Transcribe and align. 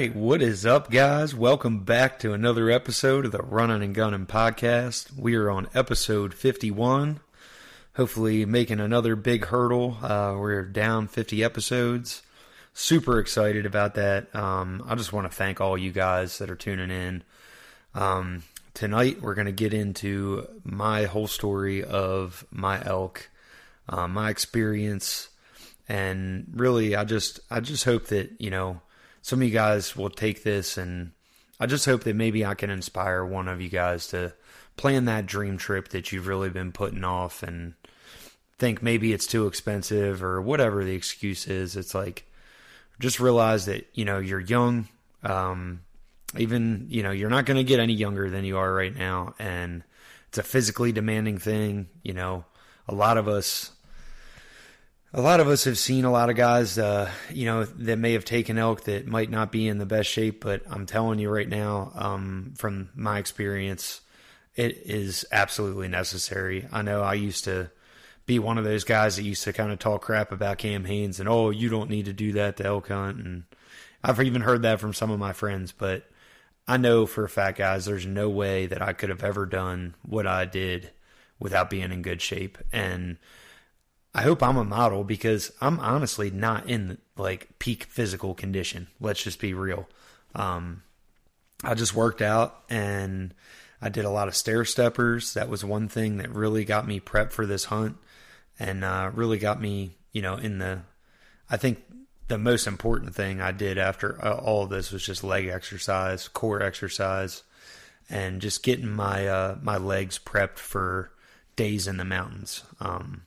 right, 0.00 0.16
what 0.16 0.40
is 0.40 0.64
up, 0.64 0.90
guys? 0.90 1.34
Welcome 1.34 1.80
back 1.80 2.18
to 2.20 2.32
another 2.32 2.70
episode 2.70 3.26
of 3.26 3.32
the 3.32 3.42
Running 3.42 3.82
and 3.82 3.94
Gunning 3.94 4.24
podcast. 4.24 5.14
We 5.14 5.34
are 5.34 5.50
on 5.50 5.68
episode 5.74 6.32
51. 6.32 7.20
Hopefully, 7.96 8.46
making 8.46 8.80
another 8.80 9.14
big 9.14 9.44
hurdle. 9.44 9.98
Uh, 10.00 10.36
we're 10.38 10.64
down 10.64 11.06
50 11.06 11.44
episodes. 11.44 12.22
Super 12.72 13.18
excited 13.18 13.66
about 13.66 13.94
that. 13.96 14.34
Um, 14.34 14.82
I 14.88 14.94
just 14.94 15.12
want 15.12 15.30
to 15.30 15.36
thank 15.36 15.60
all 15.60 15.76
you 15.76 15.92
guys 15.92 16.38
that 16.38 16.50
are 16.50 16.56
tuning 16.56 16.90
in. 16.90 17.22
Um, 17.94 18.42
tonight, 18.72 19.20
we're 19.20 19.34
going 19.34 19.48
to 19.48 19.52
get 19.52 19.74
into 19.74 20.48
my 20.64 21.04
whole 21.04 21.28
story 21.28 21.84
of 21.84 22.46
my 22.50 22.82
elk, 22.86 23.28
uh, 23.86 24.08
my 24.08 24.30
experience, 24.30 25.28
and 25.90 26.46
really, 26.54 26.96
I 26.96 27.04
just, 27.04 27.40
I 27.50 27.60
just 27.60 27.84
hope 27.84 28.06
that 28.06 28.40
you 28.40 28.48
know 28.48 28.80
some 29.30 29.42
of 29.42 29.46
you 29.46 29.54
guys 29.54 29.94
will 29.94 30.10
take 30.10 30.42
this 30.42 30.76
and 30.76 31.12
I 31.60 31.66
just 31.66 31.86
hope 31.86 32.02
that 32.02 32.16
maybe 32.16 32.44
I 32.44 32.54
can 32.54 32.68
inspire 32.68 33.24
one 33.24 33.46
of 33.46 33.60
you 33.60 33.68
guys 33.68 34.08
to 34.08 34.32
plan 34.76 35.04
that 35.04 35.26
dream 35.26 35.56
trip 35.56 35.90
that 35.90 36.10
you've 36.10 36.26
really 36.26 36.50
been 36.50 36.72
putting 36.72 37.04
off 37.04 37.44
and 37.44 37.74
think 38.58 38.82
maybe 38.82 39.12
it's 39.12 39.28
too 39.28 39.46
expensive 39.46 40.24
or 40.24 40.42
whatever 40.42 40.82
the 40.82 40.96
excuse 40.96 41.46
is. 41.46 41.76
It's 41.76 41.94
like 41.94 42.24
just 42.98 43.20
realize 43.20 43.66
that, 43.66 43.86
you 43.94 44.04
know, 44.04 44.18
you're 44.18 44.40
young. 44.40 44.88
Um, 45.22 45.82
even, 46.36 46.86
you 46.88 47.04
know, 47.04 47.12
you're 47.12 47.30
not 47.30 47.46
going 47.46 47.56
to 47.56 47.62
get 47.62 47.78
any 47.78 47.92
younger 47.92 48.30
than 48.30 48.44
you 48.44 48.58
are 48.58 48.74
right 48.74 48.96
now. 48.96 49.34
And 49.38 49.84
it's 50.26 50.38
a 50.38 50.42
physically 50.42 50.90
demanding 50.90 51.38
thing. 51.38 51.86
You 52.02 52.14
know, 52.14 52.46
a 52.88 52.94
lot 52.96 53.16
of 53.16 53.28
us 53.28 53.70
a 55.12 55.20
lot 55.20 55.40
of 55.40 55.48
us 55.48 55.64
have 55.64 55.78
seen 55.78 56.04
a 56.04 56.10
lot 56.10 56.30
of 56.30 56.36
guys, 56.36 56.78
uh, 56.78 57.10
you 57.30 57.44
know, 57.44 57.64
that 57.64 57.98
may 57.98 58.12
have 58.12 58.24
taken 58.24 58.58
elk 58.58 58.84
that 58.84 59.06
might 59.06 59.30
not 59.30 59.50
be 59.50 59.66
in 59.66 59.78
the 59.78 59.86
best 59.86 60.08
shape, 60.08 60.40
but 60.40 60.62
I'm 60.70 60.86
telling 60.86 61.18
you 61.18 61.28
right 61.30 61.48
now, 61.48 61.90
um, 61.96 62.54
from 62.56 62.90
my 62.94 63.18
experience, 63.18 64.02
it 64.54 64.76
is 64.84 65.24
absolutely 65.32 65.88
necessary. 65.88 66.68
I 66.70 66.82
know 66.82 67.02
I 67.02 67.14
used 67.14 67.44
to 67.44 67.70
be 68.26 68.38
one 68.38 68.58
of 68.58 68.64
those 68.64 68.84
guys 68.84 69.16
that 69.16 69.24
used 69.24 69.42
to 69.44 69.52
kind 69.52 69.72
of 69.72 69.80
talk 69.80 70.02
crap 70.02 70.30
about 70.30 70.58
Cam 70.58 70.84
Hanes 70.84 71.18
and, 71.18 71.28
oh, 71.28 71.50
you 71.50 71.68
don't 71.68 71.90
need 71.90 72.04
to 72.04 72.12
do 72.12 72.32
that 72.34 72.56
to 72.58 72.66
elk 72.66 72.88
hunt. 72.88 73.18
And 73.18 73.44
I've 74.04 74.20
even 74.20 74.42
heard 74.42 74.62
that 74.62 74.78
from 74.78 74.94
some 74.94 75.10
of 75.10 75.18
my 75.18 75.32
friends, 75.32 75.72
but 75.72 76.08
I 76.68 76.76
know 76.76 77.06
for 77.06 77.24
a 77.24 77.28
fact, 77.28 77.58
guys, 77.58 77.84
there's 77.84 78.06
no 78.06 78.28
way 78.28 78.66
that 78.66 78.80
I 78.82 78.92
could 78.92 79.08
have 79.08 79.24
ever 79.24 79.44
done 79.44 79.96
what 80.02 80.28
I 80.28 80.44
did 80.44 80.92
without 81.40 81.68
being 81.68 81.90
in 81.90 82.02
good 82.02 82.22
shape. 82.22 82.58
And, 82.72 83.16
I 84.14 84.22
hope 84.22 84.42
I'm 84.42 84.56
a 84.56 84.64
model 84.64 85.04
because 85.04 85.52
I'm 85.60 85.78
honestly 85.78 86.30
not 86.30 86.68
in 86.68 86.98
like 87.16 87.58
peak 87.58 87.84
physical 87.84 88.34
condition. 88.34 88.88
Let's 89.00 89.22
just 89.22 89.38
be 89.38 89.54
real. 89.54 89.88
Um, 90.34 90.82
I 91.62 91.74
just 91.74 91.94
worked 91.94 92.22
out 92.22 92.62
and 92.68 93.34
I 93.80 93.88
did 93.88 94.04
a 94.04 94.10
lot 94.10 94.28
of 94.28 94.34
stair 94.34 94.64
steppers. 94.64 95.34
That 95.34 95.48
was 95.48 95.64
one 95.64 95.88
thing 95.88 96.16
that 96.18 96.30
really 96.30 96.64
got 96.64 96.86
me 96.86 96.98
prepped 97.00 97.32
for 97.32 97.46
this 97.46 97.66
hunt 97.66 97.96
and 98.58 98.84
uh, 98.84 99.10
really 99.14 99.38
got 99.38 99.60
me, 99.60 99.96
you 100.12 100.22
know, 100.22 100.36
in 100.36 100.58
the. 100.58 100.80
I 101.48 101.56
think 101.56 101.82
the 102.28 102.38
most 102.38 102.66
important 102.66 103.14
thing 103.14 103.40
I 103.40 103.52
did 103.52 103.78
after 103.78 104.24
uh, 104.24 104.34
all 104.34 104.64
of 104.64 104.70
this 104.70 104.92
was 104.92 105.04
just 105.04 105.24
leg 105.24 105.46
exercise, 105.46 106.28
core 106.28 106.62
exercise, 106.62 107.42
and 108.08 108.40
just 108.40 108.62
getting 108.62 108.88
my 108.88 109.26
uh, 109.26 109.58
my 109.62 109.76
legs 109.76 110.18
prepped 110.18 110.58
for 110.58 111.10
days 111.56 111.86
in 111.86 111.96
the 111.96 112.04
mountains. 112.04 112.62
Um, 112.80 113.22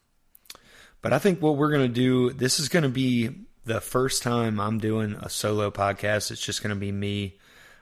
but 1.03 1.13
I 1.13 1.19
think 1.19 1.41
what 1.41 1.57
we're 1.57 1.69
going 1.69 1.87
to 1.87 1.93
do, 1.93 2.31
this 2.31 2.59
is 2.59 2.69
going 2.69 2.83
to 2.83 2.89
be 2.89 3.29
the 3.65 3.81
first 3.81 4.23
time 4.23 4.59
I'm 4.59 4.79
doing 4.79 5.15
a 5.21 5.29
solo 5.29 5.69
podcast. 5.69 6.31
It's 6.31 6.43
just 6.43 6.63
going 6.63 6.73
to 6.73 6.79
be 6.79 6.93
me. 6.93 7.37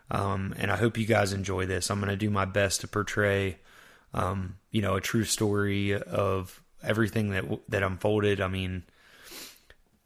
Um, 0.09 0.55
and 0.57 0.71
I 0.71 0.75
hope 0.75 0.97
you 0.97 1.05
guys 1.05 1.31
enjoy 1.31 1.67
this. 1.67 1.89
I'm 1.89 1.99
going 1.99 2.09
to 2.09 2.17
do 2.17 2.31
my 2.31 2.45
best 2.45 2.81
to 2.81 2.87
portray, 2.87 3.59
um, 4.13 4.57
you 4.71 4.81
know, 4.81 4.95
a 4.95 5.01
true 5.01 5.23
story 5.23 5.93
of 5.93 6.61
everything 6.83 7.29
that 7.29 7.45
that 7.69 7.83
unfolded. 7.83 8.41
I 8.41 8.47
mean, 8.47 8.83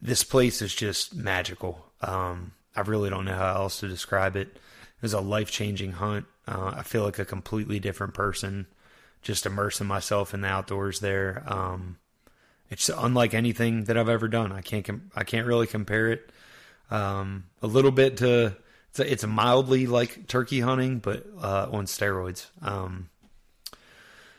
this 0.00 0.22
place 0.22 0.60
is 0.60 0.74
just 0.74 1.14
magical. 1.14 1.86
Um, 2.02 2.52
I 2.76 2.82
really 2.82 3.08
don't 3.08 3.24
know 3.24 3.34
how 3.34 3.54
else 3.54 3.80
to 3.80 3.88
describe 3.88 4.36
it. 4.36 4.48
It 4.48 5.02
was 5.02 5.14
a 5.14 5.20
life 5.20 5.50
changing 5.50 5.92
hunt. 5.92 6.26
Uh, 6.46 6.74
I 6.76 6.82
feel 6.82 7.02
like 7.02 7.18
a 7.18 7.24
completely 7.24 7.80
different 7.80 8.12
person, 8.12 8.66
just 9.22 9.46
immersing 9.46 9.86
myself 9.86 10.34
in 10.34 10.42
the 10.42 10.48
outdoors 10.48 11.00
there. 11.00 11.42
Um, 11.46 11.96
it's 12.70 12.88
unlike 12.88 13.34
anything 13.34 13.84
that 13.84 13.96
I've 13.96 14.08
ever 14.08 14.28
done. 14.28 14.52
I 14.52 14.60
can't 14.60 14.84
com- 14.84 15.10
I 15.14 15.24
can't 15.24 15.46
really 15.46 15.66
compare 15.66 16.08
it. 16.08 16.30
Um, 16.90 17.44
a 17.62 17.66
little 17.66 17.90
bit 17.90 18.18
to 18.18 18.56
it's, 18.90 19.00
a, 19.00 19.12
it's 19.12 19.26
mildly 19.26 19.86
like 19.86 20.26
turkey 20.26 20.60
hunting, 20.60 20.98
but 20.98 21.26
uh, 21.40 21.68
on 21.70 21.86
steroids. 21.86 22.46
Um, 22.62 23.08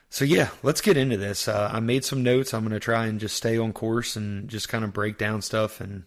so 0.10 0.26
yeah, 0.26 0.50
let's 0.64 0.82
get 0.82 0.98
into 0.98 1.18
this. 1.18 1.48
Uh, 1.48 1.70
I 1.72 1.80
made 1.80 2.06
some 2.06 2.24
notes. 2.24 2.54
I'm 2.54 2.68
to 2.70 2.80
try 2.80 3.06
and 3.08 3.20
just 3.20 3.36
stay 3.36 3.58
on 3.58 3.74
course 3.74 4.16
and 4.16 4.50
just 4.50 4.70
kind 4.70 4.84
of 4.84 4.94
break 4.94 5.18
down 5.18 5.42
stuff 5.42 5.82
and 5.82 6.04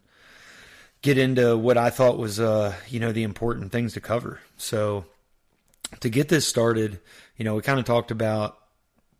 get 1.03 1.19
into 1.19 1.57
what 1.57 1.79
I 1.79 1.91
thought 1.91 2.19
was 2.19 2.41
uh, 2.41 2.75
you 2.89 3.01
know 3.01 3.13
the 3.13 3.23
important 3.23 3.73
things 3.73 3.95
to 3.95 4.01
cover. 4.01 4.41
So 4.57 5.05
to 6.01 6.09
get 6.09 6.29
this 6.29 6.47
started, 6.47 7.01
you 7.37 7.45
know, 7.45 7.55
we 7.55 7.63
kind 7.63 7.79
of 7.79 7.85
talked 7.85 8.11
about 8.11 8.59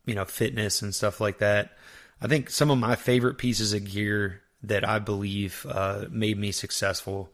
you 0.05 0.15
know 0.15 0.25
fitness 0.25 0.81
and 0.81 0.93
stuff 0.93 1.21
like 1.21 1.39
that. 1.39 1.77
I 2.21 2.27
think 2.27 2.49
some 2.49 2.69
of 2.69 2.77
my 2.77 2.95
favorite 2.95 3.37
pieces 3.37 3.73
of 3.73 3.89
gear 3.89 4.41
that 4.63 4.87
I 4.87 4.99
believe 4.99 5.65
uh, 5.67 6.05
made 6.11 6.37
me 6.37 6.51
successful, 6.51 7.33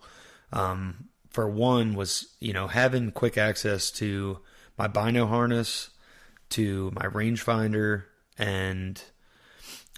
um, 0.54 1.10
for 1.30 1.50
one, 1.50 1.94
was 1.94 2.34
you 2.40 2.54
know 2.54 2.68
having 2.68 3.12
quick 3.12 3.38
access 3.38 3.92
to 3.92 4.40
my 4.78 4.88
bino 4.88 5.28
harness, 5.28 5.90
to 6.52 6.92
my 6.96 7.04
rangefinder, 7.04 8.04
and 8.38 9.02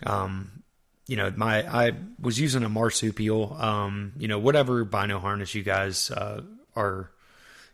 um, 0.06 0.64
you 1.08 1.16
know 1.16 1.32
my 1.36 1.62
I 1.68 1.94
was 2.20 2.40
using 2.40 2.64
a 2.64 2.70
marsupial. 2.70 3.56
Um, 3.60 4.14
you 4.18 4.28
know 4.28 4.40
whatever 4.40 4.84
bino 4.86 5.20
harness 5.20 5.54
you 5.54 5.62
guys 5.62 6.10
uh, 6.10 6.42
are 6.76 7.12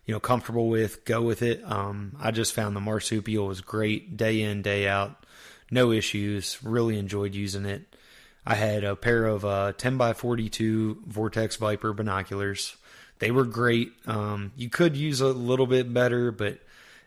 you 0.04 0.12
know 0.12 0.20
comfortable 0.20 0.68
with, 0.68 1.06
go 1.06 1.22
with 1.22 1.40
it. 1.40 1.62
Um, 1.64 2.14
I 2.20 2.30
just 2.30 2.52
found 2.52 2.76
the 2.76 2.80
marsupial 2.80 3.46
was 3.46 3.62
great 3.62 4.18
day 4.18 4.42
in 4.42 4.60
day 4.60 4.86
out 4.86 5.24
no 5.70 5.92
issues. 5.92 6.58
Really 6.62 6.98
enjoyed 6.98 7.34
using 7.34 7.66
it. 7.66 7.96
I 8.46 8.54
had 8.54 8.84
a 8.84 8.94
pair 8.94 9.26
of 9.26 9.44
uh, 9.44 9.72
10 9.72 9.96
by 9.96 10.12
42 10.12 11.02
Vortex 11.06 11.56
Viper 11.56 11.92
binoculars. 11.92 12.76
They 13.18 13.30
were 13.30 13.44
great. 13.44 13.92
Um, 14.06 14.52
you 14.56 14.68
could 14.68 14.96
use 14.96 15.20
a 15.20 15.28
little 15.28 15.66
bit 15.66 15.92
better, 15.92 16.30
but 16.30 16.60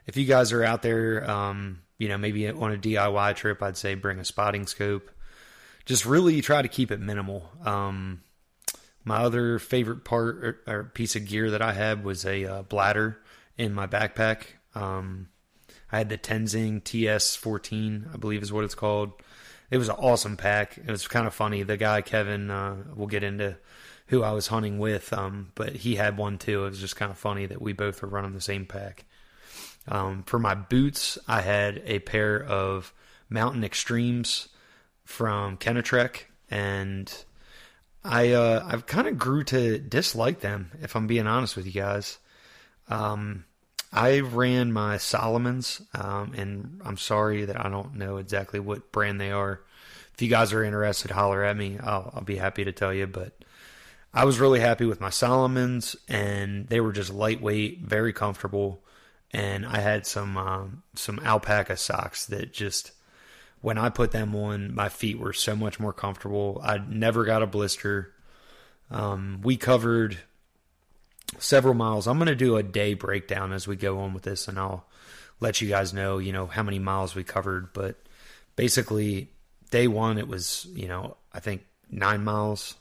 if 0.05 0.17
you 0.17 0.25
guys 0.25 0.51
are 0.51 0.63
out 0.63 0.81
there, 0.81 1.29
um, 1.29 1.81
you 1.97 2.09
know, 2.09 2.17
maybe 2.17 2.49
on 2.49 2.73
a 2.73 2.77
DIY 2.77 3.35
trip, 3.35 3.61
I'd 3.61 3.77
say 3.77 3.95
bring 3.95 4.19
a 4.19 4.25
spotting 4.25 4.65
scope. 4.67 5.11
Just 5.85 6.05
really 6.05 6.41
try 6.41 6.61
to 6.61 6.67
keep 6.67 6.91
it 6.91 6.99
minimal. 6.99 7.49
Um, 7.63 8.21
my 9.03 9.17
other 9.17 9.59
favorite 9.59 10.03
part 10.03 10.35
or, 10.43 10.59
or, 10.67 10.83
piece 10.83 11.15
of 11.15 11.25
gear 11.25 11.51
that 11.51 11.61
I 11.61 11.73
had 11.73 12.03
was 12.03 12.25
a 12.25 12.45
uh, 12.45 12.61
bladder 12.63 13.17
in 13.57 13.73
my 13.73 13.87
backpack. 13.87 14.43
Um, 14.75 15.29
I 15.91 15.97
had 15.97 16.09
the 16.09 16.17
Tenzing 16.17 16.81
TS14, 16.81 18.13
I 18.13 18.17
believe 18.17 18.43
is 18.43 18.53
what 18.53 18.63
it's 18.63 18.75
called. 18.75 19.11
It 19.71 19.77
was 19.77 19.89
an 19.89 19.95
awesome 19.95 20.37
pack. 20.37 20.77
It 20.77 20.89
was 20.89 21.07
kind 21.07 21.27
of 21.27 21.33
funny. 21.33 21.63
The 21.63 21.77
guy 21.77 22.01
Kevin, 22.01 22.49
uh, 22.49 22.75
we'll 22.95 23.07
get 23.07 23.23
into 23.23 23.57
who 24.07 24.23
I 24.23 24.31
was 24.31 24.47
hunting 24.47 24.79
with, 24.79 25.13
um, 25.13 25.51
but 25.55 25.75
he 25.75 25.95
had 25.95 26.17
one 26.17 26.37
too. 26.37 26.65
It 26.65 26.69
was 26.69 26.79
just 26.79 26.95
kind 26.95 27.11
of 27.11 27.17
funny 27.17 27.45
that 27.45 27.61
we 27.61 27.73
both 27.73 28.01
were 28.01 28.07
running 28.07 28.33
the 28.33 28.41
same 28.41 28.65
pack. 28.65 29.05
Um, 29.87 30.23
for 30.23 30.39
my 30.39 30.55
boots, 30.55 31.17
I 31.27 31.41
had 31.41 31.81
a 31.85 31.99
pair 31.99 32.43
of 32.43 32.93
Mountain 33.29 33.63
Extremes 33.63 34.49
from 35.05 35.57
Kenetrek, 35.57 36.25
and 36.49 37.11
I 38.03 38.31
uh, 38.31 38.63
I've 38.67 38.85
kind 38.87 39.07
of 39.07 39.17
grew 39.17 39.43
to 39.45 39.77
dislike 39.77 40.39
them. 40.39 40.71
If 40.81 40.95
I'm 40.95 41.07
being 41.07 41.27
honest 41.27 41.55
with 41.55 41.65
you 41.65 41.71
guys, 41.71 42.17
um, 42.87 43.45
I 43.91 44.19
ran 44.19 44.71
my 44.71 44.97
Salomons, 44.97 45.81
um, 45.95 46.33
and 46.35 46.81
I'm 46.85 46.97
sorry 46.97 47.45
that 47.45 47.63
I 47.63 47.69
don't 47.69 47.95
know 47.95 48.17
exactly 48.17 48.59
what 48.59 48.91
brand 48.91 49.19
they 49.19 49.31
are. 49.31 49.61
If 50.13 50.21
you 50.21 50.29
guys 50.29 50.53
are 50.53 50.63
interested, 50.63 51.11
holler 51.11 51.43
at 51.43 51.57
me. 51.57 51.79
I'll, 51.81 52.11
I'll 52.13 52.23
be 52.23 52.35
happy 52.35 52.63
to 52.65 52.71
tell 52.71 52.93
you. 52.93 53.07
But 53.07 53.33
I 54.13 54.25
was 54.25 54.39
really 54.39 54.59
happy 54.59 54.85
with 54.85 55.01
my 55.01 55.09
Salomons, 55.09 55.95
and 56.07 56.67
they 56.67 56.81
were 56.81 56.91
just 56.91 57.13
lightweight, 57.13 57.79
very 57.81 58.13
comfortable. 58.13 58.83
And 59.31 59.65
I 59.65 59.79
had 59.79 60.05
some 60.05 60.37
um, 60.37 60.83
some 60.95 61.19
alpaca 61.23 61.77
socks 61.77 62.25
that 62.27 62.51
just 62.53 62.91
when 63.61 63.77
I 63.77 63.89
put 63.89 64.11
them 64.11 64.35
on, 64.35 64.73
my 64.73 64.89
feet 64.89 65.19
were 65.19 65.33
so 65.33 65.55
much 65.55 65.79
more 65.79 65.93
comfortable. 65.93 66.61
I 66.63 66.77
never 66.77 67.25
got 67.25 67.43
a 67.43 67.47
blister. 67.47 68.13
Um, 68.91 69.41
we 69.43 69.57
covered 69.57 70.17
several 71.37 71.73
miles. 71.73 72.07
I'm 72.07 72.17
going 72.17 72.27
to 72.27 72.35
do 72.35 72.57
a 72.57 72.63
day 72.63 72.93
breakdown 72.93 73.53
as 73.53 73.67
we 73.67 73.75
go 73.75 73.99
on 73.99 74.13
with 74.13 74.23
this, 74.23 74.47
and 74.47 74.57
I'll 74.57 74.85
let 75.39 75.61
you 75.61 75.69
guys 75.69 75.93
know, 75.93 76.17
you 76.17 76.31
know, 76.31 76.47
how 76.47 76.63
many 76.63 76.79
miles 76.79 77.15
we 77.15 77.23
covered. 77.23 77.73
But 77.73 77.95
basically, 78.55 79.29
day 79.71 79.87
one, 79.87 80.17
it 80.17 80.27
was, 80.27 80.65
you 80.73 80.87
know, 80.87 81.17
I 81.33 81.39
think 81.39 81.65
nine 81.89 82.23
miles. 82.23 82.75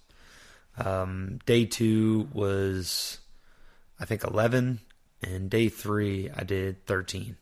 Um, 0.79 1.41
day 1.45 1.65
two 1.65 2.29
was, 2.33 3.19
I 4.01 4.05
think 4.05 4.25
11, 4.25 4.81
and 5.23 5.51
day 5.51 5.69
three 5.69 6.31
I 6.35 6.45
did 6.45 6.87
13. 6.87 7.37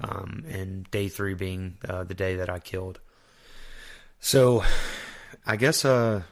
Um, 0.00 0.44
and 0.48 0.88
day 0.92 1.08
three 1.08 1.34
being 1.34 1.78
uh, 1.88 2.04
the 2.04 2.14
day 2.14 2.36
that 2.36 2.48
I 2.48 2.60
killed. 2.60 3.00
So, 4.20 4.64
I 5.44 5.56
guess 5.56 5.84
uh, 5.84 6.22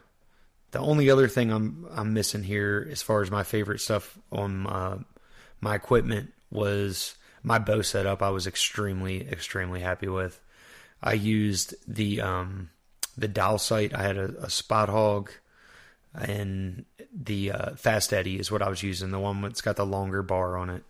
the 0.76 0.82
only 0.82 1.08
other 1.08 1.26
thing 1.26 1.50
I'm 1.50 1.87
I'm 1.90 2.12
missing 2.12 2.43
here, 2.43 2.87
as 2.90 3.00
far 3.00 3.23
as 3.23 3.31
my 3.31 3.44
favorite 3.44 3.81
stuff 3.81 4.19
on 4.31 4.67
uh, 4.67 4.99
my 5.61 5.75
equipment, 5.75 6.34
was 6.50 7.17
my 7.43 7.58
bow 7.58 7.81
setup. 7.81 8.23
I 8.23 8.28
was 8.28 8.46
extremely 8.46 9.26
extremely 9.26 9.81
happy 9.81 10.08
with. 10.08 10.38
I 11.02 11.14
used 11.14 11.75
the 11.88 12.20
um, 12.20 12.70
the 13.17 13.26
dial 13.26 13.56
sight. 13.56 13.94
I 13.94 14.02
had 14.02 14.19
a, 14.19 14.34
a 14.43 14.50
Spot 14.50 14.90
Hogg 14.90 15.31
and 16.14 16.84
the 17.14 17.52
uh, 17.52 17.75
Fast 17.76 18.12
Eddie 18.12 18.38
is 18.38 18.50
what 18.50 18.62
I 18.62 18.69
was 18.69 18.82
using, 18.82 19.11
the 19.11 19.19
one 19.19 19.40
that's 19.40 19.62
got 19.62 19.76
the 19.76 19.87
longer 19.87 20.22
bar 20.22 20.56
on 20.58 20.69
it. 20.69 20.84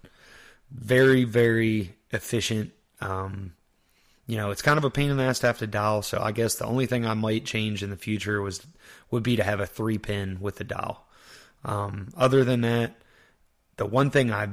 Very, 0.71 1.23
very 1.25 1.95
efficient. 2.11 2.73
Um, 3.01 3.53
you 4.27 4.37
know, 4.37 4.51
it's 4.51 4.63
kind 4.63 4.79
of 4.79 4.85
a 4.85 4.91
pain 4.91 5.11
in 5.11 5.17
the 5.17 5.23
ass 5.23 5.39
to 5.41 5.47
have 5.47 5.59
to 5.59 5.67
dial. 5.67 6.03
So 6.03 6.21
I 6.21 6.33
guess 6.33 6.57
the 6.57 6.67
only 6.67 6.87
thing 6.87 7.07
I 7.07 7.15
might 7.15 7.45
change 7.45 7.83
in 7.83 7.91
the 7.91 7.97
future 7.97 8.43
was 8.43 8.67
would 9.11 9.23
be 9.23 9.37
to 9.37 9.45
have 9.45 9.61
a 9.61 9.67
three 9.67 9.99
pin 9.99 10.39
with 10.41 10.57
the 10.57 10.65
dial. 10.65 11.05
Um, 11.65 12.09
other 12.17 12.45
than 12.45 12.63
that, 12.63 12.97
the 13.77 13.87
one 13.87 14.11
thing 14.11 14.33
I 14.33 14.49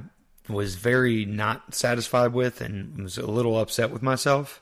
was 0.50 0.76
very 0.76 1.26
not 1.26 1.74
satisfied 1.74 2.34
with 2.34 2.62
and 2.62 3.02
was 3.02 3.18
a 3.18 3.26
little 3.26 3.60
upset 3.60 3.92
with 3.92 4.02
myself. 4.02 4.62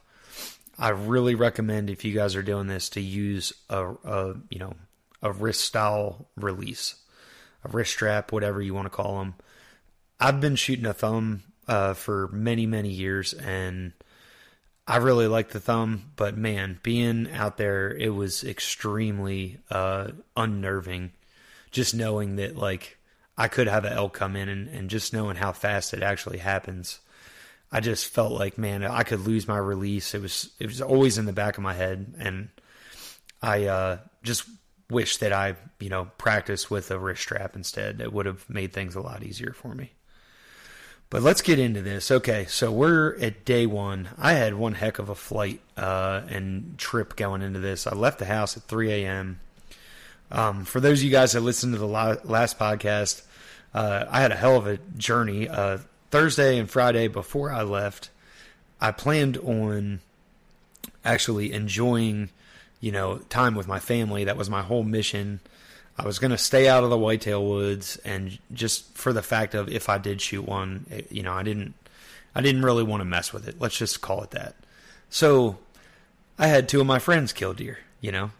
I 0.78 0.90
really 0.90 1.36
recommend 1.36 1.90
if 1.90 2.06
you 2.06 2.13
guys 2.13 2.36
are 2.36 2.44
doing 2.44 2.68
this 2.68 2.90
to 2.90 3.02
use 3.02 3.54
a, 3.69 3.90
a 3.90 4.36
you 4.50 4.60
know 4.60 4.75
a 5.22 5.31
wrist 5.31 5.62
style 5.62 6.30
release, 6.36 6.96
a 7.63 7.69
wrist 7.69 7.92
strap, 7.92 8.31
whatever 8.31 8.62
you 8.62 8.74
want 8.74 8.86
to 8.86 8.90
call 8.90 9.19
them. 9.19 9.36
I've 10.19 10.40
been 10.40 10.56
shooting 10.56 10.86
a 10.86 10.94
thumb 10.94 11.44
uh, 11.68 11.94
for 11.94 12.30
many, 12.31 12.66
many 12.66 12.90
years, 12.90 13.34
and 13.34 13.94
I 14.88 14.98
really 14.98 15.28
like 15.28 15.50
the 15.50 15.60
thumb. 15.60 16.12
But 16.16 16.38
man, 16.38 16.80
being 16.83 17.30
out 17.31 17.57
there, 17.57 17.95
it 17.95 18.10
was 18.10 18.44
extremely 18.44 19.60
uh, 19.69 20.10
unnerving. 20.36 21.12
Just 21.72 21.95
knowing 21.95 22.36
that, 22.36 22.57
like, 22.57 22.98
I 23.38 23.48
could 23.48 23.68
have 23.68 23.86
an 23.86 23.94
elk 23.94 24.13
come 24.13 24.36
in, 24.36 24.50
and, 24.50 24.68
and 24.68 24.89
just 24.89 25.13
knowing 25.13 25.38
how 25.38 25.54
fast 25.54 25.94
it 25.94 26.04
actually 26.04 26.39
happens. 26.39 27.00
I 27.72 27.80
just 27.80 28.07
felt 28.07 28.33
like, 28.33 28.57
man, 28.57 28.83
I 28.83 29.04
could 29.04 29.22
lose 29.22 29.48
my 29.48 29.57
release. 29.57 30.13
It 30.13 30.22
was 30.22 30.51
it 30.60 30.68
was 30.68 30.81
always 30.81 31.18
in 31.18 31.25
the 31.25 31.34
back 31.34 31.57
of 31.57 31.63
my 31.63 31.74
head, 31.74 32.16
and 32.19 32.50
I 33.42 33.66
uh, 33.66 33.98
just 34.24 34.44
wish 34.89 35.18
that 35.18 35.31
I, 35.31 35.56
you 35.80 35.89
know, 35.89 36.12
practiced 36.18 36.69
with 36.69 36.92
a 36.92 37.00
wrist 37.00 37.22
strap 37.22 37.56
instead. 37.56 38.01
It 38.01 38.12
would 38.12 38.25
have 38.25 38.50
made 38.50 38.74
things 38.74 38.95
a 38.95 39.01
lot 39.01 39.24
easier 39.24 39.54
for 39.54 39.74
me. 39.74 39.94
But 41.12 41.24
let's 41.24 41.42
get 41.42 41.60
into 41.60 41.81
this. 41.81 42.10
Okay, 42.10 42.46
so 42.46 42.72
we're 42.72 43.18
at 43.19 43.44
day 43.44 43.66
one. 43.66 44.08
I 44.18 44.31
had 44.34 44.54
one 44.54 44.75
heck 44.75 44.98
of 44.98 45.10
a 45.10 45.16
flight 45.16 45.60
uh, 45.75 46.22
and 46.30 46.78
trip 46.78 47.18
going 47.18 47.42
into 47.42 47.60
this. 47.60 47.86
I 47.86 47.94
left 47.94 48.18
the 48.18 48.25
house 48.25 48.56
at 48.56 48.63
3 48.63 48.92
a.m. 48.94 49.42
Um, 50.31 50.63
for 50.63 50.80
those 50.80 51.00
of 51.00 51.04
you 51.04 51.12
guys 51.12 51.34
that 51.34 51.42
listened 51.42 51.74
to 51.74 51.80
the 51.80 51.86
last 51.86 52.58
podcast, 52.58 53.24
uh, 53.74 54.06
I 54.10 54.22
had 54.22 54.31
a 54.31 54.38
hell 54.38 54.56
of 54.56 54.68
a 54.68 54.78
journey. 54.98 55.50
Uh, 55.50 55.80
Thursday 56.12 56.58
and 56.58 56.69
Friday 56.69 57.10
before 57.10 57.52
I 57.52 57.63
left, 57.63 58.10
I 58.80 58.92
planned 58.92 59.38
on 59.38 60.00
actually 61.04 61.52
enjoying 61.52 62.30
you 62.81 62.92
know, 62.92 63.19
time 63.30 63.56
with 63.56 63.68
my 63.68 63.80
family. 63.80 64.25
That 64.25 64.36
was 64.36 64.50
my 64.50 64.63
whole 64.63 64.84
mission. 64.84 65.40
I 65.97 66.05
was 66.05 66.19
going 66.19 66.31
to 66.31 66.38
stay 66.38 66.67
out 66.67 66.83
of 66.83 66.89
the 66.89 66.97
whitetail 66.97 67.45
woods, 67.45 67.97
and 67.97 68.38
just 68.53 68.97
for 68.97 69.13
the 69.13 69.21
fact 69.21 69.53
of 69.53 69.69
if 69.69 69.89
I 69.89 69.97
did 69.97 70.21
shoot 70.21 70.43
one, 70.43 70.85
it, 70.89 71.11
you 71.11 71.23
know, 71.23 71.33
I 71.33 71.43
didn't, 71.43 71.73
I 72.33 72.41
didn't 72.41 72.63
really 72.63 72.83
want 72.83 73.01
to 73.01 73.05
mess 73.05 73.33
with 73.33 73.47
it. 73.47 73.59
Let's 73.59 73.77
just 73.77 74.01
call 74.01 74.23
it 74.23 74.31
that. 74.31 74.55
So, 75.09 75.59
I 76.39 76.47
had 76.47 76.69
two 76.69 76.81
of 76.81 76.88
my 76.88 76.99
friends 76.99 77.33
kill 77.33 77.53
deer, 77.53 77.79
you 77.99 78.11
know, 78.11 78.31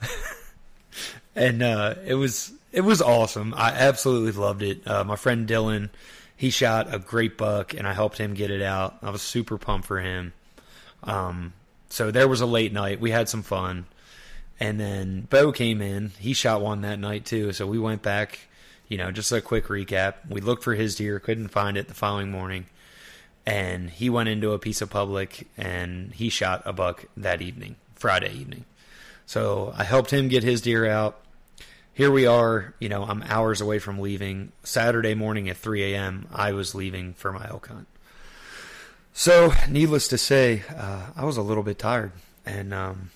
and 1.36 1.62
uh, 1.62 1.96
it 2.06 2.16
was 2.16 2.54
it 2.72 2.82
was 2.82 3.02
awesome. 3.02 3.54
I 3.56 3.72
absolutely 3.72 4.32
loved 4.32 4.64
it. 4.64 4.88
Uh, 4.88 5.04
my 5.04 5.16
friend 5.16 5.48
Dylan, 5.48 5.90
he 6.36 6.50
shot 6.50 6.94
a 6.94 7.00
great 7.00 7.38
buck, 7.38 7.74
and 7.74 7.88
I 7.88 7.94
helped 7.94 8.18
him 8.18 8.34
get 8.34 8.50
it 8.50 8.62
out. 8.62 8.98
I 9.02 9.10
was 9.10 9.22
super 9.22 9.58
pumped 9.58 9.88
for 9.88 10.00
him. 10.00 10.34
Um, 11.04 11.54
so 11.90 12.12
there 12.12 12.28
was 12.28 12.42
a 12.42 12.46
late 12.46 12.72
night. 12.72 13.02
We 13.02 13.12
had 13.12 13.28
some 13.28 13.44
fun. 13.44 13.86
And 14.62 14.80
then 14.80 15.22
Bo 15.28 15.52
came 15.52 15.82
in. 15.82 16.12
He 16.20 16.34
shot 16.34 16.62
one 16.62 16.82
that 16.82 17.00
night 17.00 17.26
too. 17.26 17.52
So 17.52 17.66
we 17.66 17.80
went 17.80 18.04
back, 18.04 18.42
you 18.88 18.96
know, 18.96 19.10
just 19.10 19.32
a 19.32 19.42
quick 19.42 19.66
recap. 19.66 20.30
We 20.30 20.40
looked 20.40 20.64
for 20.64 20.76
his 20.76 20.96
deer, 20.96 21.20
couldn't 21.20 21.48
find 21.48 21.78
it 21.78 21.88
the 21.88 21.96
following 21.96 22.30
morning. 22.30 22.68
And 23.44 23.90
he 23.90 24.08
went 24.08 24.30
into 24.30 24.52
a 24.52 24.60
piece 24.60 24.80
of 24.84 24.92
public 24.92 25.48
and 25.58 26.14
he 26.14 26.30
shot 26.30 26.62
a 26.64 26.74
buck 26.74 27.06
that 27.18 27.42
evening, 27.42 27.76
Friday 27.96 28.32
evening. 28.34 28.66
So 29.26 29.74
I 29.76 29.84
helped 29.84 30.12
him 30.12 30.28
get 30.28 30.44
his 30.44 30.62
deer 30.62 30.86
out. 30.86 31.20
Here 31.92 32.12
we 32.12 32.28
are, 32.28 32.76
you 32.80 32.88
know, 32.88 33.04
I'm 33.04 33.24
hours 33.24 33.62
away 33.62 33.80
from 33.80 33.98
leaving. 33.98 34.52
Saturday 34.64 35.16
morning 35.16 35.50
at 35.50 35.58
3 35.58 35.92
a.m., 35.92 36.28
I 36.32 36.52
was 36.52 36.76
leaving 36.76 37.16
for 37.16 37.34
my 37.34 37.48
elk 37.50 37.68
hunt. 37.68 37.88
So, 39.12 39.54
needless 39.68 40.08
to 40.10 40.20
say, 40.20 40.64
uh, 40.70 41.08
I 41.16 41.26
was 41.26 41.36
a 41.36 41.42
little 41.42 41.64
bit 41.64 41.80
tired. 41.80 42.12
And, 42.46 42.74
um, 42.74 43.10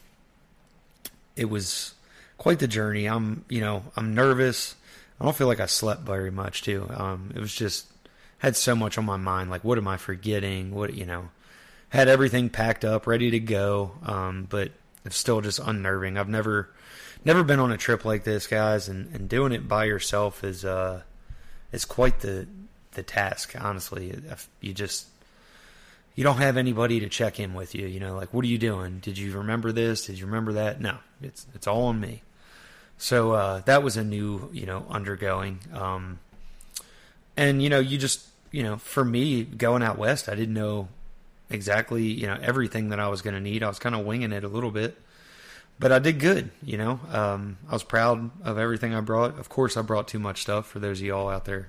it 1.35 1.49
was 1.49 1.93
quite 2.37 2.59
the 2.59 2.67
journey. 2.67 3.05
I'm, 3.05 3.45
you 3.49 3.61
know, 3.61 3.83
I'm 3.95 4.13
nervous. 4.13 4.75
I 5.19 5.25
don't 5.25 5.35
feel 5.35 5.47
like 5.47 5.59
I 5.59 5.65
slept 5.65 6.01
very 6.01 6.31
much 6.31 6.63
too. 6.63 6.89
Um, 6.93 7.31
it 7.35 7.39
was 7.39 7.53
just 7.53 7.87
had 8.39 8.55
so 8.55 8.75
much 8.75 8.97
on 8.97 9.05
my 9.05 9.17
mind. 9.17 9.49
Like, 9.49 9.63
what 9.63 9.77
am 9.77 9.87
I 9.87 9.97
forgetting? 9.97 10.73
What 10.73 10.93
you 10.93 11.05
know, 11.05 11.29
had 11.89 12.07
everything 12.07 12.49
packed 12.49 12.83
up, 12.83 13.07
ready 13.07 13.31
to 13.31 13.39
go. 13.39 13.94
Um, 14.04 14.47
but 14.49 14.71
it's 15.06 15.18
still 15.18 15.42
just 15.42 15.59
unnerving. 15.59 16.18
I've 16.18 16.30
never, 16.30 16.69
never 17.23 17.44
been 17.44 17.59
on 17.59 17.71
a 17.71 17.77
trip 17.77 18.06
like 18.06 18.23
this, 18.23 18.47
guys, 18.47 18.89
and, 18.89 19.13
and 19.13 19.30
doing 19.30 19.51
it 19.51 19.68
by 19.68 19.85
yourself 19.85 20.44
is 20.44 20.65
uh, 20.65 21.01
is 21.71 21.85
quite 21.85 22.19
the 22.19 22.47
the 22.92 23.04
task. 23.04 23.56
Honestly, 23.59 24.15
you 24.61 24.73
just 24.73 25.07
you 26.16 26.24
don't 26.24 26.38
have 26.38 26.57
anybody 26.57 27.02
to 27.02 27.10
check 27.10 27.40
in 27.40 27.54
with 27.54 27.76
you. 27.76 27.88
You 27.88 28.00
know, 28.00 28.16
like, 28.16 28.34
what 28.34 28.45
are 28.45 28.48
you 28.48 28.57
doing? 28.57 29.00
Did 29.00 29.18
you 29.18 29.38
remember 29.38 29.72
this? 29.72 30.06
Did 30.06 30.18
you 30.18 30.26
remember 30.26 30.54
that? 30.54 30.80
No, 30.80 30.98
it's 31.22 31.45
it's 31.54 31.68
all 31.68 31.84
on 31.84 32.00
me. 32.00 32.24
So 32.98 33.34
uh, 33.34 33.60
that 33.66 33.84
was 33.84 33.98
a 33.98 34.04
new, 34.04 34.50
you 34.54 34.66
know, 34.66 34.86
undergoing. 34.90 35.60
Um, 35.74 36.19
and 37.36 37.62
you 37.62 37.69
know, 37.69 37.80
you 37.80 37.98
just, 37.98 38.26
you 38.52 38.64
know, 38.64 38.78
for 38.78 39.04
me 39.04 39.44
going 39.44 39.84
out 39.84 39.98
west, 39.98 40.30
I 40.30 40.36
didn't 40.36 40.54
know 40.54 40.88
exactly, 41.50 42.04
you 42.04 42.28
know, 42.28 42.38
everything 42.42 42.90
that 42.90 43.00
I 43.00 43.10
was 43.10 43.22
going 43.22 43.34
to 43.34 43.42
need. 43.42 43.64
I 43.64 43.68
was 43.68 43.80
kind 43.80 43.94
of 43.94 44.06
winging 44.06 44.31
it 44.31 44.45
a 44.45 44.48
little 44.48 44.72
bit, 44.72 44.98
but 45.78 45.92
I 45.92 46.00
did 46.00 46.19
good. 46.19 46.52
You 46.64 46.78
know, 46.78 47.00
um, 47.12 47.57
I 47.69 47.74
was 47.74 47.84
proud 47.84 48.31
of 48.44 48.57
everything 48.57 48.95
I 48.95 49.02
brought. 49.02 49.38
Of 49.38 49.50
course, 49.50 49.76
I 49.76 49.81
brought 49.81 50.07
too 50.07 50.19
much 50.19 50.42
stuff 50.42 50.66
for 50.66 50.80
those 50.80 51.02
of 51.02 51.06
y'all 51.06 51.28
out 51.28 51.44
there 51.44 51.68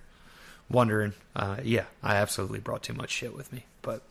wondering. 0.71 1.15
Uh, 1.35 1.57
yeah, 1.65 1.87
I 2.03 2.17
absolutely 2.17 2.61
brought 2.61 2.85
too 2.85 2.95
much 2.95 3.11
shit 3.11 3.35
with 3.35 3.53
me, 3.53 3.67
but 3.83 4.03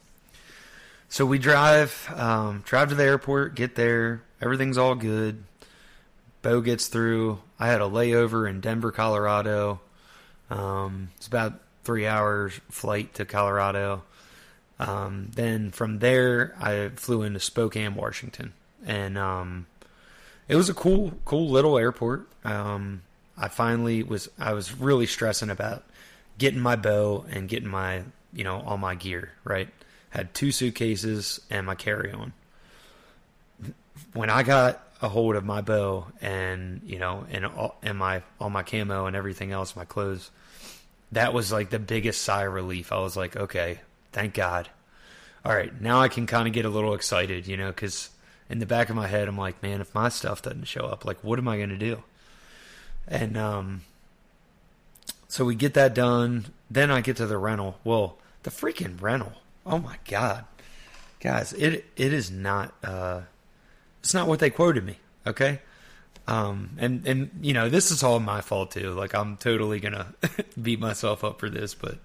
so 1.10 1.26
we 1.26 1.38
drive, 1.38 2.12
um, 2.16 2.64
drive 2.66 2.90
to 2.90 2.96
the 2.96 3.04
airport, 3.04 3.56
get 3.56 3.76
there, 3.76 4.22
everything's 4.42 4.78
all 4.78 4.96
good. 4.96 5.44
Bo 6.42 6.62
gets 6.62 6.88
through. 6.88 7.40
I 7.60 7.68
had 7.68 7.82
a 7.82 7.86
layover 7.86 8.50
in 8.50 8.62
Denver, 8.62 8.92
Colorado. 8.92 9.80
Um, 10.50 11.10
it's 11.18 11.28
about 11.28 11.60
three 11.84 12.06
hours 12.06 12.60
flight 12.70 13.14
to 13.16 13.26
Colorado. 13.26 14.04
Um, 14.80 15.32
then 15.36 15.72
from 15.72 16.00
there, 16.00 16.54
I 16.60 16.90
flew 16.96 17.24
into 17.24 17.40
Spokane, 17.40 17.96
Washington, 17.96 18.54
and 18.86 19.18
um, 19.18 19.68
it 20.48 20.56
was 20.56 20.70
a 20.70 20.74
cool, 20.74 21.14
cool 21.24 21.50
little 21.50 21.78
airport. 21.78 22.28
Um, 22.44 23.02
I 23.38 23.48
finally 23.48 24.04
was, 24.04 24.30
I 24.38 24.54
was 24.54 24.78
really 24.78 25.06
stressing 25.06 25.50
about 25.50 25.84
getting 26.38 26.60
my 26.60 26.76
bow 26.76 27.26
and 27.30 27.48
getting 27.48 27.70
my, 27.70 28.04
you 28.34 28.44
know, 28.44 28.62
all 28.62 28.78
my 28.78 28.96
gear 28.96 29.32
right 29.46 29.70
had 30.16 30.34
two 30.34 30.52
suitcases 30.52 31.42
and 31.50 31.66
my 31.66 31.76
carry 31.76 32.12
on. 32.12 32.34
When 34.14 34.30
I 34.30 34.44
got 34.44 34.82
a 35.02 35.10
hold 35.10 35.36
of 35.36 35.44
my 35.44 35.62
bow 35.62 36.08
and 36.22 36.82
you 36.86 37.00
know 37.00 37.26
and 37.30 37.46
all, 37.46 37.78
and 37.84 37.98
my 37.98 38.24
all 38.40 38.50
my 38.50 38.64
camo 38.64 39.06
and 39.06 39.16
everything 39.16 39.52
else, 39.52 39.76
my 39.76 39.86
clothes, 39.86 40.32
that 41.12 41.34
was 41.34 41.52
like 41.52 41.70
the 41.70 41.80
biggest 41.80 42.22
sigh 42.22 42.46
of 42.46 42.54
relief. 42.54 42.92
I 42.92 43.00
was 43.00 43.18
like, 43.18 43.36
okay, 43.36 43.80
thank 44.12 44.34
God. 44.34 44.70
All 45.44 45.56
right, 45.56 45.80
now 45.80 46.02
I 46.02 46.08
can 46.08 46.26
kind 46.26 46.48
of 46.48 46.54
get 46.54 46.66
a 46.66 46.70
little 46.70 46.96
excited, 46.96 47.46
you 47.46 47.56
know, 47.56 47.68
because 47.68 48.10
in 48.50 48.60
the 48.60 48.66
back 48.66 48.90
of 48.90 48.96
my 48.96 49.08
head, 49.08 49.28
I'm 49.28 49.38
like, 49.38 49.62
man, 49.62 49.80
if 49.80 49.94
my 49.94 50.10
stuff 50.10 50.42
doesn't 50.42 50.66
show 50.66 50.86
up, 50.86 51.06
like, 51.06 51.24
what 51.24 51.38
am 51.38 51.48
I 51.48 51.58
going 51.58 51.70
to 51.70 51.78
do? 51.78 52.04
And 53.08 53.38
um, 53.38 53.82
so 55.28 55.46
we 55.46 55.54
get 55.54 55.76
that 55.76 55.94
done. 55.94 56.48
Then 56.72 56.90
I 56.90 57.02
get 57.02 57.18
to 57.18 57.28
the 57.28 57.38
rental. 57.38 57.80
Well, 57.84 58.18
the 58.42 58.50
freaking 58.50 59.00
rental 59.00 59.34
Oh 59.66 59.80
my 59.80 59.98
god, 60.08 60.46
guys, 61.20 61.54
it 61.54 61.86
it 61.96 62.14
is 62.14 62.30
not 62.32 62.74
uh, 62.84 63.22
it's 64.00 64.14
not 64.14 64.28
what 64.28 64.40
they 64.40 64.50
quoted 64.50 64.84
me. 64.86 64.98
Okay, 65.26 65.60
um, 66.28 66.72
and 66.78 67.06
and 67.08 67.32
you 67.42 67.54
know 67.54 67.70
this 67.70 67.92
is 67.92 68.04
all 68.04 68.20
my 68.20 68.42
fault 68.42 68.72
too. 68.72 68.92
Like 68.92 69.16
I'm 69.16 69.38
totally 69.38 69.80
gonna 69.80 70.14
beat 70.62 70.80
myself 70.80 71.24
up 71.24 71.40
for 71.40 71.50
this, 71.50 71.74
but 71.76 71.98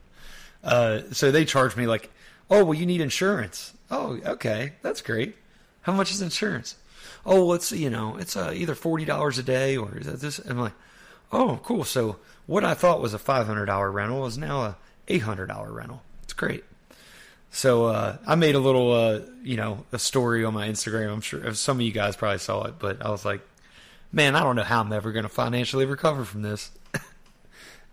Uh, 0.64 1.02
so 1.12 1.30
they 1.32 1.44
charged 1.46 1.76
me 1.76 1.86
like, 1.86 2.10
oh, 2.50 2.64
well, 2.64 2.74
you 2.74 2.86
need 2.86 3.00
insurance. 3.00 3.72
Oh, 3.90 4.18
okay, 4.26 4.74
that's 4.82 5.00
great. 5.02 5.36
How 5.82 5.92
much 5.94 6.10
is 6.12 6.22
insurance? 6.22 6.76
Oh, 7.26 7.46
well, 7.46 7.54
it's 7.54 7.72
you 7.72 7.90
know, 7.90 8.16
it's 8.18 8.36
uh, 8.36 8.52
either 8.54 8.74
forty 8.74 9.04
dollars 9.06 9.38
a 9.38 9.42
day 9.42 9.76
or 9.76 9.98
is 9.98 10.06
that 10.06 10.20
this? 10.20 10.38
I'm 10.40 10.58
like, 10.58 10.74
oh, 11.32 11.60
cool. 11.64 11.84
So 11.84 12.16
what 12.46 12.64
I 12.64 12.74
thought 12.74 13.00
was 13.02 13.14
a 13.14 13.18
five 13.18 13.46
hundred 13.46 13.66
dollar 13.66 13.90
rental 13.90 14.26
is 14.26 14.38
now 14.38 14.62
a 14.62 14.76
eight 15.08 15.22
hundred 15.22 15.46
dollar 15.48 15.72
rental. 15.72 16.02
It's 16.24 16.32
great. 16.34 16.64
So 17.50 17.86
uh, 17.86 18.16
I 18.26 18.36
made 18.36 18.54
a 18.54 18.60
little, 18.60 18.92
uh, 18.92 19.20
you 19.42 19.56
know, 19.56 19.84
a 19.92 19.98
story 19.98 20.44
on 20.44 20.54
my 20.54 20.68
Instagram. 20.68 21.12
I'm 21.12 21.20
sure 21.20 21.52
some 21.54 21.78
of 21.78 21.82
you 21.82 21.92
guys 21.92 22.16
probably 22.16 22.38
saw 22.38 22.64
it, 22.64 22.74
but 22.78 23.04
I 23.04 23.10
was 23.10 23.24
like, 23.24 23.40
man, 24.12 24.36
I 24.36 24.42
don't 24.42 24.56
know 24.56 24.62
how 24.62 24.80
I'm 24.80 24.92
ever 24.92 25.12
going 25.12 25.24
to 25.24 25.28
financially 25.28 25.84
recover 25.84 26.24
from 26.24 26.42
this. 26.42 26.70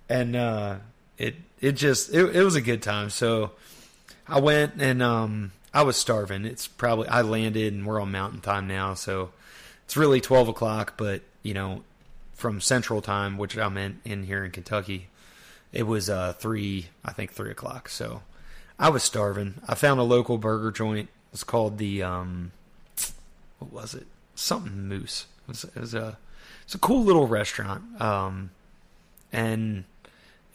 and 0.10 0.36
uh, 0.36 0.76
it 1.18 1.36
it 1.60 1.72
just 1.74 2.14
it, 2.14 2.36
it 2.36 2.44
was 2.44 2.56
a 2.56 2.62
good 2.62 2.82
time. 2.82 3.10
So 3.10 3.52
I 4.28 4.40
went 4.40 4.74
and 4.80 5.02
um, 5.02 5.52
I 5.74 5.84
was 5.84 5.98
starving. 5.98 6.46
It's 6.46 6.68
probably 6.68 7.08
I 7.08 7.22
landed 7.22 7.74
and 7.74 7.86
we're 7.86 8.02
on 8.02 8.12
mountain 8.12 8.42
time 8.42 8.68
now, 8.68 8.94
so 8.94 9.32
it's 9.86 9.98
really 9.98 10.22
twelve 10.22 10.48
o'clock. 10.48 10.94
But 10.98 11.24
you 11.42 11.54
know, 11.54 11.84
from 12.34 12.62
Central 12.62 13.02
Time, 13.02 13.38
which 13.38 13.58
I'm 13.58 13.78
in, 13.78 14.00
in 14.06 14.24
here 14.24 14.46
in 14.46 14.52
Kentucky, 14.52 15.08
it 15.74 15.84
was 15.84 16.10
uh, 16.10 16.34
three, 16.34 16.88
I 17.04 17.12
think 17.12 17.32
three 17.32 17.52
o'clock. 17.52 17.90
So 17.90 18.22
I 18.80 18.90
was 18.90 19.04
starving. 19.04 19.56
I 19.68 19.76
found 19.76 20.00
a 20.00 20.04
local 20.04 20.38
burger 20.38 20.72
joint. 20.72 21.10
It's 21.34 21.44
called 21.44 21.78
the 21.78 22.04
um, 22.04 22.52
what 23.60 23.72
was 23.72 23.96
it? 23.96 24.08
Something 24.36 24.88
Moose. 24.88 25.26
It 25.48 25.50
was, 25.50 25.64
it 25.64 25.76
was 25.76 25.94
a 25.94 26.18
it's 26.64 26.76
a 26.76 26.80
cool 26.80 27.04
little 27.04 27.28
restaurant. 27.28 28.02
Um, 28.02 28.52
and 29.34 29.86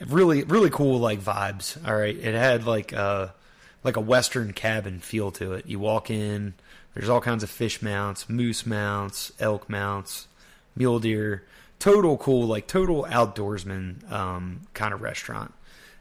really 0.01 0.45
really 0.45 0.71
cool 0.71 0.99
like 0.99 1.21
vibes. 1.21 1.77
All 1.87 1.97
right, 1.97 2.17
it 2.17 2.35
had 2.35 2.65
like 2.65 2.93
a 2.93 2.99
uh, 2.99 3.31
like 3.83 3.97
a 3.97 4.01
western 4.01 4.53
cabin 4.53 5.01
feel 5.01 5.33
to 5.33 5.55
it. 5.55 5.67
You 5.67 5.81
walk 5.81 6.09
in, 6.09 6.55
there's 6.95 7.09
all 7.09 7.21
kinds 7.21 7.43
of 7.43 7.51
fish 7.51 7.83
mounts, 7.83 8.29
moose 8.29 8.65
mounts, 8.65 9.33
elk 9.41 9.69
mounts, 9.69 10.29
mule 10.77 11.01
deer. 11.01 11.45
Total 11.81 12.17
cool, 12.17 12.47
like 12.47 12.69
total 12.69 13.05
outdoorsman 13.11 14.09
um, 14.13 14.61
kind 14.73 14.95
of 14.95 15.03
restaurant 15.03 15.53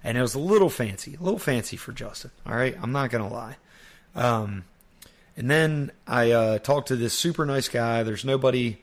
and 0.03 0.17
it 0.17 0.21
was 0.21 0.35
a 0.35 0.39
little 0.39 0.69
fancy, 0.69 1.15
a 1.19 1.23
little 1.23 1.39
fancy 1.39 1.77
for 1.77 1.91
Justin. 1.91 2.31
All 2.45 2.55
right, 2.55 2.75
I'm 2.81 2.91
not 2.91 3.09
gonna 3.09 3.29
lie. 3.29 3.57
Um, 4.15 4.65
and 5.37 5.49
then 5.49 5.91
I 6.07 6.31
uh, 6.31 6.59
talked 6.59 6.89
to 6.89 6.95
this 6.95 7.13
super 7.13 7.45
nice 7.45 7.69
guy. 7.69 8.03
There's 8.03 8.25
nobody. 8.25 8.81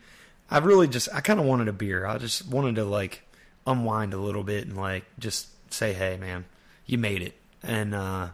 I 0.50 0.58
really 0.58 0.88
just 0.88 1.08
I 1.12 1.20
kind 1.20 1.38
of 1.38 1.46
wanted 1.46 1.68
a 1.68 1.72
beer. 1.72 2.06
I 2.06 2.18
just 2.18 2.48
wanted 2.48 2.76
to 2.76 2.84
like 2.84 3.22
unwind 3.66 4.14
a 4.14 4.18
little 4.18 4.42
bit 4.42 4.66
and 4.66 4.76
like 4.76 5.04
just 5.18 5.48
say, 5.72 5.92
hey 5.92 6.16
man, 6.16 6.46
you 6.86 6.98
made 6.98 7.22
it. 7.22 7.34
And 7.62 7.94
uh, 7.94 8.28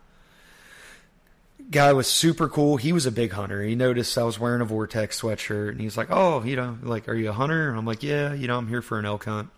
guy 1.71 1.93
was 1.93 2.07
super 2.07 2.49
cool. 2.49 2.77
He 2.77 2.93
was 2.93 3.07
a 3.07 3.13
big 3.13 3.33
hunter. 3.33 3.63
He 3.63 3.75
noticed 3.75 4.17
I 4.17 4.25
was 4.25 4.39
wearing 4.39 4.61
a 4.61 4.65
Vortex 4.65 5.21
sweatshirt, 5.21 5.71
and 5.71 5.81
he's 5.81 5.97
like, 5.97 6.09
"Oh, 6.11 6.43
you 6.45 6.57
know, 6.57 6.79
like, 6.83 7.09
are 7.09 7.15
you 7.15 7.31
a 7.31 7.33
hunter?" 7.33 7.69
And 7.69 7.79
I'm 7.79 7.87
like, 7.87 8.03
"Yeah, 8.03 8.33
you 8.33 8.47
know, 8.47 8.59
I'm 8.59 8.69
here 8.69 8.83
for 8.83 8.99
an 8.99 9.05
elk 9.05 9.25
hunt." 9.25 9.51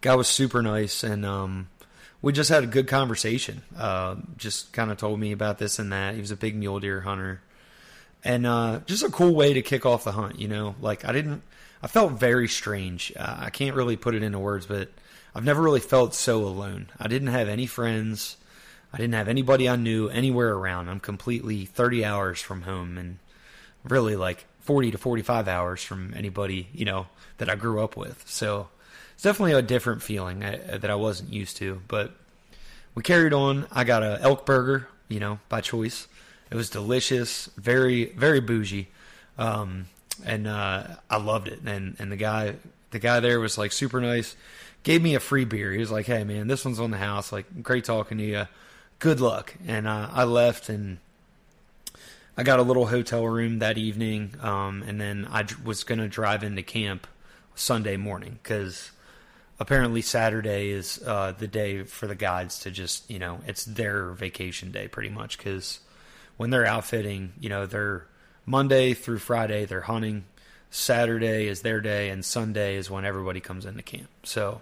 Guy 0.00 0.14
was 0.14 0.28
super 0.28 0.62
nice, 0.62 1.02
and 1.04 1.24
um, 1.26 1.68
we 2.22 2.32
just 2.32 2.50
had 2.50 2.64
a 2.64 2.66
good 2.66 2.86
conversation. 2.86 3.62
Uh, 3.76 4.16
just 4.36 4.72
kind 4.72 4.90
of 4.90 4.98
told 4.98 5.18
me 5.18 5.32
about 5.32 5.58
this 5.58 5.78
and 5.78 5.92
that. 5.92 6.14
He 6.14 6.20
was 6.20 6.30
a 6.30 6.36
big 6.36 6.56
mule 6.56 6.80
deer 6.80 7.00
hunter, 7.00 7.40
and 8.24 8.46
uh, 8.46 8.80
just 8.86 9.02
a 9.02 9.10
cool 9.10 9.34
way 9.34 9.54
to 9.54 9.62
kick 9.62 9.86
off 9.86 10.04
the 10.04 10.12
hunt. 10.12 10.38
You 10.38 10.48
know, 10.48 10.74
like 10.80 11.04
I 11.04 11.12
didn't, 11.12 11.42
I 11.82 11.86
felt 11.86 12.12
very 12.12 12.48
strange. 12.48 13.12
Uh, 13.16 13.36
I 13.38 13.50
can't 13.50 13.76
really 13.76 13.96
put 13.96 14.14
it 14.14 14.22
into 14.22 14.38
words, 14.38 14.66
but 14.66 14.90
I've 15.34 15.44
never 15.44 15.62
really 15.62 15.80
felt 15.80 16.14
so 16.14 16.44
alone. 16.44 16.88
I 16.98 17.08
didn't 17.08 17.28
have 17.28 17.48
any 17.48 17.66
friends. 17.66 18.36
I 18.92 18.96
didn't 18.96 19.14
have 19.14 19.28
anybody 19.28 19.68
I 19.68 19.76
knew 19.76 20.08
anywhere 20.08 20.52
around. 20.52 20.88
I'm 20.88 21.00
completely 21.00 21.64
30 21.64 22.04
hours 22.04 22.40
from 22.40 22.62
home 22.62 22.98
and 22.98 23.18
really 23.84 24.16
like 24.16 24.46
40 24.60 24.90
to 24.90 24.98
45 24.98 25.46
hours 25.48 25.82
from 25.82 26.12
anybody, 26.16 26.68
you 26.72 26.84
know, 26.84 27.06
that 27.38 27.48
I 27.48 27.54
grew 27.54 27.82
up 27.82 27.96
with. 27.96 28.24
So 28.26 28.68
it's 29.20 29.24
definitely 29.26 29.52
a 29.52 29.60
different 29.60 30.02
feeling 30.02 30.42
uh, 30.42 30.78
that 30.80 30.90
I 30.90 30.94
wasn't 30.94 31.30
used 31.30 31.58
to. 31.58 31.82
But 31.88 32.12
we 32.94 33.02
carried 33.02 33.34
on. 33.34 33.66
I 33.70 33.84
got 33.84 34.02
a 34.02 34.18
elk 34.22 34.46
burger, 34.46 34.88
you 35.10 35.20
know, 35.20 35.40
by 35.50 35.60
choice. 35.60 36.08
It 36.50 36.54
was 36.54 36.70
delicious, 36.70 37.50
very 37.54 38.06
very 38.06 38.40
bougie, 38.40 38.88
um, 39.36 39.88
and 40.24 40.46
uh, 40.46 40.84
I 41.10 41.18
loved 41.18 41.48
it. 41.48 41.60
And 41.66 41.96
and 41.98 42.10
the 42.10 42.16
guy 42.16 42.54
the 42.92 42.98
guy 42.98 43.20
there 43.20 43.38
was 43.38 43.58
like 43.58 43.72
super 43.72 44.00
nice. 44.00 44.36
Gave 44.84 45.02
me 45.02 45.14
a 45.14 45.20
free 45.20 45.44
beer. 45.44 45.70
He 45.70 45.80
was 45.80 45.90
like, 45.90 46.06
"Hey 46.06 46.24
man, 46.24 46.48
this 46.48 46.64
one's 46.64 46.80
on 46.80 46.90
the 46.90 46.96
house. 46.96 47.30
Like, 47.30 47.62
great 47.62 47.84
talking 47.84 48.16
to 48.16 48.24
you. 48.24 48.46
Good 49.00 49.20
luck." 49.20 49.54
And 49.66 49.86
uh, 49.86 50.08
I 50.10 50.24
left 50.24 50.70
and. 50.70 50.96
I 52.38 52.42
got 52.42 52.58
a 52.58 52.62
little 52.62 52.86
hotel 52.86 53.26
room 53.26 53.58
that 53.58 53.76
evening, 53.76 54.34
um, 54.40 54.82
and 54.86 54.98
then 54.98 55.28
I 55.30 55.44
was 55.62 55.84
going 55.84 55.98
to 55.98 56.08
drive 56.08 56.42
into 56.42 56.62
camp 56.62 57.06
Sunday 57.54 57.98
morning 57.98 58.38
because 58.42 58.92
apparently 59.60 60.00
Saturday 60.00 60.70
is 60.70 61.00
uh, 61.06 61.32
the 61.38 61.46
day 61.46 61.82
for 61.82 62.06
the 62.06 62.14
guides 62.14 62.60
to 62.60 62.70
just 62.70 63.08
you 63.10 63.18
know 63.18 63.40
it's 63.46 63.64
their 63.66 64.10
vacation 64.10 64.72
day 64.72 64.88
pretty 64.88 65.10
much 65.10 65.36
because 65.36 65.80
when 66.38 66.50
they're 66.50 66.66
outfitting 66.66 67.34
you 67.38 67.48
know 67.48 67.66
they're 67.66 68.06
Monday 68.46 68.94
through 68.94 69.18
Friday 69.18 69.66
they're 69.66 69.82
hunting. 69.82 70.24
Saturday 70.72 71.48
is 71.48 71.62
their 71.62 71.80
day 71.80 72.10
and 72.10 72.24
Sunday 72.24 72.76
is 72.76 72.88
when 72.88 73.04
everybody 73.04 73.40
comes 73.40 73.66
into 73.66 73.82
camp. 73.82 74.08
So 74.22 74.60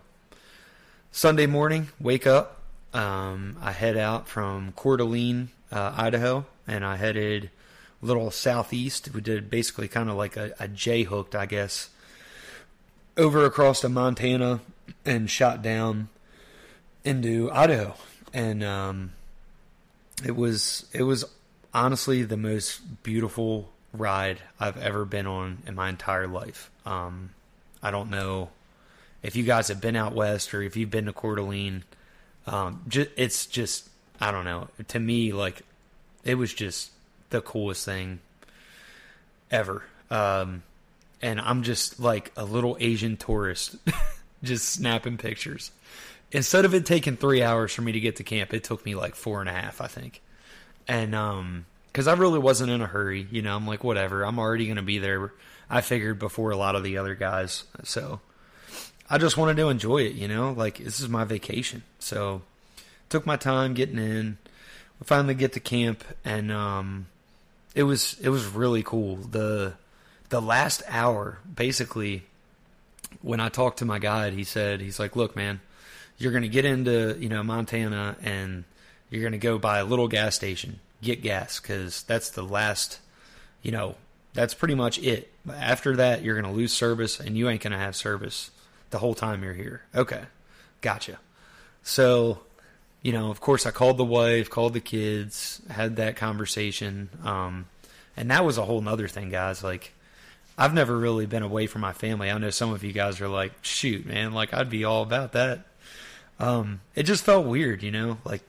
Sunday 1.12 1.46
morning 1.46 1.88
wake 2.00 2.26
up. 2.26 2.62
Um, 2.94 3.58
I 3.60 3.72
head 3.72 3.98
out 3.98 4.26
from 4.26 4.72
Coeur 4.72 4.96
d'Alene 4.96 5.50
uh, 5.70 5.92
Idaho 5.94 6.46
and 6.66 6.82
I 6.82 6.96
headed 6.96 7.50
a 8.02 8.06
little 8.06 8.30
southeast. 8.30 9.12
We 9.12 9.20
did 9.20 9.50
basically 9.50 9.86
kind 9.86 10.08
of 10.08 10.16
like 10.16 10.38
a, 10.38 10.54
a 10.58 10.66
J 10.66 11.02
hooked 11.02 11.34
I 11.34 11.44
guess 11.46 11.90
over 13.16 13.44
across 13.44 13.82
to 13.82 13.90
Montana 13.90 14.60
and 15.08 15.30
shot 15.30 15.62
down 15.62 16.08
into 17.04 17.50
Idaho, 17.50 17.94
and 18.32 18.62
um, 18.62 19.12
it 20.24 20.36
was 20.36 20.86
it 20.92 21.02
was 21.02 21.24
honestly 21.72 22.22
the 22.22 22.36
most 22.36 23.02
beautiful 23.02 23.70
ride 23.92 24.38
I've 24.60 24.76
ever 24.76 25.04
been 25.04 25.26
on 25.26 25.62
in 25.66 25.74
my 25.74 25.88
entire 25.88 26.26
life. 26.26 26.70
Um, 26.84 27.30
I 27.82 27.90
don't 27.90 28.10
know 28.10 28.50
if 29.22 29.34
you 29.34 29.44
guys 29.44 29.68
have 29.68 29.80
been 29.80 29.96
out 29.96 30.14
west 30.14 30.52
or 30.52 30.62
if 30.62 30.76
you've 30.76 30.90
been 30.90 31.06
to 31.06 31.12
Coeur 31.12 31.36
d'Alene. 31.36 31.84
Um, 32.46 32.82
just, 32.86 33.10
it's 33.16 33.46
just 33.46 33.88
I 34.20 34.30
don't 34.30 34.44
know. 34.44 34.68
To 34.88 35.00
me, 35.00 35.32
like 35.32 35.62
it 36.24 36.34
was 36.34 36.52
just 36.52 36.90
the 37.30 37.40
coolest 37.40 37.84
thing 37.84 38.20
ever. 39.50 39.82
Um, 40.10 40.62
and 41.22 41.40
I'm 41.40 41.62
just 41.62 41.98
like 41.98 42.32
a 42.36 42.44
little 42.44 42.76
Asian 42.78 43.16
tourist 43.16 43.76
just 44.42 44.68
snapping 44.68 45.16
pictures. 45.16 45.70
Instead 46.30 46.64
of 46.64 46.74
it 46.74 46.84
taking 46.84 47.16
three 47.16 47.42
hours 47.42 47.72
for 47.72 47.82
me 47.82 47.92
to 47.92 48.00
get 48.00 48.16
to 48.16 48.24
camp, 48.24 48.52
it 48.52 48.64
took 48.64 48.84
me 48.84 48.94
like 48.94 49.14
four 49.14 49.40
and 49.40 49.48
a 49.48 49.52
half, 49.52 49.80
I 49.80 49.86
think. 49.86 50.20
And 50.86 51.14
um, 51.14 51.66
because 51.86 52.06
I 52.06 52.14
really 52.14 52.38
wasn't 52.38 52.70
in 52.70 52.80
a 52.82 52.86
hurry, 52.86 53.26
you 53.30 53.42
know, 53.42 53.56
I'm 53.56 53.66
like, 53.66 53.82
whatever, 53.82 54.24
I'm 54.24 54.38
already 54.38 54.68
gonna 54.68 54.82
be 54.82 54.98
there. 54.98 55.32
I 55.70 55.80
figured 55.80 56.18
before 56.18 56.50
a 56.50 56.56
lot 56.56 56.76
of 56.76 56.82
the 56.82 56.98
other 56.98 57.14
guys, 57.14 57.64
so 57.82 58.20
I 59.10 59.18
just 59.18 59.36
wanted 59.36 59.56
to 59.56 59.68
enjoy 59.68 59.98
it, 59.98 60.14
you 60.14 60.28
know, 60.28 60.52
like 60.52 60.78
this 60.78 61.00
is 61.00 61.08
my 61.08 61.24
vacation. 61.24 61.82
So 61.98 62.42
took 63.08 63.26
my 63.26 63.36
time 63.36 63.74
getting 63.74 63.98
in. 63.98 64.38
We 65.00 65.04
finally 65.04 65.34
get 65.34 65.52
to 65.54 65.60
camp, 65.60 66.04
and 66.24 66.52
um, 66.52 67.06
it 67.74 67.84
was 67.84 68.16
it 68.20 68.28
was 68.28 68.46
really 68.46 68.82
cool. 68.82 69.16
the 69.16 69.74
The 70.28 70.42
last 70.42 70.82
hour, 70.88 71.38
basically, 71.54 72.24
when 73.22 73.40
I 73.40 73.48
talked 73.48 73.78
to 73.78 73.84
my 73.84 73.98
guide, 73.98 74.32
he 74.32 74.44
said 74.44 74.80
he's 74.80 74.98
like, 74.98 75.16
"Look, 75.16 75.36
man, 75.36 75.60
you're 76.18 76.32
going 76.32 76.42
to 76.42 76.48
get 76.48 76.64
into 76.64 77.16
you 77.18 77.28
know 77.28 77.42
Montana 77.42 78.16
and 78.22 78.64
you're 79.10 79.22
going 79.22 79.32
to 79.32 79.38
go 79.38 79.58
by 79.58 79.78
a 79.78 79.84
little 79.84 80.08
gas 80.08 80.34
station, 80.34 80.80
get 81.02 81.22
gas 81.22 81.60
because 81.60 82.02
that's 82.02 82.30
the 82.30 82.42
last, 82.42 83.00
you 83.62 83.72
know, 83.72 83.96
that's 84.34 84.54
pretty 84.54 84.74
much 84.74 84.98
it. 84.98 85.32
After 85.50 85.96
that, 85.96 86.22
you're 86.22 86.40
going 86.40 86.52
to 86.52 86.56
lose 86.56 86.72
service 86.72 87.18
and 87.18 87.36
you 87.36 87.48
ain't 87.48 87.62
going 87.62 87.72
to 87.72 87.78
have 87.78 87.96
service 87.96 88.50
the 88.90 88.98
whole 88.98 89.14
time 89.14 89.42
you're 89.42 89.54
here. 89.54 89.82
Okay, 89.94 90.22
gotcha. 90.80 91.18
So, 91.82 92.40
you 93.02 93.12
know, 93.12 93.30
of 93.30 93.40
course, 93.40 93.64
I 93.64 93.70
called 93.70 93.96
the 93.96 94.04
wife, 94.04 94.50
called 94.50 94.74
the 94.74 94.80
kids, 94.80 95.62
had 95.70 95.96
that 95.96 96.16
conversation, 96.16 97.08
um, 97.24 97.66
and 98.16 98.30
that 98.30 98.44
was 98.44 98.58
a 98.58 98.64
whole 98.64 98.80
nother 98.80 99.08
thing, 99.08 99.30
guys. 99.30 99.64
Like 99.64 99.94
I've 100.58 100.74
never 100.74 100.98
really 100.98 101.26
been 101.26 101.42
away 101.42 101.66
from 101.68 101.80
my 101.80 101.92
family. 101.92 102.30
I 102.30 102.36
know 102.36 102.50
some 102.50 102.72
of 102.72 102.82
you 102.82 102.92
guys 102.92 103.20
are 103.20 103.28
like, 103.28 103.52
shoot, 103.62 104.04
man, 104.04 104.32
like 104.32 104.52
I'd 104.52 104.68
be 104.68 104.84
all 104.84 105.02
about 105.02 105.32
that. 105.32 105.66
Um, 106.40 106.80
it 106.94 107.04
just 107.04 107.24
felt 107.24 107.46
weird, 107.46 107.82
you 107.82 107.90
know, 107.90 108.18
like 108.24 108.42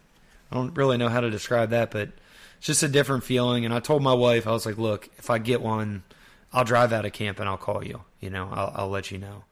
I 0.52 0.56
don't 0.56 0.76
really 0.76 0.98
know 0.98 1.10
how 1.10 1.22
to 1.22 1.30
describe 1.30 1.70
that, 1.70 1.92
but 1.92 2.10
it's 2.58 2.68
just 2.68 2.84
a 2.84 2.88
different 2.88 3.24
feeling. 3.24 3.64
And 3.64 3.74
I 3.74 3.80
told 3.80 4.02
my 4.02 4.14
wife, 4.14 4.48
I 4.48 4.52
was 4.52 4.66
like, 4.66 4.78
look, 4.78 5.08
if 5.18 5.30
I 5.30 5.38
get 5.38 5.62
one, 5.62 6.04
I'll 6.52 6.66
drive 6.66 6.92
out 6.92 7.06
of 7.06 7.14
camp 7.14 7.40
and 7.40 7.48
I'll 7.48 7.58
call 7.58 7.86
you, 7.86 8.02
you 8.20 8.32
know, 8.32 8.50
I'll, 8.52 8.74
I'll 8.76 8.90
let 8.90 9.12
you 9.12 9.20
know. 9.20 9.44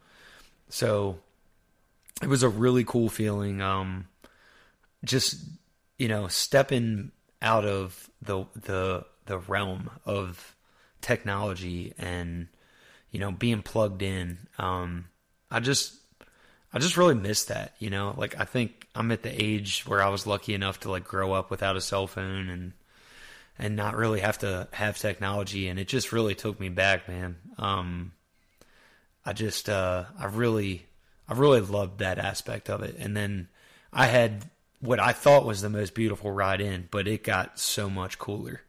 So 0.69 1.19
it 2.21 2.27
was 2.27 2.43
a 2.43 2.49
really 2.49 2.83
cool 2.83 3.09
feeling. 3.09 3.61
Um, 3.61 4.07
just 5.03 5.37
you 5.97 6.07
know 6.07 6.27
stepping 6.27 7.11
out 7.41 7.65
of 7.65 8.09
the 8.21 8.45
the 8.55 9.05
the 9.25 9.37
realm 9.39 9.89
of 10.05 10.55
technology 11.01 11.93
and 11.97 12.47
you 13.11 13.19
know 13.19 13.31
being 13.31 13.61
plugged 13.61 14.01
in 14.01 14.37
um 14.57 15.05
i 15.51 15.59
just 15.59 15.95
i 16.73 16.79
just 16.79 16.97
really 16.97 17.15
miss 17.15 17.45
that 17.45 17.73
you 17.79 17.89
know? 17.89 18.13
Like 18.17 18.39
i 18.39 18.45
think 18.45 18.87
i'm 18.95 19.11
at 19.11 19.23
the 19.23 19.43
age 19.43 19.83
where 19.85 20.01
i 20.01 20.09
was 20.09 20.27
lucky 20.27 20.53
enough 20.53 20.81
to 20.81 20.91
like 20.91 21.03
grow 21.03 21.33
up 21.33 21.49
without 21.49 21.75
a 21.75 21.81
cell 21.81 22.07
phone 22.07 22.49
and 22.49 22.73
and 23.59 23.75
not 23.75 23.95
really 23.95 24.19
have 24.19 24.37
to 24.39 24.67
have 24.71 24.97
technology 24.97 25.67
and 25.67 25.79
it 25.79 25.87
just 25.87 26.11
really 26.11 26.35
took 26.35 26.59
me 26.59 26.69
back 26.69 27.07
man. 27.07 27.37
Um 27.57 28.11
i 29.25 29.33
just 29.33 29.69
uh 29.69 30.05
i 30.19 30.25
really 30.25 30.85
i 31.27 31.33
really 31.33 31.61
loved 31.61 31.99
that 31.99 32.19
aspect 32.19 32.69
of 32.69 32.81
it. 32.83 32.95
And 32.97 33.15
then 33.15 33.47
i 33.93 34.05
had 34.05 34.45
what 34.79 34.99
i 34.99 35.11
thought 35.11 35.45
was 35.45 35.61
the 35.61 35.69
most 35.69 35.95
beautiful 35.95 36.31
ride 36.31 36.61
in 36.61 36.87
but 36.91 37.07
it 37.07 37.23
got 37.23 37.59
so 37.59 37.89
much 37.89 38.19
cooler 38.19 38.61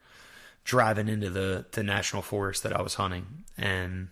driving 0.68 1.08
into 1.08 1.30
the 1.30 1.64
the 1.72 1.82
national 1.82 2.20
forest 2.20 2.62
that 2.62 2.76
I 2.76 2.82
was 2.82 2.96
hunting 2.96 3.44
and 3.56 4.08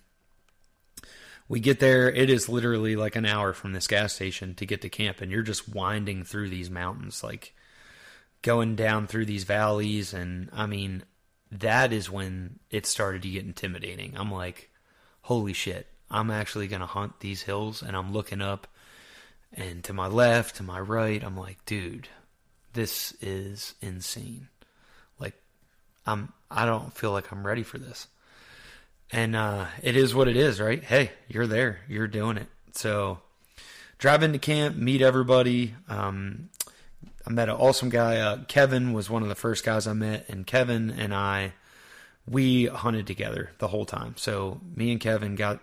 we 1.48 1.60
get 1.60 1.80
there 1.80 2.10
it 2.10 2.30
is 2.30 2.48
literally 2.48 2.96
like 2.96 3.14
an 3.14 3.26
hour 3.26 3.52
from 3.52 3.74
this 3.74 3.86
gas 3.86 4.14
station 4.14 4.54
to 4.54 4.64
get 4.64 4.80
to 4.80 4.88
camp 4.88 5.20
and 5.20 5.30
you're 5.30 5.42
just 5.42 5.68
winding 5.68 6.24
through 6.24 6.48
these 6.48 6.70
mountains 6.70 7.22
like 7.22 7.54
going 8.40 8.74
down 8.74 9.06
through 9.06 9.26
these 9.26 9.44
valleys 9.44 10.14
and 10.14 10.48
I 10.50 10.64
mean 10.64 11.02
that 11.52 11.92
is 11.92 12.10
when 12.10 12.58
it 12.70 12.86
started 12.86 13.20
to 13.22 13.28
get 13.28 13.44
intimidating. 13.44 14.16
I'm 14.16 14.32
like 14.32 14.70
holy 15.20 15.52
shit. 15.52 15.86
I'm 16.10 16.30
actually 16.30 16.68
going 16.68 16.80
to 16.80 16.86
hunt 16.86 17.20
these 17.20 17.42
hills 17.42 17.82
and 17.82 17.94
I'm 17.94 18.14
looking 18.14 18.40
up 18.40 18.66
and 19.52 19.84
to 19.84 19.92
my 19.92 20.06
left, 20.06 20.56
to 20.56 20.62
my 20.62 20.80
right, 20.80 21.22
I'm 21.22 21.36
like 21.36 21.66
dude, 21.66 22.08
this 22.72 23.12
is 23.20 23.74
insane. 23.82 24.48
I'm 26.06 26.32
I 26.50 26.64
don't 26.64 26.94
feel 26.94 27.12
like 27.12 27.32
I'm 27.32 27.46
ready 27.46 27.62
for 27.62 27.78
this. 27.78 28.06
And 29.12 29.36
uh, 29.36 29.66
it 29.82 29.96
is 29.96 30.14
what 30.14 30.28
it 30.28 30.36
is, 30.36 30.60
right? 30.60 30.82
Hey, 30.82 31.12
you're 31.28 31.46
there, 31.46 31.80
you're 31.88 32.08
doing 32.08 32.36
it. 32.36 32.48
So 32.72 33.18
drive 33.98 34.22
into 34.22 34.38
camp, 34.38 34.76
meet 34.76 35.02
everybody. 35.02 35.74
Um, 35.88 36.50
I 37.26 37.30
met 37.30 37.48
an 37.48 37.56
awesome 37.56 37.88
guy. 37.88 38.18
Uh, 38.18 38.38
Kevin 38.48 38.92
was 38.92 39.10
one 39.10 39.22
of 39.22 39.28
the 39.28 39.34
first 39.34 39.64
guys 39.64 39.86
I 39.86 39.92
met, 39.92 40.28
and 40.28 40.46
Kevin 40.46 40.90
and 40.90 41.14
I 41.14 41.52
we 42.28 42.66
hunted 42.66 43.06
together 43.06 43.50
the 43.58 43.68
whole 43.68 43.84
time. 43.84 44.14
So 44.16 44.60
me 44.74 44.90
and 44.90 45.00
Kevin 45.00 45.36
got 45.36 45.60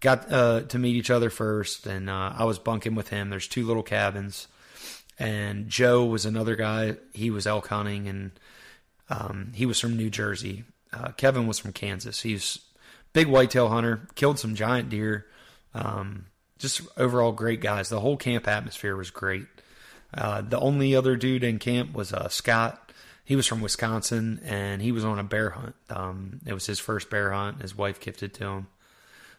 got 0.00 0.30
uh, 0.30 0.60
to 0.62 0.78
meet 0.78 0.96
each 0.96 1.10
other 1.10 1.30
first, 1.30 1.86
and 1.86 2.10
uh, 2.10 2.32
I 2.36 2.44
was 2.44 2.58
bunking 2.58 2.94
with 2.94 3.08
him. 3.08 3.30
There's 3.30 3.48
two 3.48 3.66
little 3.66 3.82
cabins, 3.82 4.46
and 5.18 5.68
Joe 5.68 6.04
was 6.04 6.26
another 6.26 6.56
guy. 6.56 6.96
He 7.12 7.30
was 7.30 7.46
elk 7.46 7.68
hunting, 7.68 8.08
and 8.08 8.32
um, 9.08 9.52
he 9.54 9.66
was 9.66 9.80
from 9.80 9.96
New 9.96 10.10
Jersey. 10.10 10.64
Uh, 10.92 11.12
Kevin 11.12 11.46
was 11.46 11.58
from 11.58 11.72
Kansas. 11.72 12.22
He's 12.22 12.58
big 13.12 13.28
whitetail 13.28 13.68
hunter, 13.68 14.08
killed 14.14 14.38
some 14.38 14.54
giant 14.54 14.88
deer. 14.88 15.26
Um, 15.74 16.26
just 16.58 16.82
overall 16.96 17.32
great 17.32 17.60
guys. 17.60 17.88
The 17.88 18.00
whole 18.00 18.16
camp 18.16 18.48
atmosphere 18.48 18.96
was 18.96 19.10
great. 19.10 19.46
Uh, 20.14 20.40
the 20.40 20.58
only 20.58 20.94
other 20.94 21.16
dude 21.16 21.44
in 21.44 21.58
camp 21.58 21.92
was 21.92 22.12
uh, 22.12 22.28
Scott. 22.28 22.92
He 23.24 23.36
was 23.36 23.46
from 23.46 23.60
Wisconsin 23.60 24.40
and 24.44 24.80
he 24.80 24.92
was 24.92 25.04
on 25.04 25.18
a 25.18 25.24
bear 25.24 25.50
hunt. 25.50 25.74
Um, 25.90 26.40
it 26.46 26.54
was 26.54 26.66
his 26.66 26.78
first 26.78 27.10
bear 27.10 27.32
hunt. 27.32 27.60
His 27.60 27.76
wife 27.76 28.00
gifted 28.00 28.32
to 28.34 28.44
him. 28.44 28.66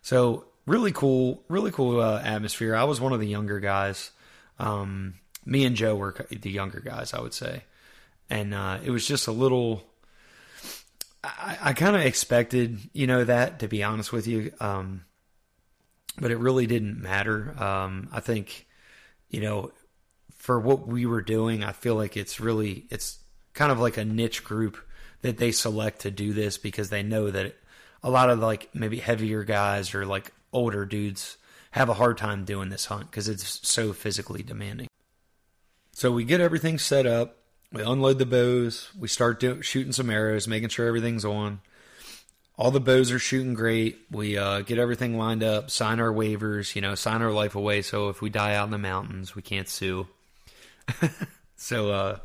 So 0.02 0.46
really 0.66 0.92
cool, 0.92 1.42
really 1.48 1.72
cool 1.72 2.02
uh, 2.02 2.22
atmosphere. 2.22 2.76
I 2.76 2.84
was 2.84 3.02
one 3.02 3.14
of 3.14 3.20
the 3.20 3.28
younger 3.28 3.60
guys. 3.60 4.12
Um, 4.60 5.16
me 5.46 5.66
and 5.66 5.76
Joe 5.76 5.96
were 5.96 6.16
the 6.30 6.52
younger 6.52 6.82
guys, 6.82 7.14
I 7.14 7.22
would 7.22 7.34
say 7.34 7.64
and 8.30 8.54
uh, 8.54 8.80
it 8.84 8.92
was 8.92 9.06
just 9.06 9.28
a 9.28 9.32
little. 9.32 9.84
I, 11.24 11.58
I 11.62 11.74
kind 11.74 11.96
of 11.96 12.02
expected, 12.04 12.80
you 12.94 13.08
know, 13.08 13.24
that 13.24 13.60
to 13.60 13.68
be 13.68 13.84
honest 13.84 14.14
with 14.14 14.28
you, 14.28 14.52
um, 14.60 15.06
but 16.20 16.32
it 16.32 16.38
really 16.38 16.68
didn't 16.68 17.02
matter. 17.02 17.54
Um, 17.62 18.10
I 18.12 18.20
think, 18.20 18.68
you 19.30 19.42
know, 19.42 19.72
for 20.36 20.60
what 20.60 20.88
we 20.88 21.06
were 21.06 21.22
doing, 21.22 21.64
I 21.64 21.72
feel 21.72 21.96
like 21.96 22.16
it's 22.16 22.40
really 22.40 22.86
it's 22.90 23.20
kind 23.54 23.72
of 23.72 23.80
like 23.80 23.98
a 23.98 24.06
niche 24.06 24.44
group 24.44 24.78
that 25.22 25.38
they 25.38 25.52
select 25.52 26.02
to 26.02 26.12
do 26.12 26.34
this 26.34 26.58
because 26.58 26.90
they 26.90 27.04
know 27.04 27.32
that 27.32 27.56
a 28.04 28.10
lot 28.10 28.30
of 28.30 28.40
like 28.40 28.70
maybe 28.74 29.00
heavier 29.00 29.44
guys 29.44 29.94
or 29.96 30.06
like 30.06 30.32
older 30.54 30.86
dudes 30.86 31.38
have 31.72 31.90
a 31.90 31.96
hard 31.96 32.18
time 32.18 32.46
doing 32.46 32.70
this 32.70 32.86
hunt 32.86 33.10
because 33.10 33.28
it's 33.28 33.68
so 33.68 33.94
physically 33.94 34.44
demanding. 34.44 34.88
So 35.92 36.12
we 36.12 36.24
get 36.24 36.40
everything 36.40 36.78
set 36.78 37.06
up 37.06 37.37
we 37.72 37.82
unload 37.82 38.18
the 38.20 38.26
bows. 38.26 38.90
We 38.98 39.08
start 39.08 39.40
do, 39.40 39.62
shooting 39.62 39.92
some 39.92 40.10
arrows, 40.10 40.48
making 40.48 40.70
sure 40.70 40.88
everything's 40.88 41.26
on. 41.26 41.60
All 42.58 42.72
the 42.72 42.80
bows 42.80 43.12
are 43.12 43.20
shooting 43.20 43.54
great. 43.54 44.00
We 44.10 44.38
uh, 44.38 44.62
get 44.62 44.80
everything 44.80 45.18
lined 45.18 45.44
up, 45.44 45.70
sign 45.70 46.00
our 46.00 46.12
waivers, 46.12 46.76
you 46.76 46.82
know, 46.82 46.96
sign 46.96 47.22
our 47.22 47.32
life 47.32 47.56
away. 47.56 47.84
So 47.84 48.10
if 48.10 48.22
we 48.22 48.30
die 48.30 48.56
out 48.56 48.66
in 48.66 48.72
the 48.72 48.80
mountains, 48.80 49.36
we 49.36 49.42
can't 49.42 49.70
sue. 49.70 50.08
so 51.56 51.92
uh, 51.92 52.18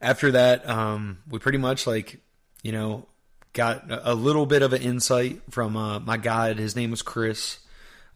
after 0.00 0.30
that, 0.32 0.68
um, 0.68 1.18
we 1.28 1.40
pretty 1.40 1.58
much 1.58 1.86
like, 1.86 2.20
you 2.62 2.70
know, 2.70 3.08
got 3.54 3.84
a 3.88 4.14
little 4.14 4.46
bit 4.46 4.62
of 4.62 4.72
an 4.72 4.82
insight 4.82 5.40
from 5.50 5.76
uh, 5.76 5.98
my 5.98 6.16
guide. 6.16 6.58
His 6.58 6.76
name 6.76 6.92
was 6.92 7.02
Chris. 7.02 7.58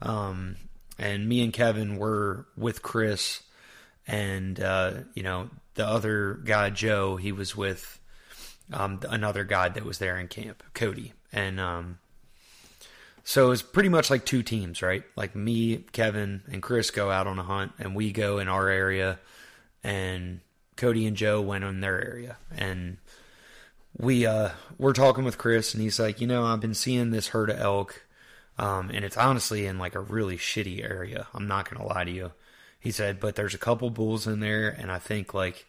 Um, 0.00 0.56
and 0.98 1.28
me 1.28 1.42
and 1.42 1.52
Kevin 1.52 1.96
were 1.96 2.46
with 2.56 2.82
Chris 2.82 3.42
and 4.06 4.60
uh, 4.60 4.94
you 5.14 5.22
know 5.22 5.50
the 5.74 5.86
other 5.86 6.40
guy 6.44 6.70
Joe, 6.70 7.16
he 7.16 7.32
was 7.32 7.56
with 7.56 7.98
um, 8.72 9.00
another 9.08 9.44
guy 9.44 9.68
that 9.68 9.84
was 9.84 9.98
there 9.98 10.18
in 10.18 10.28
camp, 10.28 10.62
Cody, 10.74 11.12
and 11.32 11.60
um, 11.60 11.98
so 13.24 13.50
it's 13.50 13.62
pretty 13.62 13.88
much 13.88 14.10
like 14.10 14.24
two 14.24 14.42
teams, 14.42 14.82
right? 14.82 15.04
Like 15.16 15.34
me, 15.34 15.78
Kevin, 15.92 16.42
and 16.50 16.62
Chris 16.62 16.90
go 16.90 17.10
out 17.10 17.26
on 17.26 17.38
a 17.38 17.42
hunt, 17.42 17.72
and 17.78 17.94
we 17.94 18.12
go 18.12 18.38
in 18.38 18.48
our 18.48 18.68
area, 18.68 19.18
and 19.84 20.40
Cody 20.76 21.06
and 21.06 21.16
Joe 21.16 21.40
went 21.40 21.64
in 21.64 21.80
their 21.80 22.04
area, 22.04 22.36
and 22.56 22.98
we 23.96 24.26
uh, 24.26 24.50
we're 24.78 24.92
talking 24.92 25.24
with 25.24 25.38
Chris, 25.38 25.74
and 25.74 25.82
he's 25.82 26.00
like, 26.00 26.20
you 26.20 26.26
know, 26.26 26.44
I've 26.44 26.60
been 26.60 26.74
seeing 26.74 27.10
this 27.10 27.28
herd 27.28 27.50
of 27.50 27.58
elk. 27.58 28.04
Um, 28.58 28.90
and 28.90 29.02
it's 29.02 29.16
honestly 29.16 29.64
in 29.64 29.78
like 29.78 29.94
a 29.94 30.00
really 30.00 30.36
shitty 30.36 30.84
area. 30.84 31.26
I'm 31.32 31.48
not 31.48 31.70
gonna 31.70 31.86
lie 31.86 32.04
to 32.04 32.10
you. 32.10 32.32
He 32.82 32.90
said, 32.90 33.20
but 33.20 33.36
there's 33.36 33.54
a 33.54 33.58
couple 33.58 33.90
bulls 33.90 34.26
in 34.26 34.40
there, 34.40 34.68
and 34.68 34.90
I 34.90 34.98
think 34.98 35.32
like 35.32 35.66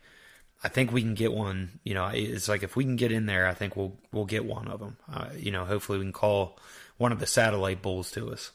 I 0.63 0.67
think 0.67 0.91
we 0.91 1.03
can 1.03 1.13
get 1.13 1.31
one. 1.31 1.79
You 1.83 1.93
know, 1.93 2.07
it's 2.07 2.49
like 2.49 2.63
if 2.63 2.75
we 2.75 2.83
can 2.83 2.95
get 2.95 3.11
in 3.11 3.27
there, 3.27 3.47
I 3.47 3.53
think 3.53 3.75
we'll 3.75 3.95
we'll 4.11 4.25
get 4.25 4.45
one 4.45 4.67
of 4.67 4.79
them. 4.79 4.97
Uh, 5.07 5.27
you 5.37 5.51
know, 5.51 5.63
hopefully 5.63 5.99
we 5.99 6.05
can 6.05 6.11
call 6.11 6.57
one 6.97 7.11
of 7.11 7.19
the 7.19 7.27
satellite 7.27 7.83
bulls 7.83 8.09
to 8.13 8.31
us. 8.31 8.49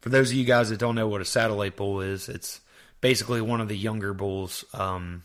For 0.00 0.08
those 0.08 0.30
of 0.30 0.36
you 0.36 0.44
guys 0.44 0.70
that 0.70 0.78
don't 0.78 0.94
know 0.94 1.08
what 1.08 1.20
a 1.20 1.24
satellite 1.24 1.74
bull 1.74 2.00
is, 2.00 2.28
it's 2.28 2.60
basically 3.00 3.40
one 3.40 3.60
of 3.60 3.66
the 3.66 3.76
younger 3.76 4.14
bulls 4.14 4.64
um, 4.72 5.24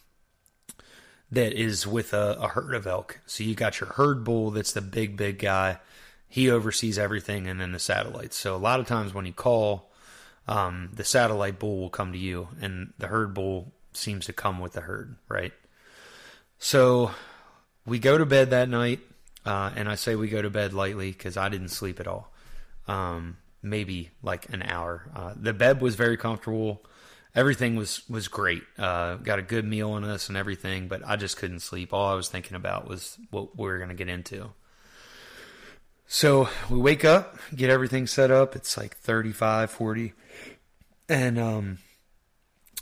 that 1.32 1.54
is 1.54 1.86
with 1.86 2.16
a, 2.16 2.36
a 2.42 2.48
herd 2.48 2.74
of 2.74 2.88
elk. 2.88 3.20
So 3.28 3.44
you 3.44 3.54
got 3.54 3.80
your 3.80 3.90
herd 3.90 4.24
bull, 4.24 4.50
that's 4.50 4.74
the 4.74 4.82
big 4.82 5.18
big 5.18 5.38
guy. 5.38 5.78
He 6.28 6.50
oversees 6.50 6.98
everything, 6.98 7.46
and 7.46 7.62
then 7.62 7.74
the 7.74 7.80
satellites. 7.80 8.36
So 8.36 8.56
a 8.56 8.58
lot 8.58 8.80
of 8.80 8.88
times 8.88 9.14
when 9.14 9.28
you 9.28 9.34
call 9.34 9.92
um, 10.48 10.92
the 10.94 11.04
satellite 11.04 11.60
bull 11.60 11.80
will 11.80 11.90
come 11.90 12.12
to 12.12 12.18
you, 12.18 12.50
and 12.62 12.94
the 12.98 13.08
herd 13.08 13.34
bull 13.34 13.74
seems 13.94 14.26
to 14.26 14.34
come 14.34 14.60
with 14.60 14.74
the 14.74 14.82
herd, 14.82 15.16
right? 15.28 15.54
So 16.60 17.12
we 17.86 18.00
go 18.00 18.18
to 18.18 18.26
bed 18.26 18.52
that 18.52 18.70
night, 18.70 19.00
uh, 19.46 19.72
and 19.76 19.90
I 19.90 19.96
say 19.96 20.16
we 20.16 20.28
go 20.30 20.42
to 20.42 20.50
bed 20.50 20.74
lightly 20.74 21.12
because 21.12 21.38
I 21.38 21.50
didn't 21.50 21.70
sleep 21.70 22.00
at 22.00 22.08
all. 22.08 22.32
Um, 22.88 23.38
maybe 23.62 24.12
like 24.22 24.50
an 24.54 24.62
hour. 24.62 25.10
Uh, 25.16 25.34
the 25.36 25.54
bed 25.54 25.82
was 25.82 25.96
very 25.96 26.18
comfortable. 26.18 26.86
Everything 27.34 27.76
was 27.76 28.08
was 28.10 28.28
great. 28.28 28.64
Uh, 28.78 29.16
got 29.16 29.40
a 29.40 29.42
good 29.42 29.66
meal 29.66 29.92
on 29.92 30.04
us 30.04 30.30
and 30.30 30.38
everything, 30.38 30.88
but 30.88 31.02
I 31.06 31.16
just 31.16 31.38
couldn't 31.38 31.60
sleep. 31.60 31.94
All 31.94 32.08
I 32.08 32.14
was 32.14 32.30
thinking 32.30 32.56
about 32.56 32.88
was 32.88 33.18
what 33.32 33.58
we 33.58 33.66
were 33.66 33.78
going 33.78 33.90
to 33.90 33.96
get 33.96 34.08
into. 34.08 34.52
So 36.08 36.50
we 36.70 36.78
wake 36.78 37.04
up, 37.04 37.38
get 37.56 37.70
everything 37.70 38.08
set 38.08 38.32
up. 38.32 38.56
It's 38.56 38.78
like 38.78 38.96
35, 38.98 39.72
40 39.72 40.14
and 41.10 41.38
um, 41.38 41.78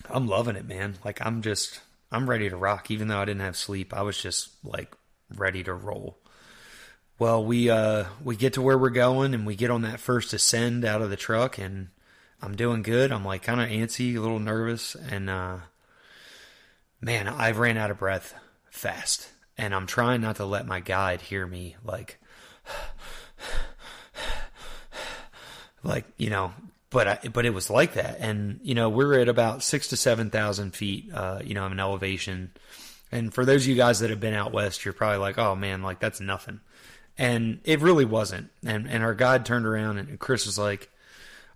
I'm 0.09 0.27
loving 0.27 0.55
it, 0.55 0.67
man. 0.67 0.95
Like 1.03 1.25
I'm 1.25 1.41
just 1.41 1.81
I'm 2.11 2.29
ready 2.29 2.49
to 2.49 2.55
rock. 2.55 2.91
Even 2.91 3.07
though 3.07 3.19
I 3.19 3.25
didn't 3.25 3.41
have 3.41 3.57
sleep, 3.57 3.93
I 3.93 4.01
was 4.01 4.17
just 4.17 4.49
like 4.63 4.93
ready 5.35 5.63
to 5.63 5.73
roll. 5.73 6.17
Well, 7.19 7.43
we 7.43 7.69
uh 7.69 8.05
we 8.23 8.35
get 8.35 8.53
to 8.53 8.61
where 8.61 8.77
we're 8.77 8.89
going, 8.89 9.33
and 9.33 9.45
we 9.45 9.55
get 9.55 9.71
on 9.71 9.81
that 9.83 9.99
first 9.99 10.33
ascend 10.33 10.85
out 10.85 11.01
of 11.01 11.09
the 11.09 11.15
truck, 11.15 11.57
and 11.57 11.89
I'm 12.41 12.55
doing 12.55 12.81
good. 12.81 13.11
I'm 13.11 13.25
like 13.25 13.43
kind 13.43 13.61
of 13.61 13.69
antsy, 13.69 14.15
a 14.15 14.19
little 14.19 14.39
nervous, 14.39 14.95
and 14.95 15.29
uh, 15.29 15.57
man, 17.01 17.27
I 17.27 17.51
ran 17.51 17.77
out 17.77 17.91
of 17.91 17.99
breath 17.99 18.35
fast, 18.69 19.29
and 19.57 19.75
I'm 19.75 19.87
trying 19.87 20.21
not 20.21 20.37
to 20.37 20.45
let 20.45 20.67
my 20.67 20.79
guide 20.79 21.21
hear 21.21 21.45
me 21.45 21.75
like. 21.83 22.19
Like 25.83 26.05
you 26.17 26.29
know 26.29 26.53
but 26.93 27.07
I, 27.07 27.27
but 27.27 27.45
it 27.45 27.49
was 27.49 27.71
like 27.71 27.95
that, 27.95 28.17
and 28.19 28.59
you 28.61 28.75
know 28.75 28.87
we're 28.87 29.19
at 29.19 29.27
about 29.27 29.63
six 29.63 29.87
to 29.87 29.97
seven 29.97 30.29
thousand 30.29 30.75
feet, 30.75 31.09
uh, 31.11 31.39
you 31.43 31.55
know, 31.55 31.65
of 31.65 31.71
an 31.71 31.79
elevation. 31.79 32.51
And 33.11 33.33
for 33.33 33.45
those 33.45 33.63
of 33.63 33.67
you 33.67 33.75
guys 33.75 33.99
that 33.99 34.11
have 34.11 34.19
been 34.19 34.35
out 34.35 34.53
west, 34.53 34.85
you're 34.85 34.93
probably 34.93 35.17
like, 35.17 35.39
oh 35.39 35.55
man, 35.55 35.81
like 35.81 35.99
that's 35.99 36.21
nothing, 36.21 36.61
and 37.17 37.59
it 37.63 37.81
really 37.81 38.05
wasn't. 38.05 38.51
And 38.63 38.87
and 38.87 39.03
our 39.03 39.15
guide 39.15 39.43
turned 39.43 39.65
around 39.65 39.97
and 39.97 40.19
Chris 40.19 40.45
was 40.45 40.59
like, 40.59 40.89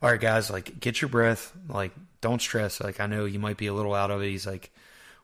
all 0.01 0.09
right, 0.09 0.19
guys, 0.19 0.49
like 0.49 0.79
get 0.79 1.01
your 1.01 1.09
breath, 1.09 1.53
like 1.69 1.91
don't 2.19 2.41
stress. 2.41 2.81
Like 2.81 2.99
I 2.99 3.05
know 3.05 3.25
you 3.25 3.37
might 3.37 3.57
be 3.57 3.67
a 3.67 3.73
little 3.73 3.93
out 3.93 4.09
of 4.09 4.23
it. 4.23 4.29
He's 4.29 4.47
like, 4.47 4.71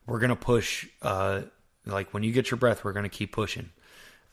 we're 0.05 0.19
gonna 0.19 0.35
push. 0.35 0.87
Uh, 1.01 1.41
like 1.87 2.13
when 2.13 2.21
you 2.21 2.31
get 2.31 2.51
your 2.51 2.59
breath, 2.59 2.83
we're 2.83 2.93
gonna 2.93 3.09
keep 3.09 3.31
pushing. 3.31 3.71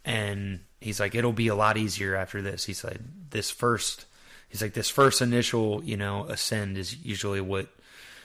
And 0.05 0.61
he's 0.79 1.01
like, 1.01 1.15
it'll 1.15 1.33
be 1.33 1.49
a 1.49 1.55
lot 1.55 1.79
easier 1.79 2.15
after 2.15 2.43
this. 2.43 2.65
He 2.65 2.75
said, 2.75 3.03
this 3.31 3.51
first 3.51 4.05
he's 4.51 4.61
like 4.61 4.75
this 4.75 4.91
first 4.91 5.23
initial 5.23 5.83
you 5.83 5.97
know 5.97 6.25
ascend 6.27 6.77
is 6.77 7.03
usually 7.03 7.41
what 7.41 7.69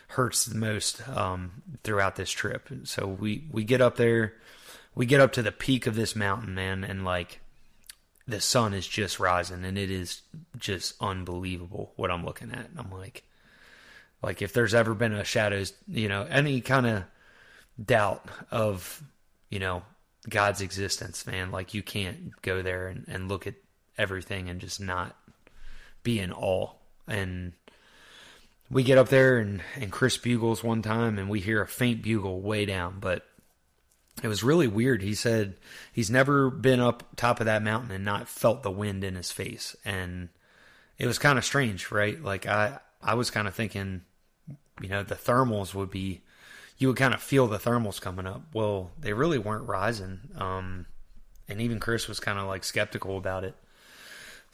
hurts 0.09 0.45
the 0.45 0.55
most 0.55 1.07
um, 1.09 1.51
throughout 1.83 2.15
this 2.15 2.31
trip. 2.31 2.69
So 2.83 3.07
we 3.07 3.45
we 3.51 3.63
get 3.63 3.81
up 3.81 3.97
there, 3.97 4.33
we 4.93 5.05
get 5.05 5.21
up 5.21 5.33
to 5.33 5.41
the 5.41 5.51
peak 5.51 5.87
of 5.87 5.95
this 5.95 6.15
mountain, 6.15 6.55
man, 6.55 6.83
and 6.83 7.03
like 7.05 7.39
the 8.27 8.41
sun 8.41 8.73
is 8.73 8.87
just 8.87 9.19
rising, 9.19 9.63
and 9.63 9.77
it 9.77 9.91
is 9.91 10.21
just 10.57 10.95
unbelievable 10.99 11.93
what 11.95 12.11
I'm 12.11 12.25
looking 12.25 12.51
at. 12.51 12.69
I'm 12.77 12.91
like, 12.91 13.23
like 14.21 14.41
if 14.41 14.53
there's 14.53 14.73
ever 14.73 14.93
been 14.93 15.13
a 15.13 15.23
shadows, 15.23 15.73
you 15.87 16.07
know, 16.07 16.25
any 16.29 16.61
kind 16.61 16.85
of 16.85 17.03
doubt 17.83 18.25
of 18.51 19.03
you 19.49 19.59
know 19.59 19.83
God's 20.29 20.61
existence, 20.61 21.27
man, 21.27 21.51
like 21.51 21.73
you 21.73 21.83
can't 21.83 22.39
go 22.41 22.61
there 22.61 22.87
and, 22.87 23.05
and 23.07 23.27
look 23.27 23.47
at 23.47 23.55
everything 23.97 24.49
and 24.49 24.59
just 24.59 24.81
not 24.81 25.15
be 26.05 26.19
in 26.19 26.31
awe. 26.31 26.69
And 27.05 27.51
we 28.69 28.83
get 28.83 28.97
up 28.97 29.09
there 29.09 29.39
and, 29.39 29.61
and 29.75 29.91
Chris 29.91 30.17
bugles 30.17 30.63
one 30.63 30.81
time 30.81 31.19
and 31.19 31.29
we 31.29 31.41
hear 31.41 31.61
a 31.61 31.67
faint 31.67 32.01
bugle 32.01 32.39
way 32.39 32.65
down, 32.65 32.99
but 33.01 33.25
it 34.23 34.29
was 34.29 34.43
really 34.43 34.67
weird. 34.67 35.01
He 35.01 35.13
said 35.13 35.57
he's 35.91 36.09
never 36.09 36.49
been 36.49 36.79
up 36.79 37.03
top 37.17 37.41
of 37.41 37.47
that 37.47 37.61
mountain 37.61 37.91
and 37.91 38.05
not 38.05 38.29
felt 38.29 38.63
the 38.63 38.71
wind 38.71 39.03
in 39.03 39.15
his 39.15 39.31
face. 39.31 39.75
And 39.83 40.29
it 40.97 41.07
was 41.07 41.19
kind 41.19 41.37
of 41.37 41.43
strange, 41.43 41.91
right? 41.91 42.21
Like 42.21 42.45
I, 42.45 42.79
I 43.03 43.15
was 43.15 43.29
kind 43.29 43.47
of 43.47 43.53
thinking, 43.53 44.01
you 44.81 44.87
know, 44.87 45.03
the 45.03 45.15
thermals 45.15 45.73
would 45.73 45.91
be, 45.91 46.21
you 46.77 46.87
would 46.87 46.97
kind 46.97 47.13
of 47.13 47.21
feel 47.21 47.47
the 47.47 47.59
thermals 47.59 47.99
coming 47.99 48.25
up. 48.25 48.43
Well, 48.53 48.91
they 48.99 49.13
really 49.13 49.37
weren't 49.37 49.67
rising. 49.67 50.19
Um, 50.37 50.85
and 51.47 51.61
even 51.61 51.79
Chris 51.79 52.07
was 52.07 52.19
kind 52.19 52.39
of 52.39 52.47
like 52.47 52.63
skeptical 52.63 53.17
about 53.17 53.43
it. 53.43 53.55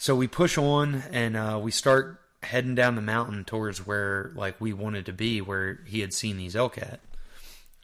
So 0.01 0.15
we 0.15 0.27
push 0.27 0.57
on 0.57 1.03
and 1.11 1.37
uh, 1.37 1.59
we 1.61 1.69
start 1.69 2.19
heading 2.41 2.73
down 2.73 2.95
the 2.95 3.03
mountain 3.03 3.45
towards 3.45 3.85
where 3.85 4.31
like 4.33 4.59
we 4.59 4.73
wanted 4.73 5.05
to 5.05 5.13
be, 5.13 5.41
where 5.41 5.81
he 5.85 5.99
had 5.99 6.11
seen 6.11 6.37
these 6.37 6.55
elk 6.55 6.79
at. 6.79 7.01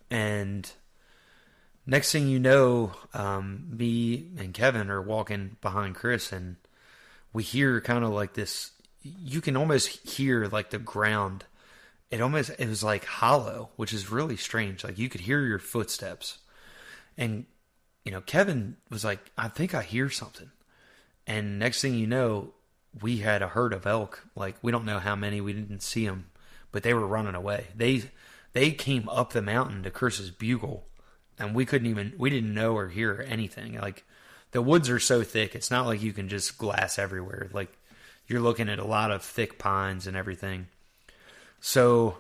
And 0.10 0.68
next 1.86 2.12
thing 2.12 2.28
you 2.28 2.40
know, 2.40 2.94
um, 3.14 3.68
me 3.70 4.32
and 4.36 4.52
Kevin 4.52 4.90
are 4.90 5.00
walking 5.00 5.58
behind 5.62 5.94
Chris, 5.94 6.32
and 6.32 6.56
we 7.34 7.44
hear 7.44 7.80
kind 7.82 8.04
of 8.04 8.10
like 8.10 8.34
this. 8.34 8.72
You 9.04 9.40
can 9.40 9.56
almost 9.56 9.90
hear 10.10 10.48
like 10.48 10.72
the 10.72 10.80
ground. 10.80 11.44
It 12.10 12.20
almost 12.20 12.50
it 12.58 12.68
was 12.68 12.82
like 12.82 13.06
hollow, 13.06 13.70
which 13.76 13.94
is 13.94 14.10
really 14.10 14.38
strange. 14.38 14.84
Like 14.84 14.98
you 14.98 15.08
could 15.08 15.22
hear 15.22 15.46
your 15.46 15.60
footsteps, 15.60 16.40
and 17.16 17.46
you 18.04 18.12
know 18.12 18.22
Kevin 18.22 18.78
was 18.90 19.06
like, 19.06 19.20
"I 19.38 19.50
think 19.50 19.76
I 19.76 19.84
hear 19.84 20.10
something." 20.10 20.50
And 21.28 21.60
next 21.60 21.82
thing 21.82 21.94
you 21.94 22.08
know, 22.08 22.54
we 23.02 23.18
had 23.18 23.42
a 23.42 23.50
herd 23.50 23.74
of 23.74 23.86
elk. 23.86 24.26
Like 24.36 24.56
we 24.62 24.72
don't 24.72 24.86
know 24.86 25.00
how 25.00 25.16
many. 25.16 25.42
We 25.42 25.54
didn't 25.54 25.84
see 25.84 26.08
them, 26.08 26.30
but 26.72 26.84
they 26.84 26.94
were 26.94 27.06
running 27.06 27.36
away. 27.36 27.68
They 27.76 28.04
they 28.54 28.72
came 28.72 29.08
up 29.10 29.34
the 29.34 29.42
mountain 29.42 29.84
to 29.84 29.92
Chris's 29.92 30.32
bugle, 30.32 30.88
and 31.38 31.54
we 31.54 31.66
couldn't 31.66 31.90
even 31.90 32.14
we 32.18 32.30
didn't 32.30 32.54
know 32.54 32.76
or 32.76 32.88
hear 32.88 33.24
anything. 33.28 33.80
Like 33.80 34.06
the 34.52 34.62
woods 34.62 34.90
are 34.90 35.00
so 35.00 35.24
thick, 35.24 35.54
it's 35.54 35.70
not 35.70 35.86
like 35.86 36.02
you 36.02 36.14
can 36.14 36.30
just 36.30 36.58
glass 36.58 36.98
everywhere. 36.98 37.50
Like 37.52 37.78
you're 38.28 38.42
looking 38.42 38.70
at 38.70 38.80
a 38.80 38.86
lot 38.86 39.12
of 39.12 39.24
thick 39.24 39.60
pines 39.60 40.08
and 40.08 40.16
everything. 40.16 40.68
So, 41.60 42.18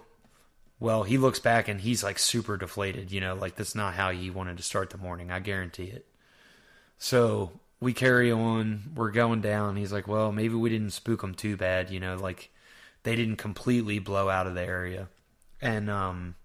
well, 0.80 1.04
he 1.04 1.18
looks 1.18 1.40
back 1.40 1.68
and 1.68 1.80
he's 1.80 2.04
like 2.04 2.20
super 2.20 2.58
deflated. 2.58 3.12
You 3.12 3.22
know, 3.22 3.36
like 3.36 3.56
that's 3.56 3.76
not 3.76 3.94
how 3.94 4.12
he 4.12 4.30
wanted 4.30 4.58
to 4.58 4.64
start 4.64 4.90
the 4.90 4.98
morning. 4.98 5.32
I 5.32 5.40
guarantee 5.40 5.86
it. 5.86 6.06
So 6.98 7.52
we 7.80 7.94
carry 7.94 8.32
on. 8.32 8.92
We're 8.96 9.12
going 9.12 9.42
down. 9.42 9.76
He's 9.76 9.94
like, 9.94 10.08
well, 10.08 10.32
maybe 10.32 10.56
we 10.56 10.70
didn't 10.70 10.92
spook 10.92 11.22
them 11.22 11.34
too 11.34 11.58
bad. 11.58 11.90
You 11.90 12.00
know, 12.00 12.16
like 12.16 12.50
they 13.04 13.16
didn't 13.16 13.38
completely 13.38 14.00
blow 14.00 14.30
out 14.30 14.48
of 14.48 14.56
the 14.56 14.64
area. 14.64 15.08
And 15.62 15.90
um, 15.90 16.36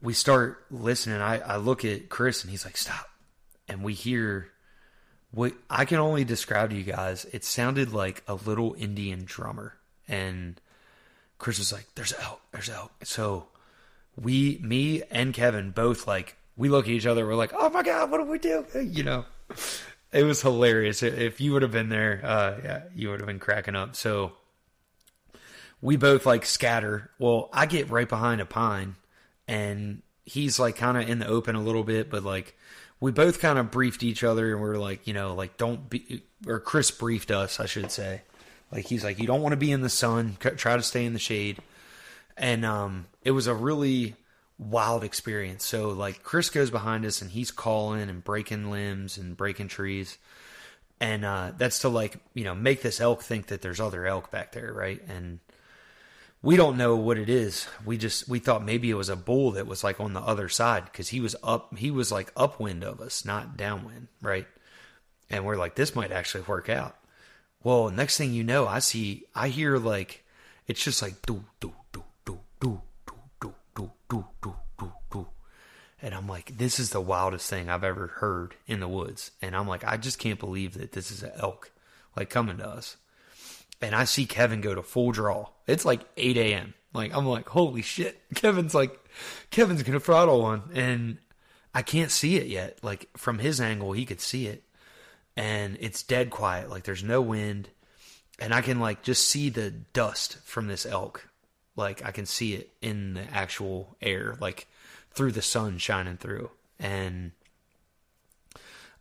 we 0.00 0.12
start 0.12 0.64
listening. 0.70 1.20
I, 1.20 1.38
I 1.38 1.56
look 1.56 1.84
at 1.84 2.08
Chris 2.08 2.42
and 2.42 2.50
he's 2.50 2.64
like, 2.64 2.76
stop. 2.76 3.08
And 3.68 3.82
we 3.82 3.94
hear 3.94 4.48
what 5.30 5.54
I 5.70 5.84
can 5.84 5.98
only 5.98 6.24
describe 6.24 6.70
to 6.70 6.76
you 6.76 6.84
guys. 6.84 7.24
It 7.32 7.44
sounded 7.44 7.92
like 7.92 8.22
a 8.28 8.34
little 8.34 8.74
Indian 8.78 9.24
drummer. 9.24 9.74
And 10.08 10.60
Chris 11.38 11.58
was 11.58 11.72
like, 11.72 11.86
there's 11.94 12.12
elk, 12.20 12.40
there's 12.52 12.68
elk. 12.68 12.92
So 13.04 13.46
we, 14.20 14.58
me 14.62 15.02
and 15.10 15.32
Kevin 15.32 15.70
both 15.70 16.06
like, 16.06 16.36
we 16.56 16.68
look 16.68 16.84
at 16.84 16.90
each 16.90 17.06
other. 17.06 17.26
We're 17.26 17.34
like, 17.34 17.52
oh 17.56 17.70
my 17.70 17.82
God, 17.82 18.10
what 18.10 18.18
do 18.18 18.24
we 18.24 18.38
do? 18.38 18.66
You 18.82 19.04
know? 19.04 19.24
It 20.12 20.24
was 20.24 20.42
hilarious. 20.42 21.02
If 21.02 21.40
you 21.40 21.52
would 21.52 21.62
have 21.62 21.72
been 21.72 21.88
there, 21.88 22.20
uh, 22.22 22.58
yeah, 22.62 22.82
you 22.94 23.10
would 23.10 23.20
have 23.20 23.26
been 23.26 23.38
cracking 23.38 23.74
up. 23.74 23.96
So 23.96 24.32
we 25.80 25.96
both 25.96 26.26
like 26.26 26.44
scatter. 26.44 27.10
Well, 27.18 27.48
I 27.52 27.66
get 27.66 27.90
right 27.90 28.08
behind 28.08 28.40
a 28.40 28.46
pine, 28.46 28.96
and 29.48 30.02
he's 30.24 30.58
like 30.58 30.76
kind 30.76 30.96
of 30.96 31.08
in 31.08 31.18
the 31.18 31.26
open 31.26 31.56
a 31.56 31.62
little 31.62 31.84
bit, 31.84 32.10
but 32.10 32.22
like 32.22 32.56
we 33.00 33.10
both 33.10 33.40
kind 33.40 33.58
of 33.58 33.70
briefed 33.70 34.02
each 34.02 34.22
other, 34.22 34.52
and 34.52 34.62
we 34.62 34.68
are 34.68 34.78
like, 34.78 35.06
you 35.06 35.14
know, 35.14 35.34
like 35.34 35.56
don't 35.56 35.88
be, 35.88 36.22
or 36.46 36.60
Chris 36.60 36.90
briefed 36.90 37.30
us, 37.30 37.58
I 37.58 37.66
should 37.66 37.90
say. 37.90 38.22
Like 38.70 38.86
he's 38.86 39.04
like, 39.04 39.18
you 39.18 39.26
don't 39.26 39.42
want 39.42 39.52
to 39.52 39.58
be 39.58 39.72
in 39.72 39.80
the 39.80 39.90
sun. 39.90 40.36
Try 40.40 40.76
to 40.76 40.82
stay 40.82 41.04
in 41.04 41.12
the 41.12 41.18
shade. 41.18 41.58
And 42.36 42.64
um, 42.64 43.06
it 43.22 43.32
was 43.32 43.46
a 43.46 43.54
really 43.54 44.14
wild 44.70 45.04
experience. 45.04 45.64
So 45.64 45.90
like 45.90 46.22
Chris 46.22 46.50
goes 46.50 46.70
behind 46.70 47.04
us 47.04 47.22
and 47.22 47.30
he's 47.30 47.50
calling 47.50 48.08
and 48.08 48.22
breaking 48.22 48.70
limbs 48.70 49.18
and 49.18 49.36
breaking 49.36 49.68
trees. 49.68 50.18
And 51.00 51.24
uh, 51.24 51.52
that's 51.56 51.80
to 51.80 51.88
like, 51.88 52.18
you 52.34 52.44
know, 52.44 52.54
make 52.54 52.82
this 52.82 53.00
elk 53.00 53.22
think 53.22 53.48
that 53.48 53.60
there's 53.60 53.80
other 53.80 54.06
elk 54.06 54.30
back 54.30 54.52
there, 54.52 54.72
right? 54.72 55.00
And 55.08 55.40
we 56.42 56.56
don't 56.56 56.76
know 56.76 56.96
what 56.96 57.18
it 57.18 57.28
is. 57.28 57.66
We 57.84 57.96
just 57.96 58.28
we 58.28 58.38
thought 58.38 58.64
maybe 58.64 58.90
it 58.90 58.94
was 58.94 59.08
a 59.08 59.16
bull 59.16 59.52
that 59.52 59.66
was 59.66 59.84
like 59.84 60.00
on 60.00 60.12
the 60.12 60.20
other 60.20 60.48
side 60.48 60.84
because 60.84 61.08
he 61.08 61.20
was 61.20 61.36
up 61.42 61.76
he 61.76 61.90
was 61.90 62.12
like 62.12 62.32
upwind 62.36 62.84
of 62.84 63.00
us, 63.00 63.24
not 63.24 63.56
downwind, 63.56 64.08
right? 64.20 64.46
And 65.30 65.44
we're 65.44 65.56
like, 65.56 65.76
this 65.76 65.94
might 65.96 66.12
actually 66.12 66.42
work 66.42 66.68
out. 66.68 66.96
Well, 67.62 67.90
next 67.90 68.18
thing 68.18 68.32
you 68.32 68.44
know, 68.44 68.66
I 68.66 68.80
see 68.80 69.24
I 69.34 69.48
hear 69.48 69.78
like 69.78 70.24
it's 70.66 70.82
just 70.82 71.00
like 71.00 71.22
do 71.22 71.44
do 71.60 71.72
do 71.92 72.02
do 72.24 72.40
do 72.60 72.82
do, 74.12 74.26
do, 74.42 74.54
do, 74.78 74.92
do. 75.10 75.26
And 76.02 76.14
I'm 76.14 76.28
like, 76.28 76.58
this 76.58 76.78
is 76.78 76.90
the 76.90 77.00
wildest 77.00 77.48
thing 77.48 77.70
I've 77.70 77.84
ever 77.84 78.08
heard 78.08 78.54
in 78.66 78.80
the 78.80 78.88
woods. 78.88 79.30
And 79.40 79.56
I'm 79.56 79.66
like, 79.66 79.84
I 79.84 79.96
just 79.96 80.18
can't 80.18 80.38
believe 80.38 80.74
that 80.74 80.92
this 80.92 81.10
is 81.10 81.22
an 81.22 81.32
elk, 81.36 81.70
like 82.14 82.28
coming 82.28 82.58
to 82.58 82.68
us. 82.68 82.98
And 83.80 83.94
I 83.94 84.04
see 84.04 84.26
Kevin 84.26 84.60
go 84.60 84.74
to 84.74 84.82
full 84.82 85.12
draw. 85.12 85.48
It's 85.66 85.86
like 85.86 86.02
8 86.18 86.36
a.m. 86.36 86.74
Like, 86.92 87.14
I'm 87.16 87.24
like, 87.24 87.48
holy 87.48 87.80
shit. 87.80 88.20
Kevin's 88.34 88.74
like, 88.74 88.98
Kevin's 89.50 89.82
going 89.82 89.98
to 89.98 90.04
throttle 90.04 90.42
one. 90.42 90.62
And 90.74 91.18
I 91.74 91.80
can't 91.80 92.10
see 92.10 92.36
it 92.36 92.48
yet. 92.48 92.80
Like, 92.82 93.08
from 93.16 93.38
his 93.38 93.62
angle, 93.62 93.92
he 93.92 94.04
could 94.04 94.20
see 94.20 94.46
it. 94.46 94.62
And 95.36 95.78
it's 95.80 96.02
dead 96.02 96.28
quiet. 96.28 96.68
Like, 96.68 96.82
there's 96.82 97.02
no 97.02 97.22
wind. 97.22 97.70
And 98.38 98.52
I 98.52 98.60
can, 98.60 98.78
like, 98.78 99.02
just 99.02 99.26
see 99.26 99.48
the 99.48 99.70
dust 99.70 100.36
from 100.44 100.66
this 100.66 100.84
elk 100.84 101.28
like 101.76 102.04
I 102.04 102.10
can 102.10 102.26
see 102.26 102.54
it 102.54 102.70
in 102.80 103.14
the 103.14 103.22
actual 103.32 103.96
air, 104.00 104.36
like 104.40 104.66
through 105.12 105.32
the 105.32 105.42
sun 105.42 105.78
shining 105.78 106.16
through. 106.16 106.50
And 106.78 107.32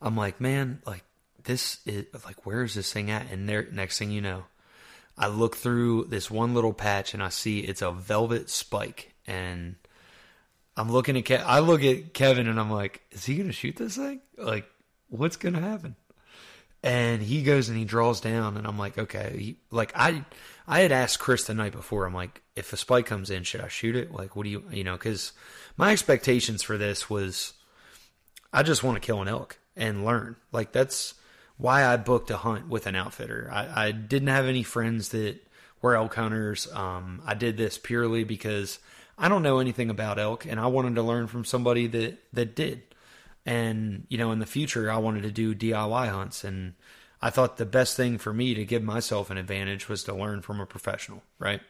I'm 0.02 0.16
like, 0.16 0.40
man, 0.40 0.82
like 0.86 1.04
this 1.44 1.80
is 1.86 2.06
like 2.26 2.46
where 2.46 2.64
is 2.64 2.74
this 2.74 2.92
thing 2.92 3.10
at? 3.12 3.32
And 3.32 3.48
there 3.48 3.68
next 3.72 4.00
thing 4.00 4.12
you 4.12 4.22
know, 4.22 4.46
I 5.18 5.28
look 5.28 5.56
through 5.56 6.06
this 6.06 6.32
one 6.32 6.54
little 6.54 6.74
patch 6.74 7.14
and 7.14 7.22
I 7.22 7.30
see 7.30 7.60
it's 7.60 7.82
a 7.82 7.92
velvet 7.92 8.50
spike 8.50 9.14
and 9.28 9.76
I'm 10.78 10.92
looking 10.92 11.18
at 11.18 11.26
Ke- 11.26 11.46
I 11.46 11.60
look 11.60 11.84
at 11.84 12.14
Kevin 12.14 12.48
and 12.48 12.60
I'm 12.60 12.72
like, 12.72 13.02
is 13.12 13.26
he 13.26 13.36
gonna 13.36 13.52
shoot 13.52 13.76
this 13.76 13.98
thing? 13.98 14.22
Like, 14.38 14.66
what's 15.10 15.36
gonna 15.36 15.60
happen? 15.60 15.96
And 16.84 17.22
he 17.22 17.44
goes 17.44 17.70
and 17.70 17.78
he 17.78 17.86
draws 17.86 18.22
down, 18.22 18.58
and 18.58 18.66
I'm 18.66 18.80
like, 18.80 18.98
okay. 18.98 19.36
He, 19.38 19.58
like 19.70 19.92
I, 19.96 20.26
I 20.72 20.80
had 20.80 20.94
asked 20.94 21.20
Chris 21.20 21.44
the 21.44 21.54
night 21.54 21.74
before. 21.74 22.06
I'm 22.06 22.14
like, 22.14 22.42
if 22.56 22.72
a 22.72 22.78
spike 22.78 23.06
comes 23.06 23.30
in, 23.30 23.44
should 23.44 23.60
I 23.60 23.68
shoot 23.68 23.94
it? 23.98 24.14
Like, 24.14 24.38
what 24.38 24.44
do 24.44 24.50
you, 24.50 24.64
you 24.72 24.86
know? 24.86 24.94
Because 24.94 25.34
my 25.76 25.92
expectations 25.92 26.64
for 26.64 26.78
this 26.78 27.10
was, 27.10 27.52
I 28.54 28.64
just 28.64 28.82
want 28.82 28.96
to 28.96 29.06
kill 29.06 29.22
an 29.22 29.28
elk 29.28 29.60
and 29.76 30.06
learn. 30.06 30.38
Like 30.54 30.72
that's 30.72 31.16
why 31.58 31.86
I 31.86 31.98
booked 31.98 32.32
a 32.32 32.38
hunt 32.38 32.70
with 32.70 32.88
an 32.88 32.96
outfitter. 32.96 33.50
I, 33.52 33.88
I 33.88 33.92
didn't 33.92 34.30
have 34.30 34.46
any 34.46 34.64
friends 34.64 35.10
that 35.10 35.46
we're 35.82 35.96
elk 35.96 36.16
hunters. 36.16 36.72
Um, 36.72 37.22
I 37.26 37.34
did 37.34 37.58
this 37.58 37.78
purely 37.78 38.24
because 38.24 38.80
I 39.18 39.28
don't 39.28 39.44
know 39.44 39.60
anything 39.60 39.90
about 39.90 40.20
elk, 40.20 40.46
and 40.46 40.58
I 40.58 40.68
wanted 40.68 40.96
to 40.96 41.04
learn 41.04 41.28
from 41.28 41.44
somebody 41.44 41.88
that 41.88 42.18
that 42.32 42.56
did. 42.56 42.84
And 43.46 44.06
you 44.08 44.18
know, 44.18 44.32
in 44.32 44.40
the 44.40 44.46
future, 44.46 44.90
I 44.90 45.00
wanted 45.00 45.24
to 45.24 45.32
do 45.32 45.54
DIY 45.54 46.10
hunts, 46.10 46.44
and 46.44 46.76
I 47.22 47.30
thought 47.30 47.58
the 47.58 47.66
best 47.66 47.96
thing 47.96 48.18
for 48.18 48.34
me 48.34 48.54
to 48.56 48.66
give 48.66 48.84
myself 48.84 49.30
an 49.30 49.38
advantage 49.38 49.88
was 49.88 50.04
to 50.06 50.14
learn 50.14 50.42
from 50.42 50.60
a 50.60 50.66
professional, 50.66 51.22
right? 51.38 51.62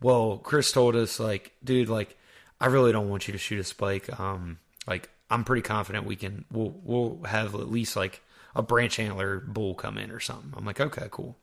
Well, 0.00 0.38
Chris 0.38 0.72
told 0.72 0.96
us 0.96 1.18
like, 1.18 1.52
dude, 1.62 1.88
like, 1.88 2.16
I 2.60 2.66
really 2.66 2.92
don't 2.92 3.08
want 3.08 3.26
you 3.26 3.32
to 3.32 3.38
shoot 3.38 3.58
a 3.58 3.64
spike. 3.64 4.20
Um, 4.20 4.58
like, 4.86 5.10
I'm 5.30 5.44
pretty 5.44 5.62
confident 5.62 6.06
we 6.06 6.16
can. 6.16 6.44
We'll 6.50 6.74
we'll 6.82 7.22
have 7.24 7.54
at 7.54 7.70
least 7.70 7.96
like 7.96 8.22
a 8.54 8.62
branch 8.62 8.98
antler 8.98 9.38
bull 9.40 9.74
come 9.74 9.96
in 9.96 10.10
or 10.10 10.20
something. 10.20 10.52
I'm 10.56 10.64
like, 10.64 10.80
okay, 10.80 11.08
cool. 11.10 11.36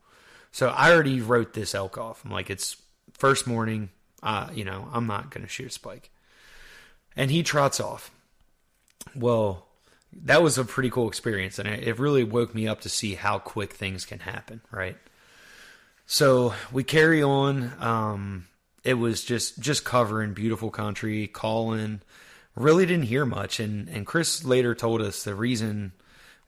So 0.51 0.69
I 0.69 0.91
already 0.91 1.21
wrote 1.21 1.53
this 1.53 1.73
elk 1.73 1.97
off. 1.97 2.23
I'm 2.25 2.31
like, 2.31 2.49
it's 2.49 2.77
first 3.13 3.47
morning. 3.47 3.89
Uh, 4.21 4.49
you 4.53 4.65
know, 4.65 4.89
I'm 4.91 5.07
not 5.07 5.31
gonna 5.31 5.47
shoot 5.47 5.67
a 5.67 5.71
spike. 5.71 6.09
And 7.15 7.31
he 7.31 7.43
trots 7.43 7.79
off. 7.79 8.11
Well, 9.15 9.66
that 10.23 10.41
was 10.41 10.57
a 10.57 10.65
pretty 10.65 10.89
cool 10.89 11.07
experience, 11.07 11.59
and 11.59 11.67
it 11.67 11.99
really 11.99 12.23
woke 12.23 12.55
me 12.55 12.67
up 12.67 12.81
to 12.81 12.89
see 12.89 13.15
how 13.15 13.39
quick 13.39 13.73
things 13.73 14.05
can 14.05 14.19
happen. 14.19 14.61
Right. 14.71 14.97
So 16.05 16.53
we 16.71 16.83
carry 16.83 17.21
on. 17.21 17.73
Um, 17.79 18.47
it 18.83 18.95
was 18.95 19.23
just 19.23 19.59
just 19.59 19.83
covering 19.83 20.33
beautiful 20.33 20.69
country, 20.69 21.27
calling. 21.27 22.01
Really 22.55 22.85
didn't 22.85 23.05
hear 23.05 23.25
much, 23.25 23.59
and 23.59 23.87
and 23.89 24.05
Chris 24.07 24.43
later 24.43 24.73
told 24.73 25.01
us 25.01 25.23
the 25.23 25.35
reason 25.35 25.91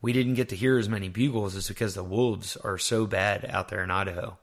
we 0.01 0.13
didn't 0.13 0.35
get 0.35 0.49
to 0.49 0.55
hear 0.55 0.77
as 0.77 0.87
many 0.87 1.09
bugles 1.09 1.55
is 1.55 1.67
because 1.67 1.93
the 1.93 2.03
wolves 2.03 2.55
are 2.57 2.77
so 2.77 3.05
bad 3.05 3.45
out 3.49 3.67
there 3.67 3.83
in 3.83 3.91
Idaho, 3.91 4.37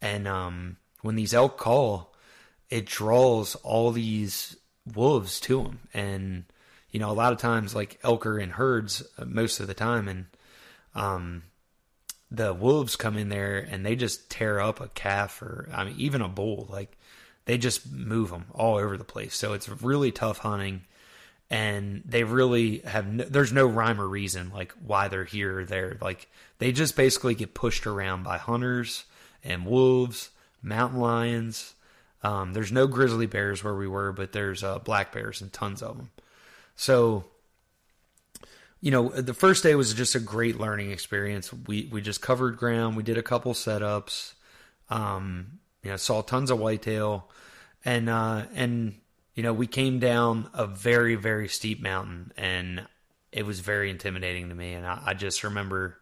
and 0.00 0.28
um, 0.28 0.76
when 1.02 1.16
these 1.16 1.34
elk 1.34 1.58
call, 1.58 2.14
it 2.70 2.86
draws 2.86 3.56
all 3.56 3.90
these 3.90 4.56
wolves 4.94 5.40
to 5.40 5.64
them, 5.64 5.80
and 5.92 6.44
you 6.94 7.00
know 7.00 7.10
a 7.10 7.12
lot 7.12 7.32
of 7.32 7.40
times 7.40 7.74
like 7.74 7.98
elk 8.04 8.24
are 8.24 8.38
in 8.38 8.50
herds 8.50 9.02
uh, 9.18 9.24
most 9.24 9.58
of 9.58 9.66
the 9.66 9.74
time, 9.74 10.06
and 10.06 10.26
um, 10.94 11.42
the 12.30 12.54
wolves 12.54 12.94
come 12.94 13.18
in 13.18 13.30
there 13.30 13.58
and 13.58 13.84
they 13.84 13.96
just 13.96 14.30
tear 14.30 14.60
up 14.60 14.80
a 14.80 14.86
calf 14.86 15.42
or 15.42 15.68
I 15.74 15.84
mean 15.84 15.96
even 15.98 16.22
a 16.22 16.28
bull 16.28 16.68
like 16.70 16.96
they 17.46 17.58
just 17.58 17.90
move 17.90 18.30
them 18.30 18.44
all 18.52 18.76
over 18.76 18.96
the 18.96 19.02
place. 19.02 19.34
So 19.34 19.54
it's 19.54 19.68
really 19.68 20.12
tough 20.12 20.38
hunting 20.38 20.82
and 21.50 22.02
they 22.04 22.22
really 22.22 22.78
have 22.78 23.08
no, 23.08 23.24
there's 23.24 23.52
no 23.52 23.66
rhyme 23.66 24.00
or 24.00 24.06
reason 24.06 24.52
like 24.54 24.72
why 24.74 25.08
they're 25.08 25.24
here 25.24 25.58
or 25.58 25.64
there. 25.64 25.98
Like 26.00 26.30
they 26.58 26.70
just 26.70 26.94
basically 26.94 27.34
get 27.34 27.54
pushed 27.54 27.88
around 27.88 28.22
by 28.22 28.38
hunters 28.38 29.02
and 29.42 29.66
wolves 29.66 30.30
mountain 30.62 31.00
lions. 31.00 31.74
Um, 32.22 32.52
there's 32.52 32.72
no 32.72 32.86
grizzly 32.86 33.26
bears 33.26 33.64
where 33.64 33.74
we 33.74 33.88
were 33.88 34.12
but 34.12 34.30
there's 34.30 34.62
uh, 34.62 34.78
black 34.78 35.10
bears 35.10 35.42
and 35.42 35.52
tons 35.52 35.82
of 35.82 35.96
them 35.96 36.10
so 36.76 37.24
you 38.80 38.90
know 38.90 39.08
the 39.08 39.34
first 39.34 39.62
day 39.62 39.74
was 39.74 39.94
just 39.94 40.14
a 40.14 40.20
great 40.20 40.58
learning 40.58 40.90
experience 40.90 41.52
we 41.52 41.88
we 41.92 42.00
just 42.00 42.20
covered 42.20 42.56
ground 42.56 42.96
we 42.96 43.02
did 43.02 43.18
a 43.18 43.22
couple 43.22 43.52
setups 43.54 44.34
um, 44.90 45.58
you 45.82 45.90
know 45.90 45.96
saw 45.96 46.22
tons 46.22 46.50
of 46.50 46.58
whitetail 46.58 47.30
and 47.84 48.08
uh, 48.08 48.42
and 48.54 48.94
you 49.34 49.42
know, 49.42 49.52
we 49.52 49.66
came 49.66 49.98
down 49.98 50.48
a 50.54 50.66
very, 50.66 51.16
very 51.16 51.48
steep 51.48 51.82
mountain 51.82 52.32
and 52.36 52.86
it 53.32 53.44
was 53.44 53.60
very 53.60 53.90
intimidating 53.90 54.48
to 54.48 54.54
me. 54.54 54.74
And 54.74 54.86
I, 54.86 55.02
I 55.06 55.14
just 55.14 55.42
remember 55.42 55.98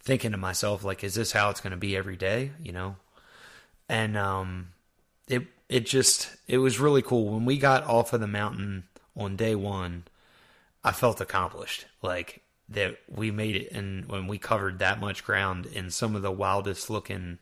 thinking 0.00 0.32
to 0.32 0.36
myself, 0.36 0.84
like, 0.84 1.02
is 1.02 1.14
this 1.14 1.32
how 1.32 1.48
it's 1.50 1.60
going 1.60 1.70
to 1.70 1.78
be 1.78 1.96
every 1.96 2.16
day? 2.16 2.52
You 2.62 2.72
know? 2.72 2.96
And, 3.88 4.16
um, 4.16 4.68
it, 5.26 5.46
it 5.68 5.86
just, 5.86 6.28
it 6.46 6.58
was 6.58 6.78
really 6.78 7.02
cool. 7.02 7.32
When 7.32 7.46
we 7.46 7.56
got 7.56 7.84
off 7.84 8.12
of 8.12 8.20
the 8.20 8.26
mountain 8.26 8.84
on 9.16 9.36
day 9.36 9.54
one, 9.54 10.04
I 10.84 10.92
felt 10.92 11.20
accomplished. 11.20 11.86
Like, 12.02 12.42
that 12.68 12.96
we 13.08 13.30
made 13.30 13.56
it 13.56 13.70
and 13.72 14.08
when 14.08 14.26
we 14.26 14.38
covered 14.38 14.80
that 14.80 15.00
much 15.00 15.24
ground 15.24 15.66
in 15.66 15.90
some 15.90 16.16
of 16.16 16.22
the 16.22 16.32
wildest 16.32 16.90
looking 16.90 17.38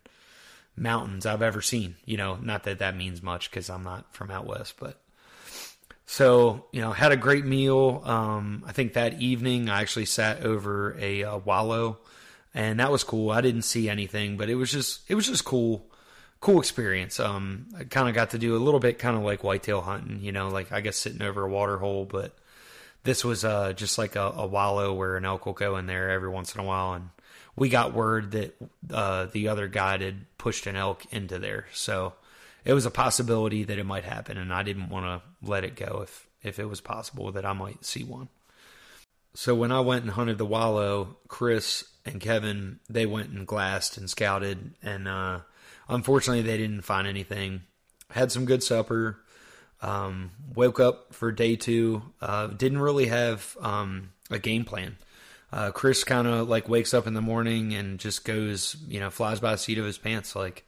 mountains 0.77 1.25
I've 1.25 1.43
ever 1.43 1.63
seen. 1.63 1.97
You 2.05 2.17
know, 2.17 2.37
not 2.37 2.65
that 2.65 2.81
that 2.81 2.97
means 2.97 3.23
much 3.23 3.51
because 3.51 3.71
I'm 3.71 3.85
not 3.85 4.13
from 4.15 4.31
out 4.31 4.47
west, 4.47 4.75
but 4.79 5.01
so, 6.07 6.67
you 6.73 6.81
know, 6.83 6.93
had 6.93 7.13
a 7.13 7.17
great 7.17 7.47
meal. 7.47 8.03
Um, 8.05 8.65
I 8.67 8.73
think 8.73 8.93
that 8.93 9.21
evening 9.21 9.71
I 9.71 9.81
actually 9.81 10.05
sat 10.05 10.43
over 10.45 10.97
a 10.99 11.39
wallow 11.39 11.99
and 12.53 12.79
that 12.81 12.93
was 12.93 13.03
cool. 13.03 13.31
I 13.31 13.41
didn't 13.41 13.63
see 13.63 13.89
anything, 13.89 14.37
but 14.37 14.51
it 14.51 14.57
was 14.57 14.71
just, 14.71 15.01
it 15.09 15.15
was 15.15 15.27
just 15.27 15.45
cool, 15.45 15.87
cool 16.45 16.61
experience. 16.61 17.19
Um, 17.19 17.67
I 17.77 17.85
kind 17.85 18.09
of 18.09 18.15
got 18.15 18.31
to 18.31 18.39
do 18.39 18.57
a 18.57 18.59
little 18.59 18.81
bit 18.81 18.99
kind 18.99 19.17
of 19.17 19.23
like 19.23 19.43
whitetail 19.43 19.81
hunting, 19.81 20.21
you 20.21 20.31
know, 20.31 20.49
like 20.49 20.71
I 20.71 20.81
guess 20.81 20.97
sitting 20.97 21.23
over 21.23 21.45
a 21.45 21.51
water 21.51 21.79
hole, 21.79 22.05
but 22.05 22.37
this 23.03 23.25
was, 23.25 23.45
uh, 23.45 23.73
just 23.73 23.99
like 23.99 24.15
a, 24.15 24.33
a 24.37 24.47
wallow 24.47 24.93
where 24.93 25.17
an 25.17 25.25
elk 25.25 25.47
will 25.47 25.53
go 25.53 25.77
in 25.77 25.87
there 25.87 26.11
every 26.11 26.29
once 26.29 26.55
in 26.55 26.61
a 26.61 26.65
while. 26.65 26.95
And 26.95 27.09
we 27.57 27.69
got 27.69 27.95
word 27.95 28.33
that, 28.33 28.57
uh, 28.93 29.27
the 29.33 29.49
other 29.49 29.69
guy 29.69 29.99
had 29.99 30.27
pushed 30.39 30.67
an 30.67 30.77
elk 30.77 31.05
into 31.13 31.39
there. 31.39 31.67
So, 31.73 32.15
it 32.65 32.73
was 32.73 32.87
a 32.87 32.91
possibility 32.91 33.65
that 33.65 33.79
it 33.79 33.85
might 33.85 34.05
happen, 34.05 34.39
and 34.39 34.53
I 34.53 34.63
didn't 34.63 34.89
want 34.89 35.07
to 35.07 35.49
let 35.49 35.65
it 35.65 35.77
go 35.77 36.01
if 36.03 36.27
if 36.43 36.59
it 36.59 36.69
was 36.69 36.81
possible 36.81 37.33
that 37.33 37.45
I 37.45 37.53
might 37.55 37.85
see 37.85 38.05
one. 38.05 38.29
So 39.35 39.55
when 39.55 39.73
I 39.73 39.81
went 39.81 40.05
and 40.05 40.13
hunted 40.13 40.37
the 40.39 40.47
wallow, 40.47 41.17
Chris 41.27 41.85
and 42.05 42.21
Kevin 42.21 42.81
they 42.89 43.07
went 43.07 43.31
and 43.31 43.47
glassed 43.47 43.97
and 43.99 44.09
scouted, 44.09 44.75
and 44.83 45.09
uh, 45.09 45.41
unfortunately 45.89 46.43
they 46.43 46.57
didn't 46.57 46.83
find 46.83 47.07
anything. 47.07 47.63
Had 48.11 48.33
some 48.33 48.45
good 48.45 48.63
supper. 48.63 49.19
Um, 49.83 50.31
woke 50.55 50.81
up 50.81 51.15
for 51.15 51.31
day 51.31 51.57
two. 51.57 52.03
Uh, 52.21 52.47
didn't 52.47 52.79
really 52.79 53.07
have 53.07 53.57
um, 53.61 54.11
a 54.31 54.39
game 54.39 54.65
plan. 54.65 54.97
Uh, 55.53 55.71
Chris 55.71 56.03
kind 56.05 56.27
of 56.27 56.49
like 56.49 56.69
wakes 56.69 56.95
up 56.95 57.07
in 57.07 57.15
the 57.15 57.21
morning 57.21 57.75
and 57.75 58.01
just 58.01 58.25
goes, 58.25 58.77
you 58.89 58.99
know, 58.99 59.11
flies 59.11 59.41
by 59.41 59.53
the 59.53 59.59
seat 59.59 59.79
of 59.79 59.85
his 59.85 59.99
pants. 59.99 60.35
Like 60.35 60.65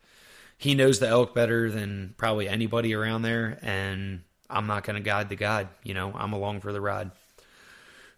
he 0.59 0.75
knows 0.75 1.01
the 1.01 1.09
elk 1.09 1.35
better 1.35 1.71
than 1.71 2.15
probably 2.17 2.49
anybody 2.49 2.95
around 2.95 3.23
there, 3.23 3.59
and 3.63 4.23
I'm 4.49 4.67
not 4.67 4.85
going 4.85 4.97
to 4.97 5.03
guide 5.03 5.29
the 5.29 5.37
guide. 5.37 5.69
You 5.83 5.95
know, 5.95 6.13
I'm 6.15 6.33
along 6.33 6.61
for 6.61 6.73
the 6.73 6.81
ride. 6.81 7.11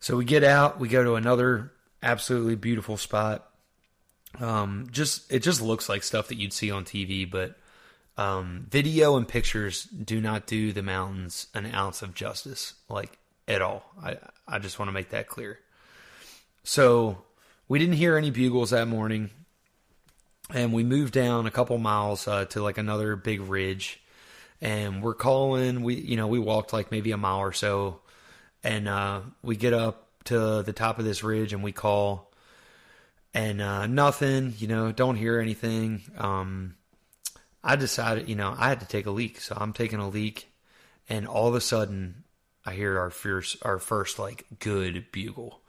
So 0.01 0.17
we 0.17 0.25
get 0.25 0.45
out, 0.45 0.79
we 0.79 0.89
go 0.89 1.03
to 1.03 1.15
another 1.15 1.73
absolutely 2.03 2.55
beautiful 2.55 2.97
spot. 2.97 3.48
Um, 4.41 4.89
just 4.91 5.33
it 5.33 5.41
just 5.43 5.61
looks 5.63 5.89
like 5.89 6.03
stuff 6.03 6.29
that 6.29 6.37
you'd 6.37 6.53
see 6.53 6.71
on 6.71 6.85
TV, 6.85 7.29
but 7.29 7.59
um, 8.17 8.67
video 8.69 9.17
and 9.17 9.27
pictures 9.27 9.85
do 9.85 10.21
not 10.21 10.47
do 10.47 10.73
the 10.73 10.83
mountains 10.83 11.47
an 11.55 11.67
ounce 11.67 12.03
of 12.03 12.15
justice, 12.15 12.75
like 12.89 13.19
at 13.47 13.63
all. 13.63 13.85
I 14.03 14.17
I 14.47 14.59
just 14.59 14.79
want 14.79 14.89
to 14.89 14.93
make 14.93 15.11
that 15.11 15.29
clear. 15.29 15.59
So 16.63 17.23
we 17.69 17.79
didn't 17.79 17.95
hear 17.95 18.17
any 18.17 18.31
bugles 18.31 18.71
that 18.71 18.89
morning 18.89 19.31
and 20.51 20.73
we 20.73 20.83
moved 20.83 21.13
down 21.13 21.47
a 21.47 21.51
couple 21.51 21.77
miles 21.79 22.27
uh, 22.27 22.45
to 22.47 22.63
like 22.63 22.79
another 22.79 23.17
big 23.17 23.41
ridge 23.41 24.01
and 24.61 25.03
we're 25.03 25.15
calling 25.15 25.83
we 25.83 25.95
you 25.95 26.17
know 26.17 26.27
we 26.27 26.39
walked 26.39 26.73
like 26.73 26.91
maybe 26.91 27.13
a 27.13 27.17
mile 27.17 27.39
or 27.39 27.53
so 27.53 28.01
and 28.65 28.89
uh, 28.89 29.21
we 29.43 29.57
get 29.57 29.73
up 29.73 30.07
to 30.25 30.63
the 30.63 30.73
top 30.73 30.99
of 30.99 31.05
this 31.05 31.23
ridge 31.23 31.53
and 31.53 31.63
we 31.63 31.73
call 31.73 32.28
and 33.35 33.61
uh, 33.61 33.87
nothing 33.87 34.55
you 34.59 34.67
know 34.69 34.93
don't 34.93 35.17
hear 35.17 35.39
anything 35.39 36.03
um, 36.17 36.75
i 37.63 37.77
decided 37.77 38.29
you 38.29 38.37
know 38.37 38.55
i 38.59 38.69
had 38.69 38.81
to 38.81 38.87
take 38.87 39.07
a 39.07 39.11
leak 39.11 39.41
so 39.41 39.57
i'm 39.59 39.73
taking 39.73 39.99
a 39.99 40.09
leak 40.09 40.53
and 41.09 41.27
all 41.27 41.49
of 41.49 41.55
a 41.55 41.61
sudden 41.61 42.25
i 42.65 42.73
hear 42.73 42.99
our 42.99 43.11
first 43.11 43.57
our 43.63 43.79
first 43.79 44.19
like 44.19 44.45
good 44.59 45.07
bugle 45.13 45.61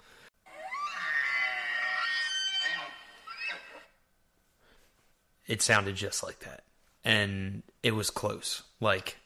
it 5.49 5.63
sounded 5.63 5.95
just 5.95 6.23
like 6.23 6.39
that. 6.41 6.63
And 7.03 7.63
it 7.81 7.95
was 7.95 8.11
close, 8.11 8.61
like 8.79 9.17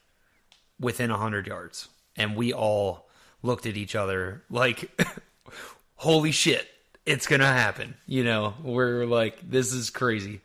within 0.80 1.10
a 1.10 1.14
100 1.14 1.46
yards. 1.46 1.88
And 2.16 2.34
we 2.34 2.52
all 2.52 3.08
looked 3.42 3.66
at 3.66 3.76
each 3.76 3.94
other 3.94 4.42
like, 4.48 4.90
holy 5.96 6.32
shit, 6.32 6.66
it's 7.06 7.26
to 7.26 7.38
happen. 7.46 7.94
You 8.06 8.24
know, 8.24 8.54
we're 8.62 9.04
like, 9.04 9.38
this 9.48 9.72
is 9.72 9.90
crazy. 9.90 10.40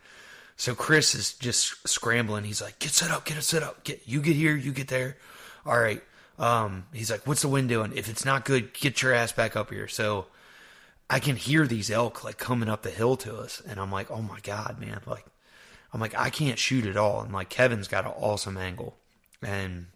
So 0.58 0.76
Chris 0.76 1.16
is 1.16 1.34
just 1.34 1.88
scrambling. 1.88 2.44
He's 2.44 2.62
like, 2.62 2.80
get 2.80 2.92
set 2.92 3.12
up, 3.12 3.26
get 3.26 3.38
it 3.38 3.44
set 3.44 3.64
up. 3.64 3.84
Get, 3.84 4.02
you 4.06 4.22
get 4.22 4.36
here, 4.36 4.56
you 4.56 4.74
get 4.74 4.90
there. 4.90 5.18
All 5.66 5.80
right. 5.80 6.04
Um, 6.38 6.86
he's 6.94 7.10
like, 7.10 7.26
what's 7.26 7.42
the 7.42 7.48
wind 7.48 7.70
doing? 7.70 7.94
If 7.96 8.10
it's 8.10 8.26
not 8.26 8.46
good, 8.46 8.74
get 8.74 9.02
your 9.02 9.14
ass 9.14 9.32
back 9.32 9.56
up 9.56 9.70
here. 9.72 9.88
So 9.88 10.28
I 11.10 11.20
can 11.20 11.38
hear 11.38 11.66
these 11.66 11.90
elk 11.90 12.24
like 12.24 12.38
coming 12.38 12.70
up 12.70 12.82
the 12.82 12.90
hill 12.90 13.16
to 13.18 13.38
us. 13.38 13.62
And 13.68 13.80
I'm 13.80 13.92
like, 13.92 14.12
oh 14.12 14.22
my 14.22 14.40
God, 14.42 14.78
man. 14.80 15.00
Like, 15.06 15.26
I'm 15.94 16.02
like, 16.02 16.18
I 16.18 16.30
can't 16.30 16.60
shoot 16.60 16.86
at 16.86 16.98
all. 16.98 17.22
And 17.22 17.34
like 17.34 17.50
Kevin's 17.50 17.88
got 17.88 18.06
an 18.06 18.14
awesome 18.18 18.58
angle. 18.58 18.98
And 19.42 19.88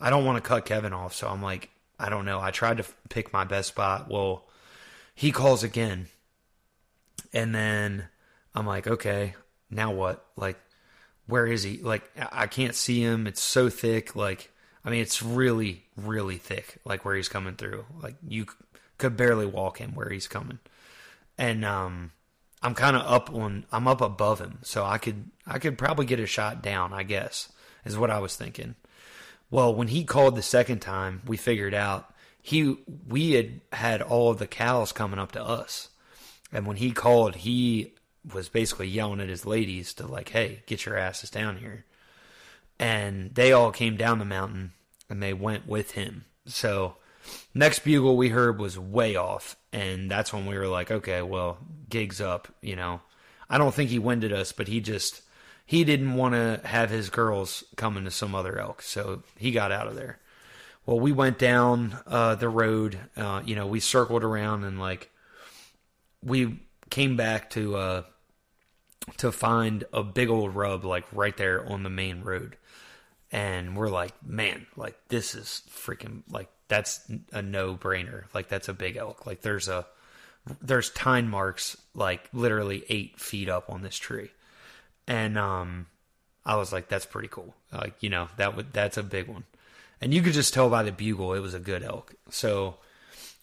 I 0.00 0.08
don't 0.08 0.24
want 0.24 0.42
to 0.42 0.48
cut 0.48 0.64
Kevin 0.64 0.94
off. 0.94 1.14
So 1.14 1.28
I'm 1.28 1.42
like, 1.42 1.68
I 1.98 2.08
don't 2.08 2.24
know. 2.24 2.40
I 2.40 2.50
tried 2.50 2.78
to 2.78 2.84
pick 3.10 3.32
my 3.32 3.44
best 3.44 3.68
spot. 3.68 4.10
Well, 4.10 4.44
he 5.22 5.30
calls 5.30 5.62
again. 5.62 6.08
And 7.32 7.54
then 7.54 8.06
I'm 8.56 8.66
like, 8.66 8.88
okay, 8.88 9.36
now 9.70 9.92
what? 9.92 10.26
Like, 10.34 10.58
where 11.26 11.46
is 11.46 11.62
he? 11.62 11.78
Like, 11.78 12.02
I 12.32 12.48
can't 12.48 12.74
see 12.74 13.00
him. 13.00 13.28
It's 13.28 13.40
so 13.40 13.68
thick. 13.68 14.16
Like, 14.16 14.50
I 14.84 14.90
mean, 14.90 15.00
it's 15.00 15.22
really, 15.22 15.84
really 15.96 16.38
thick. 16.38 16.78
Like 16.84 17.04
where 17.04 17.14
he's 17.14 17.28
coming 17.28 17.54
through. 17.54 17.84
Like 18.02 18.16
you 18.26 18.46
could 18.98 19.16
barely 19.16 19.46
walk 19.46 19.78
him 19.78 19.94
where 19.94 20.08
he's 20.08 20.26
coming. 20.26 20.58
And 21.38 21.64
um, 21.64 22.10
I'm 22.60 22.74
kind 22.74 22.96
of 22.96 23.02
up 23.02 23.32
on. 23.32 23.64
I'm 23.70 23.86
up 23.86 24.00
above 24.00 24.40
him, 24.40 24.58
so 24.62 24.84
I 24.84 24.98
could 24.98 25.30
I 25.46 25.60
could 25.60 25.78
probably 25.78 26.04
get 26.04 26.18
a 26.18 26.26
shot 26.26 26.64
down. 26.64 26.92
I 26.92 27.04
guess 27.04 27.50
is 27.84 27.96
what 27.96 28.10
I 28.10 28.18
was 28.18 28.34
thinking. 28.34 28.74
Well, 29.52 29.72
when 29.72 29.86
he 29.86 30.02
called 30.02 30.34
the 30.34 30.42
second 30.42 30.80
time, 30.80 31.22
we 31.26 31.36
figured 31.36 31.74
out 31.74 32.11
he 32.42 32.76
we 33.08 33.32
had 33.32 33.60
had 33.72 34.02
all 34.02 34.30
of 34.30 34.38
the 34.38 34.46
cows 34.46 34.92
coming 34.92 35.18
up 35.18 35.32
to 35.32 35.42
us, 35.42 35.88
and 36.52 36.66
when 36.66 36.76
he 36.76 36.90
called, 36.90 37.36
he 37.36 37.94
was 38.34 38.48
basically 38.48 38.88
yelling 38.88 39.20
at 39.20 39.28
his 39.28 39.46
ladies 39.46 39.94
to 39.94 40.06
like, 40.06 40.30
"Hey, 40.30 40.62
get 40.66 40.84
your 40.84 40.98
asses 40.98 41.30
down 41.30 41.58
here." 41.58 41.84
And 42.78 43.34
they 43.34 43.52
all 43.52 43.70
came 43.70 43.96
down 43.96 44.18
the 44.18 44.24
mountain 44.24 44.72
and 45.08 45.22
they 45.22 45.32
went 45.32 45.68
with 45.68 45.92
him. 45.92 46.24
So 46.46 46.96
next 47.54 47.80
bugle 47.80 48.16
we 48.16 48.30
heard 48.30 48.58
was 48.58 48.78
way 48.78 49.14
off, 49.14 49.56
and 49.72 50.10
that's 50.10 50.32
when 50.32 50.46
we 50.46 50.56
were 50.56 50.68
like, 50.68 50.90
okay, 50.90 51.22
well, 51.22 51.58
gigs 51.88 52.20
up, 52.20 52.48
you 52.60 52.74
know. 52.74 53.02
I 53.48 53.58
don't 53.58 53.74
think 53.74 53.90
he 53.90 53.98
winded 53.98 54.32
us, 54.32 54.52
but 54.52 54.68
he 54.68 54.80
just 54.80 55.22
he 55.64 55.84
didn't 55.84 56.14
want 56.14 56.34
to 56.34 56.66
have 56.66 56.90
his 56.90 57.10
girls 57.10 57.62
coming 57.76 58.04
to 58.04 58.10
some 58.10 58.34
other 58.34 58.58
elk, 58.58 58.82
so 58.82 59.22
he 59.36 59.52
got 59.52 59.70
out 59.70 59.86
of 59.86 59.94
there. 59.94 60.18
Well, 60.84 60.98
we 60.98 61.12
went 61.12 61.38
down 61.38 61.98
uh, 62.06 62.34
the 62.34 62.48
road. 62.48 62.98
Uh, 63.16 63.42
you 63.44 63.54
know, 63.54 63.66
we 63.66 63.80
circled 63.80 64.24
around 64.24 64.64
and 64.64 64.80
like 64.80 65.10
we 66.22 66.60
came 66.90 67.16
back 67.16 67.50
to 67.50 67.76
uh, 67.76 68.02
to 69.18 69.32
find 69.32 69.84
a 69.92 70.02
big 70.02 70.28
old 70.28 70.54
rub 70.54 70.84
like 70.84 71.04
right 71.12 71.36
there 71.36 71.64
on 71.66 71.82
the 71.82 71.90
main 71.90 72.22
road, 72.22 72.56
and 73.30 73.76
we're 73.76 73.88
like, 73.88 74.12
man, 74.24 74.66
like 74.76 74.96
this 75.08 75.34
is 75.34 75.62
freaking 75.70 76.22
like 76.30 76.48
that's 76.68 77.00
a 77.32 77.42
no 77.42 77.76
brainer. 77.76 78.24
Like 78.34 78.48
that's 78.48 78.68
a 78.68 78.74
big 78.74 78.96
elk. 78.96 79.26
Like 79.26 79.42
there's 79.42 79.68
a 79.68 79.86
there's 80.60 80.90
tine 80.90 81.28
marks 81.28 81.76
like 81.94 82.28
literally 82.32 82.84
eight 82.88 83.20
feet 83.20 83.48
up 83.48 83.70
on 83.70 83.82
this 83.82 83.96
tree, 83.96 84.30
and 85.06 85.38
um, 85.38 85.86
I 86.44 86.56
was 86.56 86.72
like, 86.72 86.88
that's 86.88 87.06
pretty 87.06 87.28
cool. 87.28 87.54
Like 87.72 87.94
you 88.00 88.10
know 88.10 88.28
that 88.36 88.56
would 88.56 88.72
that's 88.72 88.96
a 88.96 89.02
big 89.02 89.28
one, 89.28 89.44
and 90.02 90.12
you 90.12 90.20
could 90.20 90.32
just 90.32 90.52
tell 90.52 90.68
by 90.68 90.82
the 90.82 90.92
bugle 90.92 91.32
it 91.34 91.40
was 91.40 91.54
a 91.54 91.60
good 91.60 91.82
elk. 91.82 92.14
So 92.30 92.76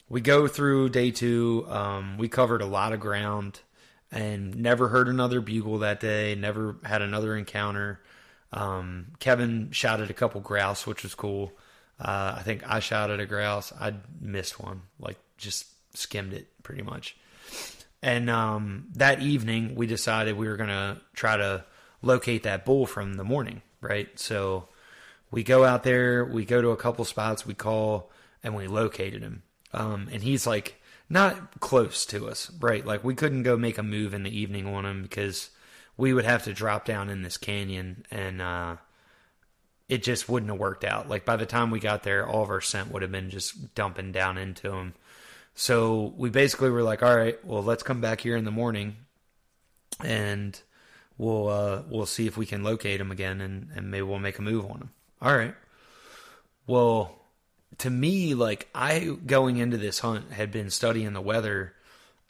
we 0.10 0.22
go 0.22 0.48
through 0.48 0.90
day 0.90 1.12
two. 1.12 1.66
Um, 1.70 2.18
we 2.18 2.28
covered 2.28 2.62
a 2.62 2.66
lot 2.66 2.92
of 2.92 3.00
ground 3.00 3.62
and 4.12 4.56
never 4.58 4.90
heard 4.90 5.08
another 5.08 5.40
bugle 5.40 5.80
that 5.80 6.00
day. 6.00 6.36
Never 6.36 6.76
had 6.84 7.02
another 7.02 7.36
encounter. 7.38 8.02
Um, 8.52 9.08
Kevin 9.20 9.72
shouted 9.72 10.10
a 10.10 10.14
couple 10.14 10.42
grouse, 10.42 10.86
which 10.86 11.04
was 11.04 11.16
cool. 11.16 11.54
Uh, 12.00 12.36
I 12.38 12.42
think 12.42 12.64
I 12.68 12.80
shouted 12.80 13.20
a 13.20 13.26
grouse. 13.26 13.72
I 13.80 13.94
missed 14.20 14.60
one, 14.60 14.82
like 15.00 15.18
just 15.38 15.68
skimmed 15.94 16.34
it 16.34 16.48
pretty 16.64 16.82
much. 16.82 17.16
And 18.02 18.30
um, 18.30 18.88
that 18.96 19.22
evening, 19.22 19.76
we 19.76 19.86
decided 19.86 20.38
we 20.38 20.48
were 20.48 20.58
going 20.58 20.70
to 20.70 21.00
try 21.14 21.38
to 21.38 21.64
locate 22.02 22.44
that 22.44 22.66
bull 22.66 22.86
from 22.86 23.16
the 23.16 23.24
morning, 23.24 23.62
right? 23.82 24.08
So 24.20 24.70
we 25.32 25.44
go 25.44 25.64
out 25.64 25.84
there, 25.84 26.26
we 26.26 26.46
go 26.46 26.62
to 26.62 26.70
a 26.70 26.78
couple 26.78 27.06
spots, 27.06 27.46
we 27.46 27.54
call, 27.54 28.12
and 28.44 28.56
we 28.56 28.68
located 28.68 29.22
him. 29.22 29.44
Um, 29.74 30.08
and 30.12 30.24
he's 30.24 30.48
like 30.48 30.82
not 31.10 31.60
close 31.60 32.06
to 32.08 32.28
us, 32.28 32.52
right? 32.60 32.86
Like 32.86 33.04
we 33.04 33.16
couldn't 33.16 33.44
go 33.44 33.58
make 33.58 33.78
a 33.78 33.84
move 33.84 34.14
in 34.14 34.24
the 34.24 34.38
evening 34.38 34.68
on 34.68 34.86
him 34.86 35.02
because 35.04 35.50
we 35.98 36.14
would 36.14 36.26
have 36.26 36.44
to 36.44 36.54
drop 36.54 36.86
down 36.86 37.10
in 37.10 37.24
this 37.24 37.38
canyon 37.38 38.06
and 38.10 38.42
uh, 38.42 38.78
it 39.88 40.04
just 40.04 40.30
wouldn't 40.30 40.52
have 40.52 40.60
worked 40.60 40.84
out. 40.84 41.10
Like 41.10 41.26
by 41.26 41.36
the 41.36 41.46
time 41.46 41.72
we 41.72 41.80
got 41.80 42.04
there, 42.04 42.28
all 42.28 42.44
of 42.44 42.50
our 42.50 42.62
scent 42.62 42.92
would 42.92 43.02
have 43.02 43.12
been 43.12 43.30
just 43.30 43.76
dumping 43.76 44.12
down 44.12 44.38
into 44.38 44.72
him. 44.72 44.94
So 45.56 46.14
we 46.16 46.30
basically 46.30 46.70
were 46.70 46.84
like, 46.84 47.04
all 47.04 47.16
right, 47.16 47.44
well, 47.44 47.64
let's 47.64 47.84
come 47.84 48.00
back 48.00 48.22
here 48.22 48.38
in 48.38 48.46
the 48.46 48.52
morning 48.52 48.96
and 50.02 50.60
we'll 51.18 51.50
uh, 51.50 51.82
we'll 51.90 52.06
see 52.06 52.28
if 52.28 52.38
we 52.38 52.46
can 52.46 52.64
locate 52.64 53.02
him 53.02 53.12
again 53.12 53.42
and, 53.42 53.68
and 53.76 53.92
maybe 53.92 54.04
we'll 54.04 54.20
make 54.20 54.40
a 54.40 54.44
move 54.44 54.66
on 54.66 54.78
him. 54.78 54.90
All 55.22 55.36
right. 55.36 55.56
Well, 56.68 57.16
to 57.80 57.90
me, 57.90 58.34
like 58.34 58.68
I 58.74 59.18
going 59.26 59.58
into 59.58 59.78
this 59.78 60.00
hunt 60.00 60.32
had 60.32 60.52
been 60.52 60.70
studying 60.70 61.14
the 61.14 61.22
weather 61.22 61.74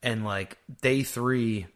and 0.01 0.23
like 0.23 0.57
day 0.81 1.03
three 1.03 1.67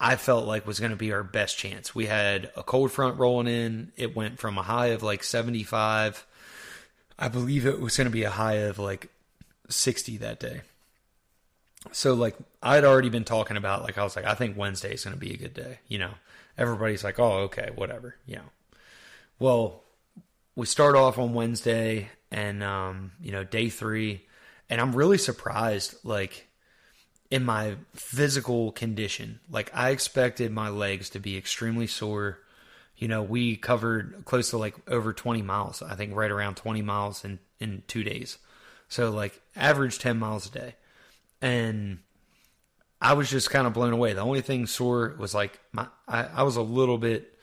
I 0.00 0.16
felt 0.16 0.46
like 0.46 0.66
was 0.66 0.80
going 0.80 0.90
to 0.90 0.96
be 0.96 1.12
our 1.12 1.22
best 1.22 1.56
chance. 1.56 1.94
We 1.94 2.06
had 2.06 2.50
a 2.56 2.62
cold 2.62 2.90
front 2.90 3.18
rolling 3.18 3.46
in. 3.46 3.92
It 3.96 4.14
went 4.14 4.38
from 4.38 4.58
a 4.58 4.62
high 4.62 4.88
of 4.88 5.02
like 5.02 5.22
75. 5.22 6.26
I 7.18 7.28
believe 7.28 7.64
it 7.64 7.80
was 7.80 7.96
going 7.96 8.06
to 8.06 8.12
be 8.12 8.24
a 8.24 8.30
high 8.30 8.54
of 8.54 8.78
like 8.78 9.10
60 9.68 10.16
that 10.18 10.40
day. 10.40 10.62
So 11.92 12.14
like 12.14 12.36
I'd 12.62 12.84
already 12.84 13.08
been 13.08 13.24
talking 13.24 13.56
about 13.56 13.82
like 13.82 13.98
I 13.98 14.04
was 14.04 14.16
like 14.16 14.24
I 14.24 14.34
think 14.34 14.56
Wednesday 14.56 14.94
is 14.94 15.04
going 15.04 15.14
to 15.14 15.20
be 15.20 15.32
a 15.32 15.38
good 15.38 15.54
day, 15.54 15.78
you 15.86 15.98
know. 15.98 16.10
Everybody's 16.56 17.02
like, 17.02 17.18
"Oh, 17.18 17.38
okay, 17.44 17.70
whatever." 17.74 18.14
You 18.26 18.36
know. 18.36 18.50
Well, 19.40 19.83
we 20.56 20.66
start 20.66 20.96
off 20.96 21.18
on 21.18 21.34
Wednesday 21.34 22.10
and 22.30 22.62
um, 22.62 23.12
you 23.20 23.32
know, 23.32 23.44
day 23.44 23.68
3 23.68 24.24
and 24.70 24.80
I'm 24.80 24.94
really 24.94 25.18
surprised 25.18 25.96
like 26.04 26.48
in 27.30 27.44
my 27.44 27.76
physical 27.94 28.72
condition. 28.72 29.40
Like 29.50 29.70
I 29.74 29.90
expected 29.90 30.52
my 30.52 30.68
legs 30.68 31.10
to 31.10 31.18
be 31.18 31.36
extremely 31.36 31.86
sore. 31.86 32.38
You 32.96 33.08
know, 33.08 33.22
we 33.22 33.56
covered 33.56 34.24
close 34.24 34.50
to 34.50 34.58
like 34.58 34.76
over 34.88 35.12
20 35.12 35.42
miles. 35.42 35.82
I 35.82 35.94
think 35.94 36.14
right 36.14 36.30
around 36.30 36.56
20 36.56 36.82
miles 36.82 37.24
in 37.24 37.38
in 37.58 37.82
2 37.88 38.04
days. 38.04 38.38
So 38.88 39.10
like 39.10 39.40
average 39.56 39.98
10 39.98 40.18
miles 40.18 40.46
a 40.46 40.50
day. 40.50 40.74
And 41.42 41.98
I 43.00 43.12
was 43.14 43.28
just 43.28 43.50
kind 43.50 43.66
of 43.66 43.74
blown 43.74 43.92
away. 43.92 44.12
The 44.12 44.20
only 44.20 44.40
thing 44.40 44.66
sore 44.66 45.14
was 45.18 45.34
like 45.34 45.58
my 45.72 45.88
I, 46.08 46.24
I 46.24 46.42
was 46.44 46.56
a 46.56 46.62
little 46.62 46.98
bit 46.98 47.33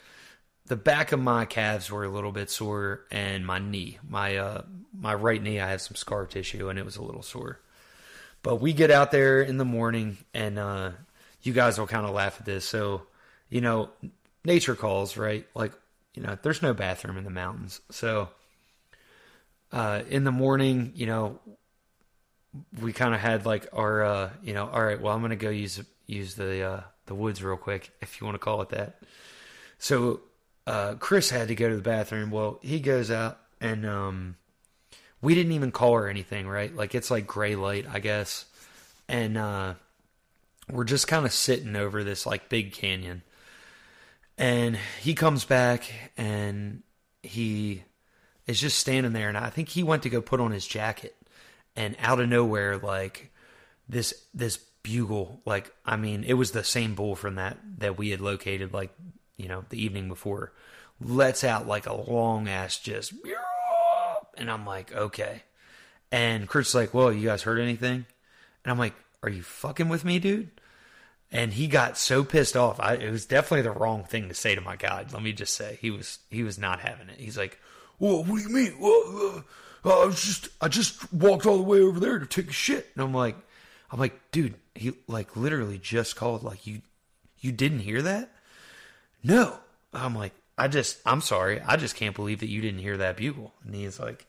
the 0.71 0.77
back 0.77 1.11
of 1.11 1.19
my 1.19 1.43
calves 1.43 1.91
were 1.91 2.05
a 2.05 2.09
little 2.09 2.31
bit 2.31 2.49
sore 2.49 3.01
and 3.11 3.45
my 3.45 3.59
knee. 3.59 3.99
My 4.07 4.37
uh 4.37 4.61
my 4.97 5.13
right 5.13 5.43
knee 5.43 5.59
I 5.59 5.69
have 5.69 5.81
some 5.81 5.95
scar 5.95 6.25
tissue 6.25 6.69
and 6.69 6.79
it 6.79 6.85
was 6.85 6.95
a 6.95 7.03
little 7.03 7.23
sore. 7.23 7.59
But 8.41 8.61
we 8.61 8.71
get 8.71 8.89
out 8.89 9.11
there 9.11 9.41
in 9.41 9.57
the 9.57 9.65
morning, 9.65 10.17
and 10.33 10.57
uh, 10.57 10.91
you 11.43 11.51
guys 11.51 11.77
will 11.77 11.87
kind 11.87 12.05
of 12.05 12.13
laugh 12.13 12.37
at 12.39 12.45
this. 12.45 12.65
So, 12.65 13.03
you 13.49 13.61
know, 13.61 13.89
nature 14.45 14.75
calls, 14.75 15.17
right? 15.17 15.45
Like, 15.53 15.73
you 16.15 16.23
know, 16.23 16.37
there's 16.41 16.61
no 16.61 16.73
bathroom 16.73 17.17
in 17.17 17.23
the 17.25 17.29
mountains. 17.29 17.81
So, 17.91 18.29
uh, 19.71 20.03
in 20.09 20.23
the 20.23 20.31
morning, 20.31 20.93
you 20.95 21.05
know, 21.05 21.39
we 22.81 22.93
kind 22.93 23.13
of 23.13 23.19
had 23.19 23.45
like 23.45 23.67
our, 23.73 24.03
uh, 24.03 24.29
you 24.41 24.53
know, 24.53 24.67
all 24.67 24.83
right, 24.83 24.99
well, 24.99 25.13
I'm 25.13 25.21
gonna 25.21 25.35
go 25.35 25.49
use 25.49 25.81
use 26.07 26.35
the 26.35 26.63
uh, 26.63 26.81
the 27.07 27.15
woods 27.15 27.43
real 27.43 27.57
quick, 27.57 27.91
if 28.01 28.19
you 28.21 28.25
want 28.25 28.35
to 28.35 28.39
call 28.39 28.61
it 28.61 28.69
that. 28.69 29.01
So, 29.77 30.21
uh, 30.71 30.95
Chris 30.95 31.29
had 31.29 31.49
to 31.49 31.55
go 31.55 31.67
to 31.67 31.75
the 31.75 31.81
bathroom. 31.81 32.31
Well, 32.31 32.57
he 32.61 32.79
goes 32.79 33.11
out 33.11 33.39
and 33.59 33.85
um, 33.85 34.37
we 35.21 35.35
didn't 35.35 35.51
even 35.51 35.71
call 35.71 35.91
or 35.91 36.07
anything, 36.07 36.47
right? 36.47 36.73
Like 36.73 36.95
it's 36.95 37.11
like 37.11 37.27
gray 37.27 37.55
light, 37.55 37.85
I 37.91 37.99
guess. 37.99 38.45
And 39.07 39.37
uh 39.37 39.73
we're 40.71 40.85
just 40.85 41.07
kind 41.07 41.25
of 41.25 41.33
sitting 41.33 41.75
over 41.75 42.03
this 42.03 42.25
like 42.25 42.47
big 42.47 42.71
canyon. 42.71 43.23
And 44.37 44.77
he 45.01 45.13
comes 45.13 45.43
back 45.43 45.91
and 46.15 46.83
he 47.21 47.83
is 48.47 48.59
just 48.59 48.79
standing 48.79 49.11
there 49.11 49.27
and 49.27 49.37
I 49.37 49.49
think 49.49 49.67
he 49.67 49.83
went 49.83 50.03
to 50.03 50.09
go 50.09 50.21
put 50.21 50.39
on 50.39 50.51
his 50.51 50.65
jacket 50.65 51.15
and 51.75 51.97
out 51.99 52.21
of 52.21 52.29
nowhere 52.29 52.77
like 52.77 53.31
this 53.89 54.13
this 54.33 54.57
bugle 54.83 55.41
like 55.45 55.73
I 55.85 55.97
mean 55.97 56.23
it 56.23 56.33
was 56.33 56.51
the 56.51 56.63
same 56.63 56.95
bull 56.95 57.15
from 57.15 57.35
that 57.35 57.57
that 57.79 57.97
we 57.97 58.09
had 58.09 58.21
located 58.21 58.73
like 58.73 58.91
you 59.41 59.47
know 59.47 59.65
the 59.69 59.83
evening 59.83 60.07
before 60.07 60.51
lets 60.99 61.43
out 61.43 61.67
like 61.67 61.87
a 61.87 61.93
long 61.93 62.47
ass 62.47 62.77
just 62.77 63.13
and 64.37 64.49
I'm 64.49 64.65
like, 64.65 64.93
okay. 64.93 65.43
And 66.11 66.47
Kurt's 66.47 66.75
like, 66.75 66.93
well, 66.93 67.11
you 67.11 67.27
guys 67.27 67.43
heard 67.43 67.59
anything? 67.59 68.05
And 68.63 68.71
I'm 68.71 68.77
like, 68.77 68.93
are 69.23 69.29
you 69.29 69.43
fucking 69.43 69.89
with 69.89 70.03
me, 70.03 70.19
dude? 70.19 70.49
And 71.31 71.53
he 71.53 71.67
got 71.67 71.97
so 71.97 72.23
pissed 72.23 72.57
off. 72.57 72.79
I, 72.79 72.95
it 72.95 73.09
was 73.09 73.25
definitely 73.25 73.61
the 73.61 73.71
wrong 73.71 74.03
thing 74.03 74.27
to 74.27 74.33
say 74.33 74.55
to 74.55 74.61
my 74.61 74.75
guide. 74.75 75.13
Let 75.13 75.23
me 75.23 75.31
just 75.31 75.55
say, 75.55 75.77
he 75.79 75.89
was 75.89 76.19
he 76.29 76.43
was 76.43 76.57
not 76.57 76.81
having 76.81 77.07
it. 77.07 77.19
He's 77.19 77.37
like, 77.37 77.57
"Well, 77.99 78.25
what 78.25 78.35
do 78.35 78.41
you 78.41 78.49
mean? 78.49 78.75
Well, 78.77 79.45
uh, 79.85 80.01
I 80.01 80.05
was 80.05 80.21
just 80.21 80.49
I 80.59 80.67
just 80.67 81.13
walked 81.13 81.45
all 81.45 81.55
the 81.55 81.63
way 81.63 81.79
over 81.79 82.01
there 82.01 82.19
to 82.19 82.25
take 82.25 82.49
a 82.49 82.53
shit." 82.53 82.89
And 82.95 83.03
I'm 83.03 83.13
like, 83.13 83.37
I'm 83.91 83.99
like, 83.99 84.31
dude, 84.31 84.55
he 84.75 84.91
like 85.07 85.37
literally 85.37 85.77
just 85.77 86.17
called. 86.17 86.43
Like 86.43 86.67
you, 86.67 86.81
you 87.39 87.53
didn't 87.53 87.79
hear 87.79 88.01
that? 88.01 88.29
No. 89.23 89.57
I'm 89.93 90.15
like, 90.15 90.33
I 90.57 90.67
just, 90.67 90.99
I'm 91.05 91.21
sorry. 91.21 91.61
I 91.61 91.75
just 91.75 91.95
can't 91.95 92.15
believe 92.15 92.39
that 92.39 92.49
you 92.49 92.61
didn't 92.61 92.79
hear 92.79 92.97
that 92.97 93.17
bugle. 93.17 93.53
And 93.65 93.75
he's 93.75 93.99
like, 93.99 94.25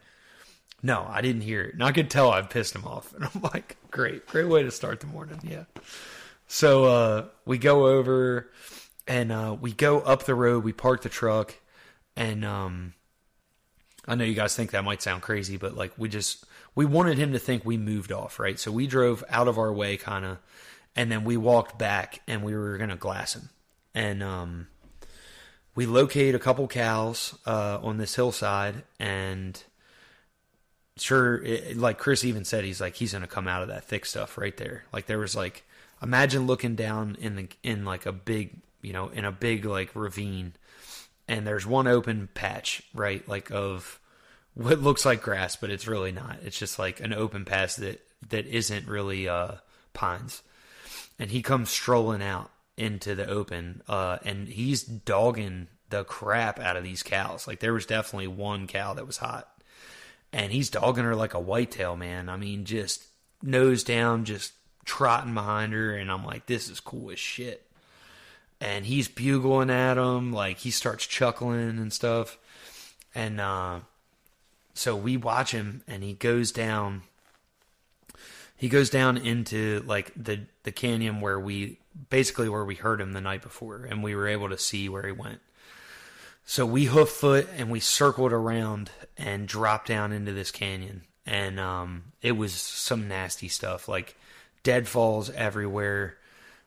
no, 0.83 1.07
I 1.09 1.21
didn't 1.21 1.43
hear 1.43 1.63
it. 1.63 1.75
And 1.75 1.85
I 1.85 1.93
could 1.93 2.11
tell 2.11 2.31
I've 2.31 2.51
pissed 2.51 2.75
him 2.75 2.85
off. 2.85 3.13
And 3.15 3.25
I'm 3.25 3.43
like, 3.43 3.77
great, 3.91 4.27
great 4.27 4.49
way 4.49 4.63
to 4.63 4.71
start 4.71 5.01
the 5.01 5.07
morning. 5.07 5.39
Yeah. 5.43 5.65
So 6.47 6.85
uh, 6.85 7.25
we 7.47 7.59
go 7.59 7.87
over 7.87 8.51
and 9.07 9.33
uh, 9.33 9.57
we 9.61 9.73
go 9.73 10.01
up 10.01 10.25
the 10.25 10.35
road. 10.35 10.65
We 10.65 10.73
park 10.73 11.03
the 11.03 11.09
truck, 11.09 11.55
and 12.17 12.45
um, 12.45 12.95
I 14.07 14.15
know 14.15 14.25
you 14.25 14.35
guys 14.35 14.55
think 14.55 14.73
that 14.73 14.85
might 14.85 15.03
sound 15.03 15.23
crazy, 15.23 15.57
but 15.57 15.77
like 15.77 15.93
we 15.97 16.09
just 16.09 16.45
we 16.75 16.85
wanted 16.85 17.19
him 17.19 17.33
to 17.33 17.39
think 17.39 17.65
we 17.65 17.77
moved 17.77 18.13
off, 18.13 18.39
right? 18.39 18.59
So 18.59 18.71
we 18.71 18.87
drove 18.87 19.25
out 19.29 19.49
of 19.49 19.59
our 19.59 19.73
way, 19.73 19.97
kind 19.97 20.25
of, 20.25 20.39
and 20.95 21.11
then 21.11 21.25
we 21.25 21.37
walked 21.37 21.79
back, 21.79 22.21
and 22.29 22.43
we 22.43 22.55
were 22.55 22.79
gonna 22.79 22.97
glass 22.97 23.35
him, 23.35 23.49
and 23.95 24.23
um, 24.23 24.69
we 25.75 25.87
locate 25.87 26.35
a 26.35 26.39
couple 26.39 26.67
cows 26.69 27.39
uh, 27.47 27.79
on 27.83 27.97
this 27.97 28.15
hillside, 28.15 28.83
and 28.99 29.63
sure, 30.97 31.43
it, 31.43 31.77
like 31.77 31.99
Chris 31.99 32.25
even 32.25 32.45
said, 32.45 32.65
he's 32.65 32.81
like 32.81 32.97
he's 32.97 33.13
gonna 33.13 33.27
come 33.27 33.49
out 33.49 33.63
of 33.63 33.69
that 33.69 33.85
thick 33.85 34.05
stuff 34.05 34.37
right 34.37 34.57
there. 34.57 34.85
Like 34.93 35.07
there 35.07 35.19
was 35.19 35.35
like 35.35 35.65
imagine 36.03 36.47
looking 36.47 36.75
down 36.75 37.17
in 37.21 37.37
the 37.37 37.49
in 37.63 37.85
like 37.85 38.07
a 38.07 38.13
big 38.13 38.57
you 38.83 38.93
know 38.93 39.09
in 39.09 39.25
a 39.25 39.33
big 39.33 39.65
like 39.65 39.91
ravine, 39.95 40.53
and 41.27 41.47
there's 41.47 41.67
one 41.67 41.87
open 41.87 42.29
patch 42.35 42.83
right 42.95 43.27
like 43.27 43.51
of 43.51 43.99
what 44.55 44.81
looks 44.81 45.07
like 45.07 45.23
grass, 45.23 45.57
but 45.57 45.71
it's 45.71 45.89
really 45.89 46.13
not. 46.13 46.39
It's 46.45 46.59
just 46.59 46.79
like 46.79 47.01
an 47.01 47.15
open 47.15 47.45
patch 47.47 47.77
that 47.77 48.05
that 48.29 48.47
isn't 48.47 48.87
really 48.87 49.27
uh, 49.27 49.53
pines, 49.95 50.43
and 51.19 51.31
he 51.31 51.41
comes 51.43 51.71
strolling 51.71 52.23
out 52.23 52.51
into 52.77 53.15
the 53.15 53.29
open, 53.29 53.83
uh, 53.89 54.19
and 54.25 54.49
he's 54.49 54.83
dogging 54.83 55.69
the 55.91 56.05
crap 56.05 56.59
out 56.59 56.77
of 56.77 56.85
these 56.85 57.03
cows. 57.03 57.47
Like 57.47 57.61
there 57.61 57.75
was 57.75 57.87
definitely 57.87 58.29
one 58.29 58.67
cow 58.67 58.95
that 58.95 59.07
was 59.07 59.19
hot, 59.19 59.49
and 60.33 60.53
he's 60.53 60.71
dogging 60.71 61.05
her 61.05 61.15
like 61.15 61.35
a 61.35 61.41
whitetail 61.41 61.97
man. 61.97 62.29
I 62.29 62.37
mean, 62.37 62.65
just 62.65 63.05
nose 63.43 63.85
down, 63.85 64.25
just 64.25 64.53
trotting 64.85 65.35
behind 65.35 65.73
her, 65.73 65.95
and 65.95 66.11
I'm 66.11 66.25
like, 66.25 66.47
this 66.47 66.69
is 66.69 66.81
cool 66.81 67.11
as 67.11 67.19
shit. 67.19 67.67
And 68.61 68.87
he's 68.87 69.09
bugling 69.09 69.71
at 69.71 69.99
him, 69.99 70.33
like 70.33 70.59
he 70.59 70.71
starts 70.71 71.07
chuckling 71.07 71.79
and 71.79 71.93
stuff, 71.93 72.39
and 73.15 73.41
uh, 73.41 73.81
so 74.75 74.97
we 74.97 75.17
watch 75.17 75.51
him, 75.53 75.83
and 75.87 76.03
he 76.03 76.15
goes 76.15 76.53
down. 76.53 77.03
He 78.57 78.69
goes 78.69 78.91
down 78.91 79.19
into 79.19 79.83
like 79.87 80.13
the 80.17 80.47
the 80.63 80.73
canyon 80.73 81.21
where 81.21 81.41
we 81.41 81.79
basically 82.11 82.49
where 82.49 82.65
we 82.65 82.75
heard 82.75 83.01
him 83.01 83.13
the 83.13 83.21
night 83.21 83.43
before, 83.43 83.85
and 83.85 84.03
we 84.03 84.15
were 84.15 84.29
able 84.29 84.49
to 84.49 84.59
see 84.59 84.89
where 84.89 85.07
he 85.07 85.13
went. 85.13 85.41
So 86.45 86.67
we 86.67 86.87
hoof 86.87 87.09
foot 87.09 87.49
and 87.57 87.71
we 87.71 87.81
circled 87.81 88.33
around 88.33 88.91
and 89.17 89.47
dropped 89.47 89.89
down 89.89 90.13
into 90.13 90.33
this 90.33 90.51
canyon, 90.51 91.03
and 91.25 91.61
um, 91.61 92.13
it 92.21 92.33
was 92.33 92.53
some 92.53 93.09
nasty 93.09 93.49
stuff, 93.49 93.89
like 93.89 94.17
deadfalls 94.63 95.31
everywhere. 95.31 96.17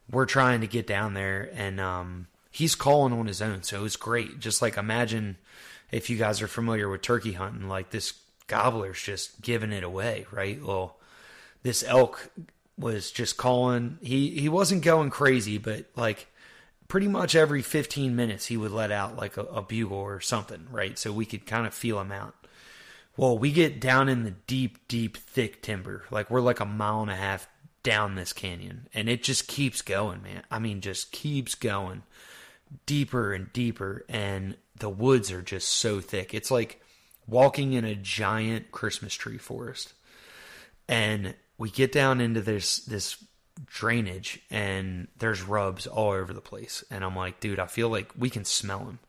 We're 0.09 0.25
trying 0.25 0.61
to 0.61 0.67
get 0.67 0.87
down 0.87 1.13
there, 1.13 1.49
and 1.53 1.79
um, 1.81 2.27
he's 2.51 2.75
calling 2.75 3.13
on 3.13 3.27
his 3.27 3.41
own, 3.41 3.63
so 3.63 3.85
it's 3.85 3.95
great. 3.95 4.39
Just 4.39 4.61
like 4.61 4.77
imagine 4.77 5.37
if 5.91 6.09
you 6.09 6.17
guys 6.17 6.41
are 6.41 6.47
familiar 6.47 6.87
with 6.89 7.01
turkey 7.01 7.33
hunting, 7.33 7.67
like 7.67 7.89
this 7.89 8.13
gobbler's 8.47 9.01
just 9.01 9.41
giving 9.41 9.71
it 9.71 9.83
away, 9.83 10.25
right? 10.31 10.63
Well, 10.63 10.97
this 11.63 11.83
elk 11.83 12.29
was 12.77 13.11
just 13.11 13.37
calling. 13.37 13.97
He 14.01 14.31
he 14.31 14.49
wasn't 14.49 14.83
going 14.83 15.09
crazy, 15.09 15.57
but 15.57 15.85
like 15.95 16.27
pretty 16.87 17.07
much 17.07 17.35
every 17.35 17.61
15 17.61 18.15
minutes 18.15 18.45
he 18.45 18.57
would 18.57 18.71
let 18.71 18.91
out 18.91 19.17
like 19.17 19.37
a, 19.37 19.43
a 19.43 19.61
bugle 19.61 19.97
or 19.97 20.19
something, 20.21 20.67
right? 20.71 20.97
So 20.99 21.11
we 21.11 21.25
could 21.25 21.45
kind 21.45 21.65
of 21.65 21.73
feel 21.73 21.99
him 21.99 22.11
out. 22.11 22.35
Well, 23.17 23.37
we 23.37 23.51
get 23.51 23.79
down 23.79 24.09
in 24.09 24.23
the 24.23 24.31
deep, 24.31 24.87
deep, 24.87 25.17
thick 25.17 25.61
timber. 25.61 26.03
Like 26.11 26.29
we're 26.29 26.41
like 26.41 26.59
a 26.59 26.65
mile 26.65 27.01
and 27.01 27.11
a 27.11 27.15
half 27.15 27.47
down 27.83 28.15
this 28.15 28.33
canyon, 28.33 28.87
and 28.93 29.07
it 29.09 29.23
just 29.23 29.47
keeps 29.47 29.81
going, 29.81 30.21
man. 30.21 30.43
I 30.51 30.59
mean, 30.59 30.81
just 30.81 31.11
keeps 31.11 31.55
going 31.55 32.03
deeper 32.85 33.33
and 33.33 33.51
deeper, 33.53 34.05
and 34.09 34.57
the 34.77 34.89
woods 34.89 35.31
are 35.31 35.41
just 35.41 35.69
so 35.69 36.01
thick. 36.01 36.33
It's 36.33 36.51
like 36.51 36.81
walking 37.27 37.73
in 37.73 37.85
a 37.85 37.95
giant 37.95 38.71
Christmas 38.71 39.13
tree 39.13 39.37
forest. 39.37 39.93
And 40.87 41.33
we 41.57 41.69
get 41.69 41.91
down 41.91 42.21
into 42.21 42.41
this 42.41 42.77
this 42.79 43.23
drainage 43.65 44.41
and 44.49 45.07
there's 45.17 45.41
rubs 45.41 45.87
all 45.87 46.11
over 46.11 46.33
the 46.33 46.41
place. 46.41 46.83
And 46.91 47.03
i'm 47.03 47.15
like 47.15 47.39
dude 47.39 47.59
i 47.59 47.67
feel 47.67 47.89
like 47.89 48.11
we 48.17 48.29
can 48.29 48.45
smell 48.45 48.79
him. 48.79 48.99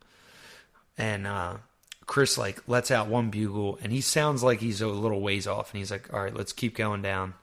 And 0.97 1.27
uh 1.27 1.57
chris 2.07 2.39
like 2.39 2.63
lets 2.69 2.91
out 2.91 3.09
one 3.09 3.31
bugle 3.31 3.79
and 3.83 3.91
he 3.91 4.01
sounds 4.01 4.43
like 4.43 4.61
he's 4.61 4.81
a 4.81 4.87
little 4.87 5.21
ways 5.21 5.47
off 5.47 5.73
and 5.73 5.79
he's 5.79 5.91
like 5.91 6.13
all 6.13 6.23
right 6.23 6.35
let's 6.35 6.53
keep 6.53 6.77
going 6.77 7.03
down. 7.03 7.35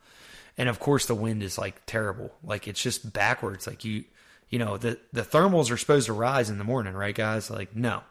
And 0.58 0.70
of 0.70 0.80
course 0.80 1.06
the 1.06 1.16
wind 1.16 1.44
is 1.44 1.58
like 1.58 1.86
terrible. 1.86 2.32
Like 2.44 2.68
it's 2.68 2.82
just 2.82 3.12
backwards. 3.12 3.68
Like 3.68 3.84
you 3.84 4.06
you 4.50 4.60
know 4.60 4.78
the 4.78 4.98
the 5.12 5.24
thermals 5.24 5.72
are 5.72 5.78
supposed 5.78 6.06
to 6.06 6.14
rise 6.14 6.50
in 6.50 6.58
the 6.58 6.64
morning 6.64 6.94
right 6.94 7.16
guys? 7.16 7.50
Like 7.50 7.76
no. 7.76 8.02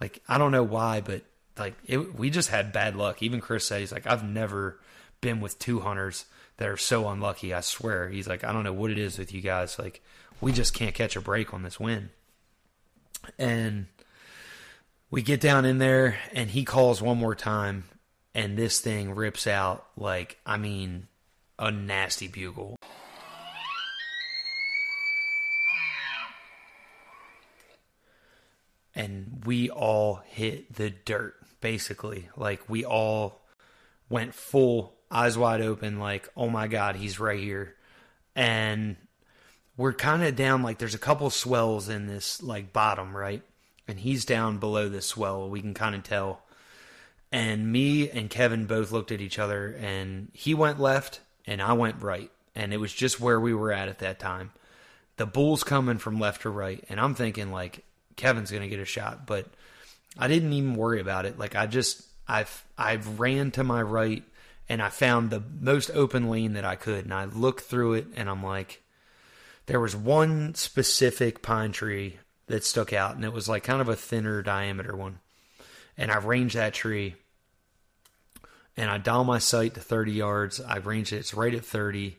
Like 0.00 0.22
i 0.28 0.38
don't 0.38 0.52
know 0.52 0.62
why 0.62 1.00
but 1.00 1.22
like 1.58 1.74
it, 1.84 2.14
we 2.14 2.30
just 2.30 2.48
had 2.48 2.72
bad 2.72 2.94
luck. 2.94 3.22
Even 3.22 3.40
chris 3.40 3.66
said 3.66 3.80
he's 3.80 3.92
like 3.92 4.06
i've 4.06 4.22
never 4.22 4.78
been 5.20 5.40
with 5.40 5.58
two 5.58 5.80
hunters 5.80 6.24
that 6.56 6.68
are 6.68 6.76
so 6.76 7.08
unlucky. 7.08 7.54
I 7.54 7.60
swear. 7.60 8.08
He's 8.08 8.28
like, 8.28 8.44
I 8.44 8.52
don't 8.52 8.64
know 8.64 8.72
what 8.72 8.90
it 8.90 8.98
is 8.98 9.18
with 9.18 9.32
you 9.32 9.40
guys. 9.40 9.78
Like, 9.78 10.02
we 10.40 10.52
just 10.52 10.74
can't 10.74 10.94
catch 10.94 11.16
a 11.16 11.20
break 11.20 11.52
on 11.54 11.62
this 11.62 11.80
win. 11.80 12.10
And 13.38 13.86
we 15.10 15.22
get 15.22 15.40
down 15.40 15.64
in 15.64 15.78
there, 15.78 16.18
and 16.32 16.50
he 16.50 16.64
calls 16.64 17.02
one 17.02 17.18
more 17.18 17.34
time, 17.34 17.84
and 18.34 18.56
this 18.56 18.80
thing 18.80 19.14
rips 19.14 19.46
out 19.46 19.86
like, 19.96 20.38
I 20.46 20.56
mean, 20.56 21.08
a 21.58 21.70
nasty 21.70 22.28
bugle. 22.28 22.76
And 28.94 29.42
we 29.44 29.70
all 29.70 30.22
hit 30.26 30.74
the 30.74 30.90
dirt, 30.90 31.34
basically. 31.60 32.28
Like, 32.36 32.68
we 32.68 32.84
all 32.84 33.40
went 34.08 34.34
full 34.34 34.94
eyes 35.10 35.36
wide 35.36 35.60
open, 35.60 35.98
like, 35.98 36.28
oh 36.36 36.48
my 36.48 36.68
God, 36.68 36.96
he's 36.96 37.18
right 37.18 37.40
here. 37.40 37.74
And 38.36 38.96
we're 39.76 39.92
kind 39.92 40.22
of 40.22 40.36
down, 40.36 40.62
like, 40.62 40.78
there's 40.78 40.94
a 40.94 40.98
couple 40.98 41.30
swells 41.30 41.88
in 41.88 42.06
this, 42.06 42.42
like, 42.42 42.72
bottom, 42.72 43.16
right? 43.16 43.42
And 43.88 43.98
he's 43.98 44.24
down 44.24 44.58
below 44.58 44.88
this 44.88 45.06
swell. 45.06 45.48
We 45.48 45.60
can 45.60 45.74
kind 45.74 45.94
of 45.94 46.02
tell. 46.02 46.42
And 47.32 47.70
me 47.72 48.10
and 48.10 48.30
Kevin 48.30 48.66
both 48.66 48.92
looked 48.92 49.10
at 49.12 49.20
each 49.20 49.38
other, 49.38 49.76
and 49.80 50.28
he 50.32 50.54
went 50.54 50.80
left, 50.80 51.20
and 51.46 51.60
I 51.60 51.72
went 51.72 52.02
right. 52.02 52.30
And 52.54 52.72
it 52.72 52.78
was 52.78 52.92
just 52.92 53.20
where 53.20 53.40
we 53.40 53.54
were 53.54 53.72
at 53.72 53.88
at 53.88 54.00
that 54.00 54.20
time. 54.20 54.52
The 55.16 55.26
bull's 55.26 55.64
coming 55.64 55.98
from 55.98 56.20
left 56.20 56.42
to 56.42 56.50
right, 56.50 56.84
and 56.88 57.00
I'm 57.00 57.14
thinking, 57.14 57.50
like, 57.50 57.84
Kevin's 58.16 58.50
going 58.50 58.62
to 58.62 58.68
get 58.68 58.80
a 58.80 58.84
shot. 58.84 59.26
But 59.26 59.46
I 60.18 60.28
didn't 60.28 60.52
even 60.52 60.74
worry 60.74 61.00
about 61.00 61.26
it. 61.26 61.38
Like, 61.38 61.56
I 61.56 61.66
just, 61.66 62.02
I've, 62.28 62.64
I've 62.76 63.18
ran 63.18 63.50
to 63.52 63.64
my 63.64 63.82
right 63.82 64.24
and 64.70 64.80
I 64.80 64.88
found 64.88 65.30
the 65.30 65.42
most 65.60 65.90
open 65.94 66.30
lane 66.30 66.52
that 66.52 66.64
I 66.64 66.76
could. 66.76 67.04
And 67.04 67.12
I 67.12 67.24
looked 67.24 67.62
through 67.62 67.94
it 67.94 68.06
and 68.14 68.30
I'm 68.30 68.40
like, 68.40 68.80
there 69.66 69.80
was 69.80 69.96
one 69.96 70.54
specific 70.54 71.42
pine 71.42 71.72
tree 71.72 72.18
that 72.46 72.62
stuck 72.62 72.92
out 72.92 73.16
and 73.16 73.24
it 73.24 73.32
was 73.32 73.48
like 73.48 73.64
kind 73.64 73.80
of 73.80 73.88
a 73.88 73.96
thinner 73.96 74.42
diameter 74.42 74.94
one. 74.94 75.18
And 75.98 76.12
I 76.12 76.18
ranged 76.18 76.54
that 76.54 76.72
tree 76.72 77.16
and 78.76 78.88
I 78.88 78.98
dial 78.98 79.24
my 79.24 79.38
sight 79.38 79.74
to 79.74 79.80
30 79.80 80.12
yards. 80.12 80.60
I 80.60 80.76
ranged 80.76 81.12
it, 81.12 81.16
it's 81.16 81.34
right 81.34 81.52
at 81.52 81.64
30. 81.64 82.16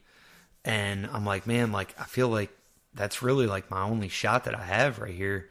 And 0.66 1.08
I'm 1.08 1.26
like, 1.26 1.48
man, 1.48 1.72
like, 1.72 1.96
I 1.98 2.04
feel 2.04 2.28
like 2.28 2.52
that's 2.94 3.22
really 3.22 3.48
like 3.48 3.72
my 3.72 3.84
only 3.84 4.10
shot 4.10 4.44
that 4.44 4.60
I 4.60 4.64
have 4.66 5.00
right 5.00 5.16
here. 5.16 5.50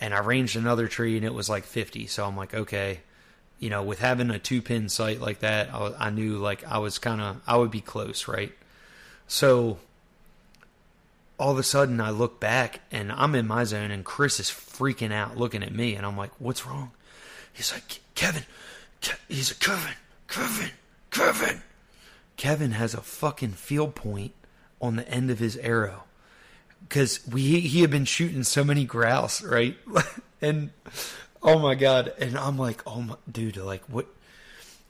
And 0.00 0.12
I 0.12 0.18
ranged 0.18 0.56
another 0.56 0.88
tree 0.88 1.16
and 1.16 1.24
it 1.24 1.32
was 1.32 1.48
like 1.48 1.62
50. 1.62 2.08
So 2.08 2.26
I'm 2.26 2.36
like, 2.36 2.54
okay 2.54 3.02
you 3.64 3.70
know, 3.70 3.82
with 3.82 4.00
having 4.00 4.30
a 4.30 4.38
two 4.38 4.60
pin 4.60 4.90
sight 4.90 5.22
like 5.22 5.38
that, 5.38 5.72
I, 5.72 5.94
I 5.98 6.10
knew 6.10 6.36
like 6.36 6.62
I 6.64 6.76
was 6.76 6.98
kind 6.98 7.22
of 7.22 7.40
I 7.46 7.56
would 7.56 7.70
be 7.70 7.80
close, 7.80 8.28
right? 8.28 8.52
So 9.26 9.78
all 11.38 11.52
of 11.52 11.58
a 11.58 11.62
sudden 11.62 11.98
I 11.98 12.10
look 12.10 12.38
back 12.38 12.80
and 12.92 13.10
I'm 13.10 13.34
in 13.34 13.48
my 13.48 13.64
zone 13.64 13.90
and 13.90 14.04
Chris 14.04 14.38
is 14.38 14.50
freaking 14.50 15.12
out 15.12 15.38
looking 15.38 15.62
at 15.62 15.74
me 15.74 15.94
and 15.94 16.04
I'm 16.04 16.14
like, 16.14 16.30
"What's 16.38 16.66
wrong?" 16.66 16.90
He's 17.54 17.72
like, 17.72 18.00
"Kevin." 18.14 18.42
Ke-, 19.00 19.18
he's 19.28 19.50
like, 19.50 19.60
"Kevin, 19.60 19.94
Kevin, 20.28 20.70
Kevin." 21.10 21.62
Kevin 22.36 22.72
has 22.72 22.92
a 22.92 23.00
fucking 23.00 23.52
field 23.52 23.94
point 23.94 24.34
on 24.78 24.96
the 24.96 25.08
end 25.08 25.30
of 25.30 25.38
his 25.38 25.56
arrow 25.56 26.04
because 26.86 27.26
we 27.26 27.60
he 27.60 27.80
had 27.80 27.90
been 27.90 28.04
shooting 28.04 28.42
so 28.42 28.62
many 28.62 28.84
grouse, 28.84 29.42
right? 29.42 29.78
and 30.42 30.68
Oh 31.44 31.58
my 31.58 31.74
god! 31.74 32.14
And 32.18 32.38
I'm 32.38 32.56
like, 32.56 32.82
oh 32.86 33.02
my 33.02 33.16
dude, 33.30 33.58
like 33.58 33.82
what? 33.84 34.06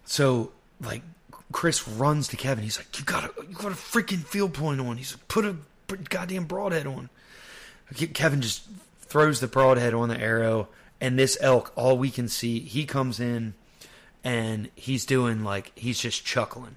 So 0.04 0.52
like, 0.80 1.02
Chris 1.50 1.86
runs 1.88 2.28
to 2.28 2.36
Kevin. 2.36 2.62
He's 2.62 2.78
like, 2.78 2.96
you 2.96 3.04
got 3.04 3.24
a 3.24 3.32
you 3.42 3.56
got 3.56 3.72
a 3.72 3.74
freaking 3.74 4.24
field 4.24 4.54
point 4.54 4.80
on. 4.80 4.96
He's 4.96 5.14
like, 5.14 5.26
put 5.26 5.44
a 5.44 5.56
goddamn 6.08 6.44
broadhead 6.44 6.86
on. 6.86 7.10
Kevin 8.14 8.40
just 8.40 8.68
throws 9.00 9.40
the 9.40 9.46
broadhead 9.48 9.94
on 9.94 10.08
the 10.08 10.18
arrow, 10.18 10.68
and 11.00 11.18
this 11.18 11.36
elk, 11.40 11.72
all 11.76 11.98
we 11.98 12.10
can 12.10 12.28
see, 12.28 12.60
he 12.60 12.86
comes 12.86 13.20
in, 13.20 13.54
and 14.22 14.70
he's 14.74 15.04
doing 15.04 15.42
like 15.42 15.72
he's 15.76 15.98
just 15.98 16.24
chuckling. 16.24 16.76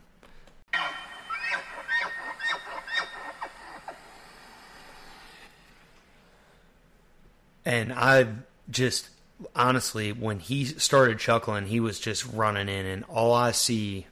And 7.64 7.92
I 7.92 8.28
just 8.70 9.10
honestly, 9.56 10.12
when 10.12 10.40
he 10.40 10.66
started 10.66 11.20
chuckling, 11.20 11.68
he 11.68 11.80
was 11.80 12.00
just 12.00 12.26
running 12.26 12.70
in, 12.70 12.86
and 12.86 13.04
all 13.06 13.34
I 13.34 13.52
see 13.52 14.08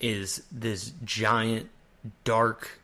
is 0.00 0.42
this 0.52 0.92
giant, 1.04 1.68
dark, 2.24 2.80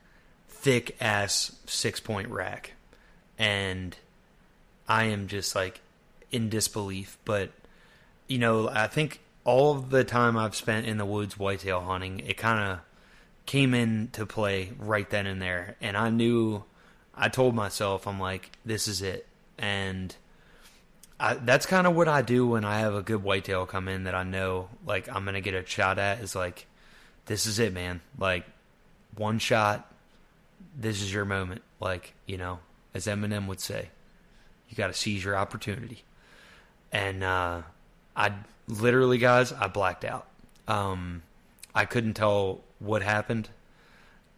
thick 0.49 0.97
ass 1.01 1.55
six 1.67 2.01
point 2.01 2.29
rack. 2.29 2.73
And 3.39 3.97
I 4.89 5.05
am 5.05 5.29
just 5.29 5.55
like 5.55 5.81
in 6.31 6.49
disbelief. 6.49 7.19
But, 7.25 7.51
you 8.29 8.39
know, 8.39 8.69
I 8.69 8.87
think 8.87 9.21
all 9.45 9.73
of 9.77 9.91
the 9.91 10.05
time 10.05 10.37
I've 10.37 10.55
spent 10.55 10.87
in 10.87 10.99
the 10.99 11.05
woods 11.05 11.39
whitetail 11.39 11.81
hunting, 11.81 12.21
it 12.21 12.37
kind 12.37 12.73
of 12.73 12.79
came 13.47 13.75
into 13.75 14.25
play 14.25 14.73
right 14.79 15.09
then 15.09 15.27
and 15.27 15.41
there. 15.43 15.77
And 15.81 15.97
I 15.97 16.11
knew, 16.11 16.65
I 17.15 17.29
told 17.29 17.55
myself, 17.55 18.07
I'm 18.07 18.19
like, 18.19 18.53
this 18.65 18.89
is 18.89 19.03
it. 19.03 19.27
And 19.59 20.15
I, 21.19 21.35
that's 21.35 21.67
kind 21.67 21.87
of 21.87 21.95
what 21.95 22.09
I 22.09 22.23
do 22.23 22.47
when 22.47 22.65
I 22.65 22.81
have 22.81 22.95
a 22.95 23.03
good 23.03 23.23
whitetail 23.23 23.67
come 23.67 23.89
in 23.89 24.05
that 24.05 24.15
I 24.15 24.25
know, 24.25 24.69
like, 24.87 25.09
I'm 25.09 25.25
to 25.27 25.41
get 25.41 25.55
a 25.55 25.65
shot 25.65 25.99
at 25.99 26.21
is 26.21 26.35
like, 26.35 26.67
this 27.27 27.47
is 27.47 27.59
it, 27.59 27.73
man. 27.73 28.01
Like, 28.19 28.45
one 29.17 29.39
shot, 29.39 29.91
this 30.77 31.01
is 31.01 31.13
your 31.13 31.25
moment. 31.25 31.63
Like, 31.81 32.15
you 32.27 32.37
know, 32.37 32.59
as 32.95 33.07
Eminem 33.07 33.47
would 33.47 33.61
say, 33.61 33.91
you 34.69 34.77
got 34.77 34.89
to 34.89 34.95
seize 34.95 35.25
your 35.25 35.37
opportunity. 35.37 36.03
And 36.91 37.23
uh, 37.23 37.63
I 38.17 38.33
literally, 38.69 39.19
guys, 39.19 39.53
I 39.53 39.69
blacked 39.69 40.05
out. 40.05 40.27
Um, 40.67 41.23
I 41.75 41.85
couldn't 41.85 42.15
tell 42.15 42.61
what 42.79 43.03
happened. 43.03 43.49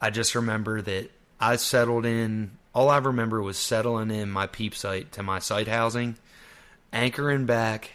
I 0.00 0.10
just 0.10 0.34
remember 0.34 0.82
that 0.82 1.10
I 1.40 1.56
settled 1.56 2.06
in. 2.06 2.52
All 2.74 2.90
I 2.90 2.98
remember 2.98 3.42
was 3.42 3.56
settling 3.56 4.10
in 4.10 4.30
my 4.30 4.46
peep 4.46 4.74
sight 4.74 5.12
to 5.12 5.22
my 5.22 5.38
sight 5.38 5.68
housing, 5.68 6.16
anchoring 6.96 7.44
back, 7.46 7.92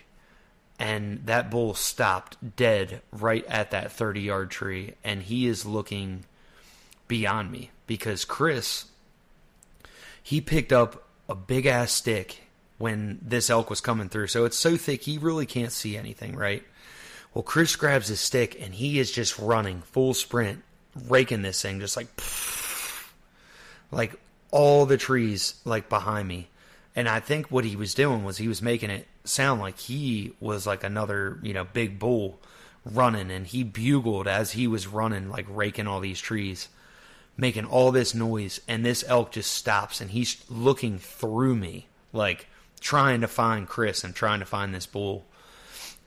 and 0.80 1.26
that 1.26 1.52
bull 1.52 1.74
stopped 1.74 2.56
dead 2.56 3.02
right 3.12 3.46
at 3.48 3.72
that 3.72 3.92
30 3.92 4.22
yard 4.22 4.52
tree. 4.52 4.94
And 5.04 5.24
he 5.24 5.48
is 5.48 5.66
looking 5.66 6.26
beyond 7.08 7.52
me 7.52 7.72
because 7.88 8.24
Chris, 8.24 8.86
he 10.24 10.40
picked 10.40 10.72
up 10.72 11.08
a 11.28 11.36
big 11.36 11.66
ass 11.66 11.92
stick 11.92 12.42
when 12.78 13.20
this 13.22 13.50
elk 13.50 13.70
was 13.70 13.82
coming 13.82 14.10
through. 14.10 14.28
So 14.28 14.46
it's 14.46 14.58
so 14.58 14.78
thick 14.78 15.02
he 15.04 15.18
really 15.18 15.46
can't 15.46 15.72
see 15.72 15.98
anything, 15.98 16.36
right? 16.36 16.64
Well, 17.34 17.44
Chris 17.44 17.76
grabs 17.76 18.08
his 18.08 18.20
stick 18.20 18.60
and 18.60 18.74
he 18.74 19.00
is 19.00 19.12
just 19.12 19.38
running 19.40 19.82
full 19.82 20.14
sprint, 20.14 20.64
raking 21.08 21.42
this 21.42 21.62
thing, 21.62 21.80
just 21.80 21.96
like, 21.96 22.08
like 23.92 24.20
all 24.52 24.86
the 24.86 24.98
trees 24.98 25.56
like 25.64 25.90
behind 25.90 26.28
me. 26.28 26.50
And 26.96 27.08
I 27.08 27.20
think 27.20 27.48
what 27.48 27.66
he 27.66 27.76
was 27.76 27.94
doing 27.94 28.24
was 28.24 28.38
he 28.38 28.48
was 28.48 28.62
making 28.62 28.90
it 28.90 29.08
sound 29.24 29.62
like 29.62 29.80
he 29.80 30.34
was 30.40 30.68
like 30.68 30.84
another, 30.84 31.40
you 31.42 31.54
know, 31.54 31.64
big 31.64 32.00
bull 32.00 32.40
running. 32.84 33.32
And 33.32 33.48
he 33.48 33.64
bugled 33.64 34.28
as 34.28 34.52
he 34.52 34.68
was 34.68 34.88
running, 34.88 35.30
like 35.30 35.46
raking 35.50 35.88
all 35.88 36.00
these 36.00 36.20
trees, 36.20 36.68
making 37.38 37.66
all 37.66 37.92
this 37.92 38.14
noise. 38.14 38.60
And 38.68 38.86
this 38.86 39.06
elk 39.08 39.32
just 39.32 39.52
stops 39.52 40.02
and 40.02 40.12
he's 40.12 40.44
looking 40.50 41.00
through 41.00 41.56
me, 41.56 41.88
like 42.12 42.48
trying 42.82 43.22
to 43.22 43.28
find 43.28 43.68
Chris 43.68 44.04
and 44.04 44.14
trying 44.14 44.40
to 44.40 44.46
find 44.46 44.74
this 44.74 44.86
bull. 44.86 45.26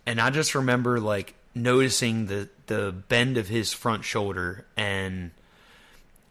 And 0.04 0.20
I 0.20 0.28
just 0.30 0.54
remember 0.54 1.00
like 1.00 1.34
noticing 1.54 2.26
the 2.26 2.48
the 2.66 2.92
bend 3.08 3.38
of 3.38 3.48
his 3.48 3.72
front 3.72 4.04
shoulder. 4.04 4.66
And 4.76 5.30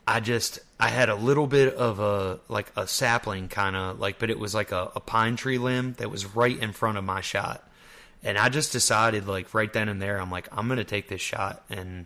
I 0.07 0.19
just 0.19 0.59
I 0.83 0.89
had 0.89 1.07
a 1.07 1.15
little 1.15 1.47
bit 1.47 1.75
of 1.75 2.01
a 2.01 2.41
like 2.49 2.69
a 2.75 2.85
sapling 2.85 3.47
kind 3.47 3.73
of 3.73 4.01
like 4.01 4.19
but 4.19 4.29
it 4.29 4.37
was 4.37 4.53
like 4.53 4.73
a, 4.73 4.91
a 4.97 4.99
pine 4.99 5.37
tree 5.37 5.57
limb 5.57 5.93
that 5.93 6.11
was 6.11 6.35
right 6.35 6.59
in 6.59 6.73
front 6.73 6.97
of 6.97 7.05
my 7.05 7.21
shot. 7.21 7.65
And 8.21 8.37
I 8.37 8.49
just 8.49 8.73
decided 8.73 9.25
like 9.25 9.53
right 9.53 9.71
then 9.71 9.87
and 9.87 10.01
there 10.01 10.19
I'm 10.19 10.29
like 10.29 10.49
I'm 10.51 10.67
gonna 10.67 10.83
take 10.83 11.07
this 11.07 11.21
shot. 11.21 11.63
And 11.69 12.05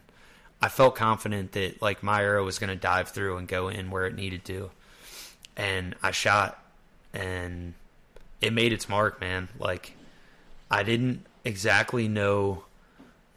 I 0.61 0.69
felt 0.69 0.95
confident 0.95 1.53
that 1.53 1.81
like 1.81 2.03
my 2.03 2.21
arrow 2.21 2.45
was 2.45 2.59
gonna 2.59 2.75
dive 2.75 3.09
through 3.09 3.37
and 3.37 3.47
go 3.47 3.67
in 3.67 3.89
where 3.89 4.05
it 4.05 4.13
needed 4.13 4.45
to. 4.45 4.69
And 5.55 5.95
I 6.03 6.11
shot 6.11 6.63
and 7.15 7.73
it 8.41 8.53
made 8.53 8.73
its 8.73 8.87
mark 8.87 9.19
man. 9.19 9.47
Like 9.57 9.93
I 10.69 10.83
didn't 10.83 11.25
exactly 11.43 12.07
know 12.07 12.63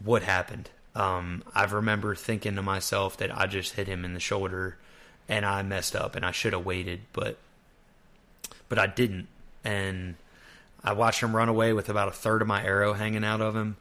what 0.04 0.22
happened. 0.22 0.68
Um, 0.94 1.44
I 1.54 1.64
remember 1.64 2.14
thinking 2.14 2.56
to 2.56 2.62
myself 2.62 3.16
that 3.16 3.34
I 3.34 3.46
just 3.46 3.72
hit 3.76 3.88
him 3.88 4.04
in 4.04 4.12
the 4.12 4.20
shoulder 4.20 4.76
and 5.30 5.46
I 5.46 5.62
messed 5.62 5.94
up 5.94 6.16
and 6.16 6.26
I 6.26 6.32
should 6.32 6.52
have 6.52 6.66
waited, 6.66 7.02
but 7.12 7.38
but 8.68 8.78
I 8.78 8.88
didn't. 8.88 9.28
And 9.64 10.16
I 10.82 10.92
watched 10.92 11.22
him 11.22 11.34
run 11.34 11.48
away 11.48 11.72
with 11.72 11.88
about 11.88 12.08
a 12.08 12.12
third 12.12 12.42
of 12.42 12.48
my 12.48 12.62
arrow 12.64 12.92
hanging 12.92 13.24
out 13.24 13.40
of 13.40 13.54
him. 13.54 13.76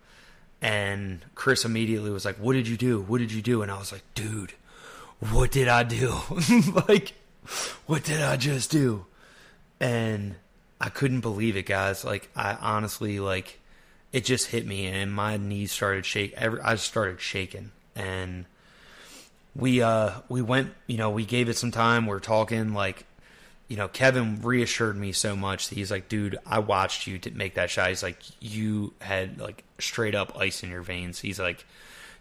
And 0.62 1.26
Chris 1.36 1.66
immediately 1.66 2.12
was 2.12 2.24
like, 2.24 2.36
"What 2.38 2.54
did 2.54 2.68
you 2.68 2.78
do? 2.78 3.02
What 3.02 3.18
did 3.18 3.32
you 3.32 3.41
do?" 3.41 3.62
And 3.62 3.72
I 3.72 3.80
was 3.80 3.91
like, 3.91 4.04
"Dude, 4.14 4.54
what 5.20 5.52
did 5.52 5.68
I 5.68 5.84
do? 5.84 6.14
like, 6.88 7.14
what 7.88 8.04
did 8.04 8.22
I 8.22 8.38
just 8.38 8.70
do?" 8.70 9.06
And 9.80 10.36
I 10.80 10.89
couldn't 10.89 11.22
believe 11.22 11.58
it, 11.58 11.66
guys. 11.66 12.06
Like, 12.06 12.30
I 12.36 12.54
honestly 12.56 13.20
like 13.20 13.60
it 14.12 14.24
just 14.26 14.47
hit 14.47 14.68
me 14.68 14.86
and 14.88 15.12
my 15.12 15.38
knees 15.38 15.72
started 15.72 16.06
shake 16.06 16.34
I 16.38 16.76
started 16.76 17.22
shaking 17.22 17.72
and 17.95 18.45
we 19.56 19.82
uh 19.82 20.12
we 20.30 20.41
went 20.41 20.74
you 20.88 20.97
know 20.97 21.10
we 21.10 21.26
gave 21.26 21.50
it 21.50 21.58
some 21.58 21.72
time. 21.72 22.06
We 22.06 22.14
are 22.14 22.20
talking 22.20 22.74
like 22.74 23.06
you 23.68 23.78
know 23.78 23.88
Kevin 23.88 24.41
reassured 24.41 24.97
me 24.97 25.12
so 25.12 25.36
much 25.36 25.70
that 25.70 25.76
he's 25.76 25.91
like 25.91 26.10
dude 26.10 26.38
I 26.45 26.60
watched 26.60 27.08
you 27.08 27.18
to 27.20 27.32
make 27.32 27.56
that 27.56 27.70
shot. 27.70 27.89
He's 27.89 28.04
like 28.04 28.20
you 28.39 28.93
had 29.02 29.39
like 29.39 29.64
straight 29.80 30.16
up 30.16 30.38
ice 30.38 30.64
in 30.64 30.70
your 30.70 30.82
veins. 30.82 31.20
He's 31.20 31.39
like 31.39 31.66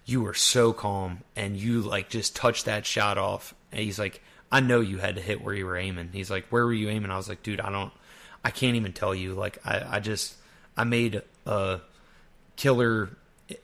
you 0.04 0.22
were 0.22 0.34
so 0.34 0.72
calm 0.72 1.22
and 1.36 1.56
you 1.56 1.82
like 1.82 2.08
just 2.08 2.34
touched 2.34 2.64
that 2.64 2.86
shot 2.86 3.18
off. 3.18 3.54
And 3.72 3.80
he's 3.80 3.98
like 3.98 4.22
I 4.50 4.60
know 4.60 4.80
you 4.80 4.98
had 4.98 5.16
to 5.16 5.22
hit 5.22 5.42
where 5.42 5.54
you 5.54 5.66
were 5.66 5.76
aiming. 5.76 6.10
He's 6.12 6.30
like 6.30 6.46
where 6.48 6.64
were 6.64 6.72
you 6.72 6.88
aiming? 6.88 7.10
I 7.10 7.16
was 7.16 7.28
like 7.28 7.42
dude 7.42 7.60
I 7.60 7.70
don't 7.70 7.92
I 8.44 8.50
can't 8.50 8.76
even 8.76 8.92
tell 8.92 9.14
you. 9.14 9.34
Like 9.34 9.58
I 9.64 9.96
I 9.96 10.00
just 10.00 10.34
I 10.76 10.84
made 10.84 11.22
a 11.44 11.80
killer. 12.56 13.10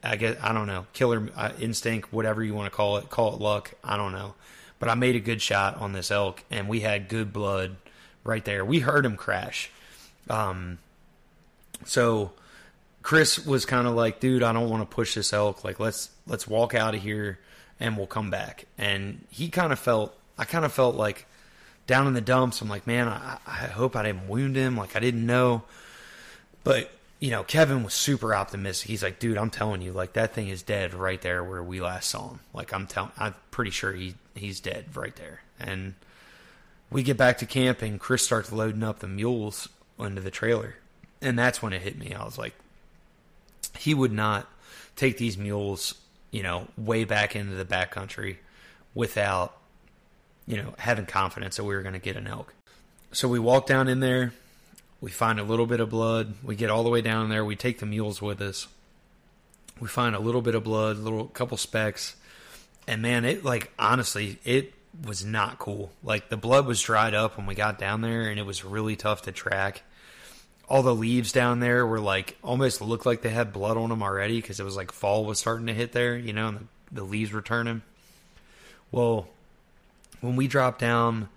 I 0.02 0.16
guess 0.16 0.36
I 0.42 0.52
don't 0.52 0.66
know 0.66 0.86
killer 0.92 1.28
uh, 1.36 1.52
instinct, 1.60 2.12
whatever 2.12 2.42
you 2.42 2.54
want 2.54 2.70
to 2.70 2.76
call 2.76 2.96
it. 2.96 3.10
Call 3.10 3.34
it 3.34 3.40
luck. 3.40 3.72
I 3.82 3.96
don't 3.96 4.12
know, 4.12 4.34
but 4.78 4.88
I 4.88 4.94
made 4.94 5.16
a 5.16 5.20
good 5.20 5.42
shot 5.42 5.76
on 5.78 5.92
this 5.92 6.10
elk, 6.10 6.42
and 6.50 6.68
we 6.68 6.80
had 6.80 7.08
good 7.08 7.32
blood 7.32 7.76
right 8.24 8.44
there. 8.44 8.64
We 8.64 8.80
heard 8.80 9.04
him 9.04 9.16
crash. 9.16 9.70
Um, 10.30 10.78
so 11.84 12.32
Chris 13.02 13.44
was 13.44 13.66
kind 13.66 13.86
of 13.86 13.94
like, 13.94 14.20
"Dude, 14.20 14.42
I 14.42 14.52
don't 14.52 14.70
want 14.70 14.88
to 14.88 14.94
push 14.94 15.14
this 15.14 15.32
elk. 15.32 15.64
Like, 15.64 15.78
let's 15.78 16.10
let's 16.26 16.48
walk 16.48 16.74
out 16.74 16.94
of 16.94 17.02
here, 17.02 17.38
and 17.78 17.96
we'll 17.96 18.06
come 18.06 18.30
back." 18.30 18.66
And 18.78 19.24
he 19.30 19.48
kind 19.48 19.72
of 19.72 19.78
felt. 19.78 20.16
I 20.38 20.44
kind 20.44 20.64
of 20.64 20.72
felt 20.72 20.96
like 20.96 21.26
down 21.86 22.06
in 22.06 22.14
the 22.14 22.20
dumps. 22.20 22.60
I'm 22.60 22.68
like, 22.68 22.86
man, 22.86 23.08
I, 23.08 23.38
I 23.46 23.66
hope 23.66 23.96
I 23.96 24.02
didn't 24.02 24.28
wound 24.28 24.56
him. 24.56 24.76
Like 24.76 24.96
I 24.96 25.00
didn't 25.00 25.26
know, 25.26 25.62
but 26.64 26.90
you 27.20 27.30
know, 27.30 27.42
Kevin 27.42 27.82
was 27.82 27.94
super 27.94 28.34
optimistic. 28.34 28.88
He's 28.88 29.02
like, 29.02 29.18
dude, 29.18 29.38
I'm 29.38 29.50
telling 29.50 29.82
you, 29.82 29.92
like 29.92 30.14
that 30.14 30.34
thing 30.34 30.48
is 30.48 30.62
dead 30.62 30.94
right 30.94 31.20
there 31.20 31.42
where 31.42 31.62
we 31.62 31.80
last 31.80 32.10
saw 32.10 32.30
him. 32.30 32.40
Like 32.52 32.72
I'm 32.72 32.86
telling, 32.86 33.12
I'm 33.16 33.34
pretty 33.50 33.70
sure 33.70 33.92
he 33.92 34.14
he's 34.34 34.60
dead 34.60 34.96
right 34.96 35.14
there. 35.16 35.42
And 35.58 35.94
we 36.90 37.02
get 37.02 37.16
back 37.16 37.38
to 37.38 37.46
camp, 37.46 37.82
and 37.82 37.98
Chris 37.98 38.24
starts 38.24 38.52
loading 38.52 38.82
up 38.82 38.98
the 38.98 39.08
mules 39.08 39.68
into 39.98 40.20
the 40.20 40.30
trailer, 40.30 40.76
and 41.22 41.38
that's 41.38 41.62
when 41.62 41.72
it 41.72 41.82
hit 41.82 41.98
me. 41.98 42.14
I 42.14 42.24
was 42.24 42.36
like, 42.38 42.54
he 43.76 43.94
would 43.94 44.12
not 44.12 44.48
take 44.96 45.18
these 45.18 45.38
mules, 45.38 45.94
you 46.30 46.42
know, 46.42 46.68
way 46.76 47.04
back 47.04 47.34
into 47.34 47.54
the 47.54 47.64
backcountry 47.64 48.36
without, 48.94 49.56
you 50.46 50.56
know, 50.56 50.74
having 50.78 51.06
confidence 51.06 51.56
that 51.56 51.64
we 51.64 51.74
were 51.74 51.82
going 51.82 51.94
to 51.94 51.98
get 51.98 52.16
an 52.16 52.26
elk. 52.26 52.54
So 53.12 53.28
we 53.28 53.38
walk 53.38 53.66
down 53.66 53.88
in 53.88 54.00
there 54.00 54.32
we 55.04 55.10
find 55.10 55.38
a 55.38 55.44
little 55.44 55.66
bit 55.66 55.80
of 55.80 55.90
blood. 55.90 56.32
We 56.42 56.56
get 56.56 56.70
all 56.70 56.82
the 56.82 56.88
way 56.88 57.02
down 57.02 57.28
there. 57.28 57.44
We 57.44 57.56
take 57.56 57.78
the 57.78 57.84
mules 57.84 58.22
with 58.22 58.40
us. 58.40 58.68
We 59.78 59.86
find 59.86 60.16
a 60.16 60.18
little 60.18 60.40
bit 60.40 60.54
of 60.54 60.64
blood, 60.64 60.96
a 60.96 61.00
little 61.00 61.26
couple 61.26 61.58
specks, 61.58 62.16
and 62.88 63.02
man, 63.02 63.26
it 63.26 63.44
like 63.44 63.70
honestly, 63.78 64.38
it 64.44 64.72
was 65.04 65.22
not 65.22 65.58
cool. 65.58 65.92
Like 66.02 66.30
the 66.30 66.38
blood 66.38 66.64
was 66.64 66.80
dried 66.80 67.12
up 67.12 67.36
when 67.36 67.44
we 67.44 67.54
got 67.54 67.78
down 67.78 68.00
there, 68.00 68.30
and 68.30 68.40
it 68.40 68.46
was 68.46 68.64
really 68.64 68.96
tough 68.96 69.20
to 69.22 69.32
track. 69.32 69.82
All 70.70 70.82
the 70.82 70.94
leaves 70.94 71.32
down 71.32 71.60
there 71.60 71.86
were 71.86 72.00
like 72.00 72.38
almost 72.42 72.80
looked 72.80 73.04
like 73.04 73.20
they 73.20 73.28
had 73.28 73.52
blood 73.52 73.76
on 73.76 73.90
them 73.90 74.02
already 74.02 74.40
because 74.40 74.58
it 74.58 74.64
was 74.64 74.76
like 74.76 74.90
fall 74.90 75.26
was 75.26 75.38
starting 75.38 75.66
to 75.66 75.74
hit 75.74 75.92
there, 75.92 76.16
you 76.16 76.32
know, 76.32 76.48
and 76.48 76.56
the, 76.56 76.64
the 76.92 77.04
leaves 77.04 77.30
were 77.30 77.42
turning. 77.42 77.82
Well, 78.90 79.28
when 80.22 80.34
we 80.34 80.46
dropped 80.46 80.78
down 80.78 81.28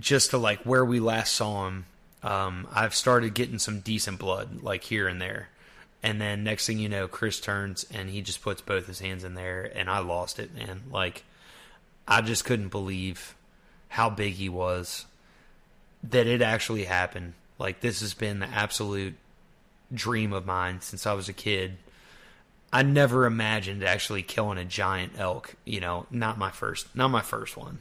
just 0.00 0.30
to 0.30 0.38
like 0.38 0.62
where 0.62 0.84
we 0.84 0.98
last 0.98 1.36
saw 1.36 1.68
him, 1.68 1.84
um, 2.22 2.66
I've 2.72 2.94
started 2.94 3.34
getting 3.34 3.58
some 3.58 3.80
decent 3.80 4.18
blood, 4.18 4.62
like 4.62 4.84
here 4.84 5.08
and 5.08 5.20
there. 5.20 5.48
And 6.02 6.20
then 6.20 6.44
next 6.44 6.66
thing 6.66 6.78
you 6.78 6.88
know, 6.88 7.08
Chris 7.08 7.40
turns 7.40 7.84
and 7.92 8.08
he 8.08 8.22
just 8.22 8.42
puts 8.42 8.60
both 8.60 8.86
his 8.86 9.00
hands 9.00 9.24
in 9.24 9.34
there, 9.34 9.70
and 9.74 9.90
I 9.90 9.98
lost 9.98 10.38
it, 10.38 10.54
man. 10.54 10.82
Like, 10.90 11.24
I 12.06 12.20
just 12.20 12.44
couldn't 12.44 12.68
believe 12.68 13.34
how 13.88 14.10
big 14.10 14.34
he 14.34 14.48
was, 14.48 15.06
that 16.02 16.26
it 16.26 16.42
actually 16.42 16.84
happened. 16.84 17.34
Like 17.58 17.80
this 17.80 18.00
has 18.00 18.14
been 18.14 18.38
the 18.38 18.46
absolute 18.46 19.14
dream 19.92 20.32
of 20.32 20.46
mine 20.46 20.80
since 20.80 21.06
I 21.06 21.12
was 21.14 21.28
a 21.28 21.32
kid. 21.32 21.76
I 22.72 22.82
never 22.82 23.24
imagined 23.24 23.82
actually 23.82 24.22
killing 24.22 24.58
a 24.58 24.64
giant 24.64 25.14
elk. 25.18 25.56
You 25.64 25.80
know, 25.80 26.06
not 26.10 26.38
my 26.38 26.50
first, 26.50 26.94
not 26.94 27.08
my 27.08 27.22
first 27.22 27.56
one. 27.56 27.80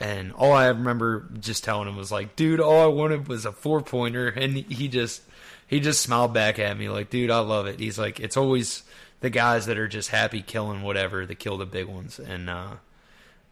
And 0.00 0.32
all 0.32 0.52
I 0.52 0.66
remember 0.66 1.26
just 1.38 1.64
telling 1.64 1.88
him 1.88 1.96
was 1.96 2.10
like, 2.12 2.36
"Dude, 2.36 2.60
all 2.60 2.82
I 2.82 2.86
wanted 2.86 3.28
was 3.28 3.46
a 3.46 3.52
four 3.52 3.80
pointer," 3.80 4.28
and 4.28 4.56
he 4.56 4.88
just 4.88 5.22
he 5.66 5.80
just 5.80 6.02
smiled 6.02 6.34
back 6.34 6.58
at 6.58 6.76
me 6.76 6.88
like, 6.88 7.10
"Dude, 7.10 7.30
I 7.30 7.38
love 7.38 7.66
it." 7.66 7.78
He's 7.80 7.98
like, 7.98 8.20
"It's 8.20 8.36
always 8.36 8.82
the 9.20 9.30
guys 9.30 9.66
that 9.66 9.78
are 9.78 9.88
just 9.88 10.10
happy 10.10 10.42
killing 10.42 10.82
whatever 10.82 11.24
that 11.26 11.38
kill 11.38 11.58
the 11.58 11.66
big 11.66 11.86
ones," 11.86 12.18
and 12.18 12.50
uh, 12.50 12.76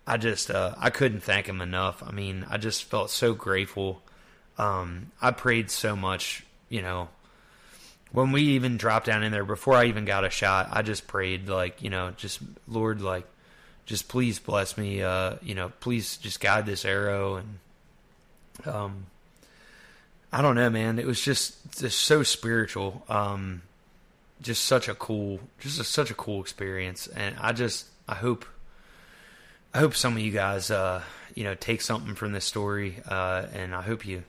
I 0.06 0.16
just 0.16 0.50
uh, 0.50 0.74
I 0.78 0.90
couldn't 0.90 1.22
thank 1.22 1.48
him 1.48 1.60
enough. 1.60 2.02
I 2.04 2.10
mean, 2.10 2.44
I 2.50 2.58
just 2.58 2.84
felt 2.84 3.10
so 3.10 3.34
grateful. 3.34 4.02
Um, 4.58 5.12
I 5.20 5.30
prayed 5.30 5.70
so 5.70 5.96
much, 5.96 6.44
you 6.68 6.82
know. 6.82 7.08
When 8.10 8.32
we 8.32 8.42
even 8.42 8.76
dropped 8.76 9.06
down 9.06 9.22
in 9.22 9.32
there 9.32 9.44
before 9.44 9.74
I 9.74 9.86
even 9.86 10.04
got 10.04 10.24
a 10.24 10.30
shot, 10.30 10.68
I 10.70 10.82
just 10.82 11.06
prayed 11.06 11.48
like, 11.48 11.82
you 11.82 11.88
know, 11.88 12.12
just 12.16 12.40
Lord, 12.68 13.00
like, 13.00 13.26
just 13.86 14.08
please 14.08 14.38
bless 14.38 14.76
me. 14.76 15.02
Uh, 15.02 15.36
you 15.42 15.54
know, 15.54 15.72
please 15.80 16.16
just 16.16 16.40
guide 16.40 16.66
this 16.66 16.84
arrow 16.84 17.36
and 17.36 17.58
um, 18.66 19.06
I 20.32 20.42
don't 20.42 20.54
know, 20.54 20.70
man. 20.70 20.98
It 20.98 21.06
was 21.06 21.20
just 21.20 21.78
just 21.78 22.00
so 22.00 22.22
spiritual. 22.22 23.04
Um, 23.08 23.62
just 24.40 24.64
such 24.64 24.88
a 24.88 24.94
cool, 24.94 25.40
just 25.60 25.80
a, 25.80 25.84
such 25.84 26.10
a 26.10 26.14
cool 26.14 26.40
experience, 26.40 27.06
and 27.06 27.36
I 27.40 27.52
just 27.52 27.86
I 28.08 28.14
hope 28.14 28.44
I 29.74 29.78
hope 29.78 29.94
some 29.94 30.14
of 30.14 30.18
you 30.18 30.32
guys, 30.32 30.70
uh, 30.70 31.02
you 31.34 31.44
know, 31.44 31.54
take 31.54 31.80
something 31.80 32.14
from 32.14 32.32
this 32.32 32.44
story, 32.44 32.96
uh, 33.08 33.46
and 33.54 33.74
I 33.74 33.82
hope 33.82 34.06
you, 34.06 34.22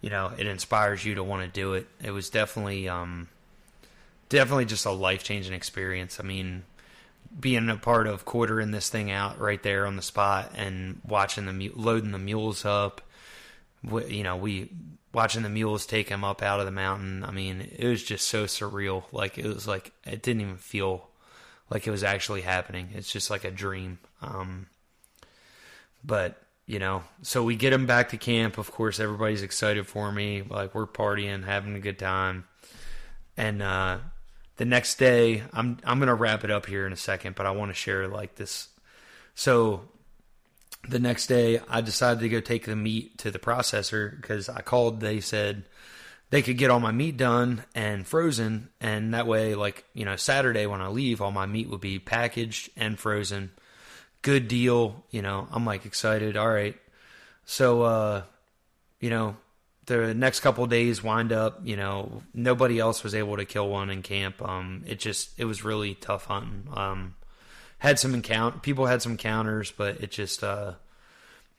you 0.00 0.10
know, 0.10 0.32
it 0.36 0.46
inspires 0.46 1.04
you 1.04 1.16
to 1.16 1.24
want 1.24 1.42
to 1.42 1.48
do 1.48 1.74
it. 1.74 1.86
It 2.02 2.10
was 2.10 2.30
definitely, 2.30 2.88
um, 2.88 3.28
definitely 4.30 4.64
just 4.64 4.86
a 4.86 4.90
life 4.90 5.24
changing 5.24 5.52
experience. 5.52 6.20
I 6.20 6.22
mean, 6.22 6.62
being 7.38 7.68
a 7.68 7.76
part 7.76 8.06
of 8.06 8.24
quartering 8.24 8.70
this 8.70 8.88
thing 8.88 9.10
out 9.10 9.38
right 9.38 9.62
there 9.62 9.86
on 9.86 9.96
the 9.96 10.02
spot 10.02 10.52
and 10.54 11.00
watching 11.06 11.46
the 11.46 11.72
loading 11.74 12.12
the 12.12 12.18
mules 12.18 12.64
up, 12.64 13.00
you 13.82 14.22
know, 14.22 14.36
we 14.36 14.70
watching 15.12 15.42
the 15.42 15.48
mules 15.48 15.86
take 15.86 16.08
them 16.08 16.24
up 16.24 16.42
out 16.42 16.60
of 16.60 16.66
the 16.66 16.72
mountain. 16.72 17.24
I 17.24 17.30
mean, 17.30 17.68
it 17.76 17.86
was 17.86 18.02
just 18.02 18.26
so 18.26 18.44
surreal. 18.44 19.04
Like 19.12 19.38
it 19.38 19.46
was 19.46 19.66
like 19.66 19.92
it 20.06 20.22
didn't 20.22 20.42
even 20.42 20.56
feel 20.56 21.08
like 21.70 21.86
it 21.86 21.90
was 21.90 22.04
actually 22.04 22.42
happening. 22.42 22.90
It's 22.94 23.10
just 23.10 23.30
like 23.30 23.44
a 23.44 23.50
dream. 23.50 23.98
Um, 24.22 24.66
but 26.04 26.40
you 26.66 26.78
know, 26.78 27.02
so 27.22 27.42
we 27.42 27.56
get 27.56 27.72
him 27.72 27.86
back 27.86 28.10
to 28.10 28.18
camp. 28.18 28.58
Of 28.58 28.70
course, 28.70 29.00
everybody's 29.00 29.42
excited 29.42 29.86
for 29.86 30.12
me. 30.12 30.42
Like 30.42 30.74
we're 30.74 30.86
partying, 30.86 31.44
having 31.44 31.74
a 31.74 31.80
good 31.80 31.98
time. 31.98 32.44
And 33.36 33.62
uh, 33.62 33.98
the 34.58 34.64
next 34.64 34.98
day, 34.98 35.42
I'm 35.52 35.78
I'm 35.84 35.98
gonna 35.98 36.14
wrap 36.14 36.44
it 36.44 36.50
up 36.50 36.66
here 36.66 36.86
in 36.86 36.92
a 36.92 36.96
second, 36.96 37.34
but 37.34 37.46
I 37.46 37.50
want 37.50 37.70
to 37.70 37.74
share 37.74 38.06
like 38.06 38.36
this. 38.36 38.68
So 39.34 39.88
the 40.88 40.98
next 40.98 41.26
day, 41.26 41.60
I 41.68 41.80
decided 41.80 42.20
to 42.20 42.28
go 42.28 42.40
take 42.40 42.66
the 42.66 42.76
meat 42.76 43.18
to 43.18 43.30
the 43.30 43.38
processor 43.38 44.14
because 44.14 44.48
I 44.48 44.60
called. 44.60 45.00
They 45.00 45.20
said 45.20 45.64
they 46.30 46.42
could 46.42 46.58
get 46.58 46.70
all 46.70 46.80
my 46.80 46.92
meat 46.92 47.16
done 47.16 47.64
and 47.74 48.06
frozen, 48.06 48.68
and 48.80 49.14
that 49.14 49.26
way, 49.26 49.54
like 49.54 49.84
you 49.94 50.04
know, 50.04 50.16
Saturday 50.16 50.66
when 50.66 50.82
I 50.82 50.88
leave, 50.88 51.22
all 51.22 51.32
my 51.32 51.46
meat 51.46 51.70
would 51.70 51.80
be 51.80 51.98
packaged 51.98 52.70
and 52.76 52.98
frozen 52.98 53.50
good 54.22 54.48
deal. 54.48 55.04
You 55.10 55.22
know, 55.22 55.48
I'm 55.50 55.64
like 55.64 55.86
excited. 55.86 56.36
All 56.36 56.48
right. 56.48 56.76
So, 57.44 57.82
uh, 57.82 58.22
you 59.00 59.10
know, 59.10 59.36
the 59.88 60.14
next 60.14 60.40
couple 60.40 60.66
days 60.66 61.02
wind 61.02 61.32
up, 61.32 61.60
you 61.64 61.76
know, 61.76 62.22
nobody 62.32 62.78
else 62.78 63.02
was 63.02 63.14
able 63.14 63.36
to 63.36 63.44
kill 63.44 63.68
one 63.68 63.90
in 63.90 64.02
camp. 64.02 64.40
Um, 64.42 64.84
it 64.86 64.98
just, 64.98 65.38
it 65.38 65.44
was 65.44 65.64
really 65.64 65.94
tough 65.94 66.26
hunting. 66.26 66.68
Um, 66.74 67.16
had 67.78 67.98
some 67.98 68.14
encounter, 68.14 68.58
people 68.58 68.86
had 68.86 69.02
some 69.02 69.16
counters, 69.16 69.70
but 69.70 70.00
it 70.00 70.10
just, 70.10 70.42
uh, 70.44 70.74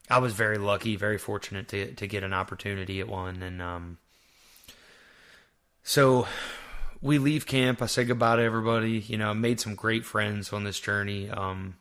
I 0.09 0.19
was 0.19 0.33
very 0.33 0.57
lucky, 0.57 0.95
very 0.95 1.17
fortunate 1.17 1.67
to, 1.69 1.93
to 1.93 2.07
get 2.07 2.23
an 2.23 2.33
opportunity 2.33 2.99
at 2.99 3.07
one. 3.07 3.43
And, 3.43 3.61
um, 3.61 3.97
so 5.83 6.27
we 7.01 7.17
leave 7.17 7.45
camp. 7.45 7.81
I 7.81 7.85
say 7.85 8.03
goodbye 8.03 8.37
to 8.37 8.41
everybody, 8.41 8.99
you 8.99 9.17
know, 9.17 9.33
made 9.33 9.59
some 9.59 9.75
great 9.75 10.05
friends 10.05 10.51
on 10.51 10.63
this 10.63 10.79
journey. 10.79 11.29
Um, 11.29 11.75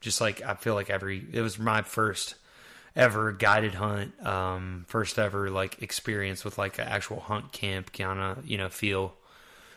just 0.00 0.20
like 0.20 0.42
I 0.42 0.54
feel 0.54 0.74
like 0.74 0.90
every 0.90 1.26
it 1.32 1.40
was 1.40 1.58
my 1.58 1.82
first 1.82 2.36
ever 2.98 3.30
guided 3.30 3.74
hunt, 3.74 4.26
um, 4.26 4.84
first 4.88 5.18
ever 5.18 5.48
like 5.48 5.80
experience 5.80 6.44
with 6.44 6.58
like 6.58 6.78
an 6.78 6.88
actual 6.88 7.20
hunt 7.20 7.52
camp 7.52 7.92
kind 7.92 8.18
of 8.18 8.44
you 8.46 8.58
know 8.58 8.68
feel. 8.68 9.14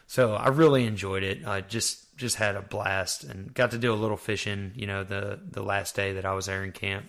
So 0.08 0.34
I 0.34 0.50
really 0.50 0.86
enjoyed 0.86 1.24
it. 1.24 1.48
I 1.48 1.62
just 1.62 2.18
just 2.18 2.36
had 2.36 2.56
a 2.56 2.62
blast 2.62 3.24
and 3.24 3.54
got 3.54 3.72
to 3.72 3.78
do 3.78 3.94
a 3.94 3.96
little 3.96 4.18
fishing. 4.18 4.74
You 4.76 4.88
know 4.88 5.04
the 5.04 5.40
the 5.50 5.64
last 5.64 5.96
day 5.96 6.14
that 6.14 6.26
I 6.26 6.34
was 6.34 6.48
there 6.48 6.64
in 6.64 6.72
camp. 6.72 7.06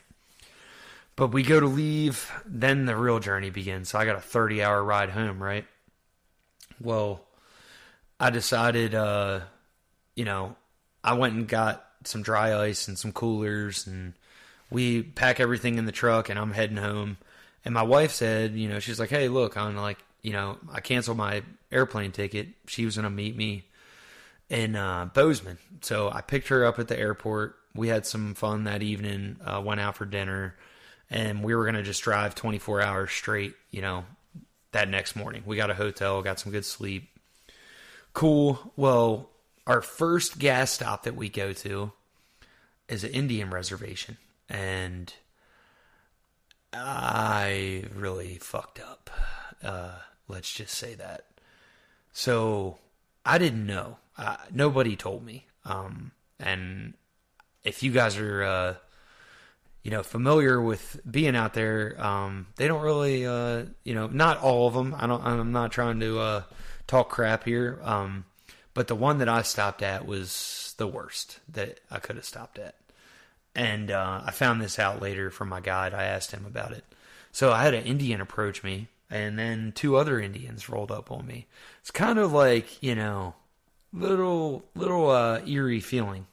But 1.16 1.28
we 1.28 1.42
go 1.42 1.60
to 1.60 1.66
leave, 1.66 2.30
then 2.46 2.86
the 2.86 2.96
real 2.96 3.18
journey 3.18 3.50
begins. 3.50 3.90
So 3.90 3.98
I 3.98 4.06
got 4.06 4.16
a 4.16 4.20
30 4.20 4.62
hour 4.62 4.82
ride 4.82 5.10
home, 5.10 5.42
right? 5.42 5.66
Well, 6.80 7.20
I 8.18 8.30
decided, 8.30 8.94
uh, 8.94 9.40
you 10.16 10.24
know, 10.24 10.56
I 11.04 11.12
went 11.12 11.34
and 11.34 11.46
got 11.46 11.84
some 12.04 12.22
dry 12.22 12.58
ice 12.58 12.88
and 12.88 12.98
some 12.98 13.12
coolers 13.12 13.86
and 13.86 14.14
we 14.72 15.02
pack 15.02 15.40
everything 15.40 15.78
in 15.78 15.86
the 15.86 15.92
truck 15.92 16.28
and 16.28 16.38
I'm 16.38 16.52
heading 16.52 16.76
home. 16.76 17.18
And 17.64 17.74
my 17.74 17.82
wife 17.82 18.12
said, 18.12 18.54
you 18.54 18.68
know, 18.68 18.80
she's 18.80 18.98
like, 18.98 19.10
"Hey, 19.10 19.28
look, 19.28 19.56
I'm 19.56 19.76
like, 19.76 19.98
you 20.22 20.32
know, 20.32 20.58
I 20.72 20.80
canceled 20.80 21.16
my 21.16 21.42
airplane 21.70 22.12
ticket. 22.12 22.48
She 22.66 22.84
was 22.84 22.96
going 22.96 23.04
to 23.04 23.10
meet 23.10 23.36
me 23.36 23.64
in 24.48 24.76
uh, 24.76 25.06
Bozeman. 25.06 25.58
So 25.80 26.10
I 26.10 26.20
picked 26.20 26.48
her 26.48 26.64
up 26.64 26.78
at 26.78 26.88
the 26.88 26.98
airport. 26.98 27.56
We 27.74 27.88
had 27.88 28.06
some 28.06 28.34
fun 28.34 28.64
that 28.64 28.82
evening, 28.82 29.38
uh, 29.44 29.62
went 29.64 29.80
out 29.80 29.96
for 29.96 30.04
dinner, 30.04 30.54
and 31.10 31.42
we 31.42 31.54
were 31.54 31.64
going 31.64 31.74
to 31.74 31.82
just 31.82 32.02
drive 32.02 32.34
24 32.34 32.82
hours 32.82 33.10
straight, 33.10 33.54
you 33.70 33.80
know, 33.80 34.04
that 34.72 34.88
next 34.88 35.16
morning. 35.16 35.42
We 35.46 35.56
got 35.56 35.70
a 35.70 35.74
hotel, 35.74 36.22
got 36.22 36.38
some 36.38 36.52
good 36.52 36.66
sleep. 36.66 37.08
Cool. 38.12 38.72
Well, 38.76 39.30
our 39.66 39.80
first 39.80 40.38
gas 40.38 40.70
stop 40.70 41.04
that 41.04 41.16
we 41.16 41.28
go 41.28 41.52
to 41.54 41.92
is 42.88 43.04
an 43.04 43.10
Indian 43.10 43.50
reservation, 43.50 44.18
and 44.48 45.12
I 46.72 47.84
really 47.94 48.38
fucked 48.38 48.80
up. 48.80 49.10
Uh, 49.62 49.96
let's 50.28 50.52
just 50.52 50.74
say 50.74 50.94
that. 50.94 51.26
So 52.12 52.78
I 53.24 53.38
didn't 53.38 53.66
know. 53.66 53.98
Uh, 54.16 54.36
nobody 54.52 54.96
told 54.96 55.24
me. 55.24 55.46
Um, 55.64 56.12
and 56.38 56.94
if 57.64 57.82
you 57.82 57.92
guys 57.92 58.18
are, 58.18 58.42
uh, 58.42 58.74
you 59.82 59.90
know, 59.90 60.02
familiar 60.02 60.60
with 60.60 61.00
being 61.08 61.36
out 61.36 61.54
there, 61.54 62.00
um, 62.04 62.46
they 62.56 62.68
don't 62.68 62.82
really, 62.82 63.26
uh, 63.26 63.64
you 63.84 63.94
know, 63.94 64.06
not 64.06 64.38
all 64.38 64.68
of 64.68 64.74
them. 64.74 64.94
I 64.98 65.06
don't. 65.06 65.24
I'm 65.24 65.52
not 65.52 65.72
trying 65.72 66.00
to 66.00 66.18
uh, 66.18 66.42
talk 66.86 67.08
crap 67.08 67.44
here. 67.44 67.80
Um, 67.82 68.24
but 68.74 68.88
the 68.88 68.94
one 68.94 69.18
that 69.18 69.28
I 69.28 69.42
stopped 69.42 69.82
at 69.82 70.06
was 70.06 70.74
the 70.78 70.86
worst 70.86 71.40
that 71.48 71.80
I 71.90 71.98
could 71.98 72.16
have 72.16 72.24
stopped 72.24 72.58
at. 72.58 72.76
And 73.54 73.90
uh, 73.90 74.22
I 74.24 74.30
found 74.30 74.60
this 74.60 74.78
out 74.78 75.02
later 75.02 75.30
from 75.30 75.48
my 75.48 75.60
guide. 75.60 75.92
I 75.92 76.04
asked 76.04 76.30
him 76.30 76.46
about 76.46 76.72
it. 76.72 76.84
So 77.32 77.52
I 77.52 77.62
had 77.62 77.74
an 77.74 77.84
Indian 77.84 78.20
approach 78.20 78.62
me, 78.62 78.88
and 79.10 79.38
then 79.38 79.72
two 79.72 79.96
other 79.96 80.20
Indians 80.20 80.68
rolled 80.68 80.90
up 80.90 81.10
on 81.10 81.26
me. 81.26 81.46
It's 81.80 81.90
kind 81.90 82.18
of 82.18 82.32
like, 82.32 82.82
you 82.82 82.94
know, 82.94 83.34
little, 83.92 84.64
little 84.74 85.10
uh, 85.10 85.40
eerie 85.46 85.80
feeling. 85.80 86.26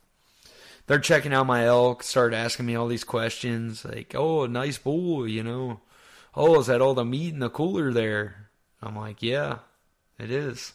They're 0.87 0.99
checking 0.99 1.33
out 1.33 1.45
my 1.45 1.65
elk, 1.65 2.03
started 2.03 2.35
asking 2.35 2.65
me 2.65 2.75
all 2.75 2.87
these 2.87 3.03
questions, 3.03 3.85
like, 3.85 4.15
oh, 4.15 4.45
nice 4.47 4.77
bull, 4.77 5.27
you 5.27 5.43
know. 5.43 5.81
Oh, 6.35 6.59
is 6.59 6.67
that 6.67 6.81
all 6.81 6.93
the 6.93 7.05
meat 7.05 7.33
in 7.33 7.39
the 7.39 7.49
cooler 7.49 7.93
there? 7.93 8.49
I'm 8.81 8.95
like, 8.95 9.21
yeah, 9.21 9.59
it 10.17 10.31
is. 10.31 10.73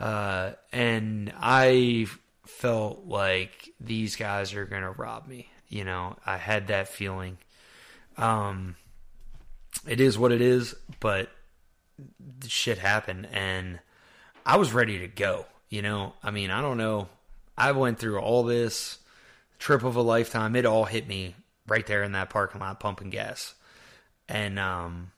Uh, 0.00 0.52
and 0.72 1.32
I 1.36 2.06
felt 2.46 3.06
like 3.06 3.70
these 3.80 4.16
guys 4.16 4.54
are 4.54 4.64
going 4.64 4.82
to 4.82 4.90
rob 4.90 5.26
me. 5.26 5.48
You 5.68 5.84
know, 5.84 6.16
I 6.26 6.36
had 6.36 6.68
that 6.68 6.88
feeling. 6.88 7.38
Um, 8.16 8.76
it 9.86 10.00
is 10.00 10.18
what 10.18 10.32
it 10.32 10.40
is, 10.40 10.74
but 11.00 11.30
shit 12.46 12.78
happened 12.78 13.28
and 13.32 13.78
I 14.44 14.56
was 14.56 14.72
ready 14.72 14.98
to 15.00 15.08
go. 15.08 15.46
You 15.68 15.82
know, 15.82 16.14
I 16.22 16.30
mean, 16.30 16.50
I 16.50 16.60
don't 16.60 16.76
know. 16.76 17.08
I 17.56 17.72
went 17.72 17.98
through 17.98 18.18
all 18.18 18.42
this 18.42 18.98
trip 19.58 19.84
of 19.84 19.96
a 19.96 20.02
lifetime. 20.02 20.56
It 20.56 20.66
all 20.66 20.84
hit 20.84 21.08
me 21.08 21.34
right 21.66 21.86
there 21.86 22.02
in 22.02 22.12
that 22.12 22.30
parking 22.30 22.60
lot 22.60 22.80
pumping 22.80 23.10
gas. 23.10 23.54
And 24.28 24.58
um, 24.58 25.12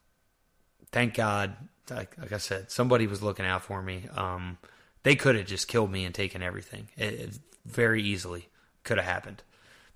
thank 0.92 1.14
God, 1.14 1.56
like, 1.90 2.16
like 2.18 2.32
I 2.32 2.38
said, 2.38 2.70
somebody 2.70 3.06
was 3.06 3.22
looking 3.22 3.46
out 3.46 3.62
for 3.62 3.82
me. 3.82 4.04
Um, 4.14 4.58
they 5.04 5.14
could 5.14 5.36
have 5.36 5.46
just 5.46 5.68
killed 5.68 5.92
me 5.92 6.04
and 6.04 6.14
taken 6.14 6.42
everything. 6.42 6.88
It, 6.96 7.14
it 7.14 7.38
very 7.64 8.02
easily 8.02 8.48
could 8.82 8.98
have 8.98 9.06
happened. 9.06 9.42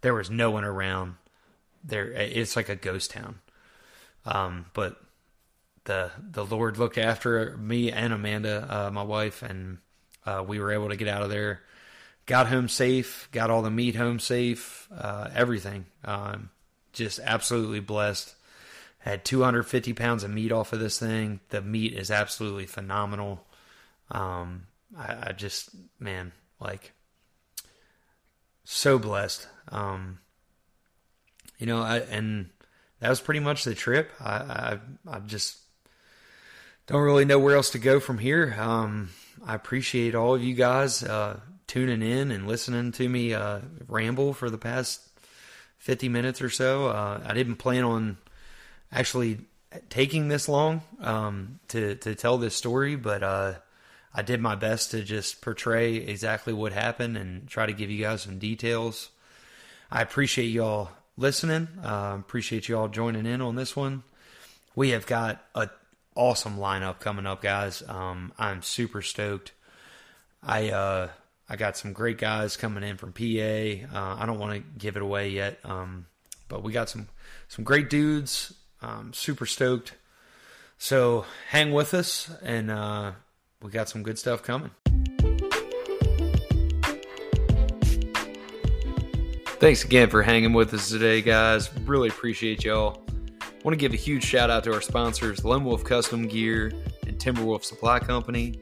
There 0.03 0.15
was 0.15 0.31
no 0.31 0.51
one 0.51 0.65
around. 0.65 1.17
There, 1.83 2.07
it's 2.13 2.55
like 2.55 2.69
a 2.69 2.77
ghost 2.77 3.11
town. 3.11 3.41
Um, 4.25 4.67
but 4.75 5.01
the 5.85 6.11
the 6.19 6.45
Lord 6.45 6.79
looked 6.79 6.99
after 6.99 7.57
me 7.57 7.91
and 7.91 8.13
Amanda, 8.13 8.67
uh, 8.69 8.91
my 8.91 9.03
wife, 9.03 9.43
and 9.43 9.79
uh, 10.25 10.45
we 10.47 10.61
were 10.61 10.73
able 10.73 10.91
to 10.91 10.97
get 10.97 11.09
out 11.09 11.23
of 11.23 11.31
there. 11.31 11.63
Got 12.27 12.49
home 12.49 12.69
safe, 12.69 13.29
got 13.33 13.51
all 13.51 13.63
the 13.63 13.71
meat 13.71 13.97
home 13.97 14.21
safe, 14.21 14.87
uh, 14.95 15.31
everything. 15.35 15.87
Um, 16.05 16.51
just 16.93 17.19
absolutely 17.21 17.81
blessed. 17.81 18.35
Had 18.99 19.25
250 19.25 19.95
pounds 19.95 20.25
of 20.25 20.31
meat 20.31 20.53
off 20.53 20.75
of 20.75 20.81
this 20.81 20.99
thing. 20.99 21.41
The 21.49 21.63
meat 21.63 21.95
is 21.95 22.11
absolutely 22.11 22.67
phenomenal. 22.67 23.47
Um, 24.11 24.68
I, 24.97 25.29
I 25.29 25.33
just, 25.33 25.71
man, 25.99 26.33
like, 26.61 26.93
so 28.65 28.99
blessed. 28.99 29.47
Um, 29.71 30.19
you 31.59 31.67
know, 31.67 31.83
I, 31.83 31.99
and 31.99 32.51
that 33.01 33.09
was 33.09 33.21
pretty 33.21 33.41
much 33.41 33.65
the 33.65 33.75
trip. 33.75 34.11
I, 34.21 34.33
I, 34.35 34.79
I 35.07 35.19
just 35.21 35.59
don't 36.87 37.03
really 37.03 37.25
know 37.25 37.39
where 37.39 37.57
else 37.57 37.71
to 37.71 37.79
go 37.79 38.01
from 38.01 38.19
here. 38.19 38.57
Um, 38.59 39.11
I 39.45 39.55
appreciate 39.55 40.15
all 40.15 40.35
of 40.35 40.43
you 40.43 40.55
guys 40.55 41.03
uh, 41.03 41.41
tuning 41.67 42.03
in 42.03 42.31
and 42.31 42.49
listening 42.49 42.93
to 42.93 43.09
me 43.09 43.35
uh, 43.35 43.61
ramble 43.87 44.33
for 44.33 44.51
the 44.51 44.59
past 44.59 45.01
50 45.79 46.09
minutes 46.09 46.43
or 46.43 46.51
so. 46.51 46.89
Uh, 46.89 47.21
I 47.25 47.35
didn't 47.35 47.57
plan 47.57 47.85
on 47.85 48.17
actually 48.91 49.39
taking 49.91 50.29
this 50.29 50.49
long 50.49 50.83
um, 51.01 51.61
to 51.69 51.95
to 51.97 52.15
tell 52.15 52.39
this 52.39 52.55
story, 52.55 52.97
but 52.97 53.23
uh, 53.23 53.55
I 54.19 54.23
did 54.23 54.41
my 54.41 54.57
best 54.57 54.91
to 54.91 55.05
just 55.05 55.43
portray 55.43 55.95
exactly 55.95 56.53
what 56.53 56.73
happened 56.73 57.17
and 57.17 57.47
try 57.47 57.67
to 57.67 57.73
give 57.73 57.89
you 57.89 58.03
guys 58.03 58.23
some 58.23 58.41
details. 58.41 59.11
I 59.93 60.03
appreciate 60.03 60.49
y'all 60.49 60.91
listening. 61.17 61.69
Uh, 61.85 62.17
appreciate 62.19 62.69
y'all 62.69 62.89
joining 62.89 63.27
in 63.27 63.41
on 63.41 63.55
this 63.55 63.77
one. 63.77 64.03
We 64.75 64.91
have 64.91 65.07
got 65.07 65.45
a 65.55 65.71
awesome 66.17 66.59
lineup 66.59 66.99
coming 66.99 67.27
up, 67.27 67.43
guys. 67.43 67.85
Um, 67.87 68.33
I'm 68.37 68.61
super 68.61 69.03
stoked. 69.03 69.53
I 70.43 70.71
uh, 70.71 71.11
I 71.49 71.55
got 71.55 71.77
some 71.77 71.93
great 71.93 72.19
guys 72.19 72.57
coming 72.57 72.83
in 72.83 72.97
from 72.97 73.13
PA. 73.13 73.23
Uh, 73.23 74.17
I 74.19 74.25
don't 74.27 74.41
want 74.41 74.55
to 74.55 74.65
give 74.81 74.97
it 74.97 75.03
away 75.03 75.29
yet, 75.29 75.61
um, 75.63 76.07
but 76.49 76.65
we 76.65 76.73
got 76.73 76.91
some 76.91 77.07
some 77.47 77.65
great 77.65 77.89
dudes. 77.89 78.53
Super 79.13 79.47
stoked. 79.47 79.95
So 80.77 81.25
hang 81.51 81.71
with 81.71 81.95
us, 81.95 82.29
and 82.43 82.69
uh, 82.69 83.13
we 83.63 83.71
got 83.71 83.89
some 83.89 84.03
good 84.03 84.19
stuff 84.19 84.43
coming. 84.43 84.71
Thanks 89.61 89.85
again 89.85 90.09
for 90.09 90.23
hanging 90.23 90.53
with 90.53 90.73
us 90.73 90.89
today, 90.89 91.21
guys. 91.21 91.69
Really 91.81 92.09
appreciate 92.09 92.65
y'all. 92.65 93.05
Want 93.65 93.73
to 93.73 93.77
give 93.77 93.93
a 93.93 93.97
huge 93.97 94.25
shout 94.25 94.51
out 94.51 94.63
to 94.65 94.73
our 94.73 94.81
sponsors, 94.81 95.45
Lone 95.45 95.65
Wolf 95.65 95.83
Custom 95.83 96.29
Gear 96.29 96.73
and 97.09 97.19
Timberwolf 97.19 97.65
Supply 97.65 97.99
Company. 97.99 98.61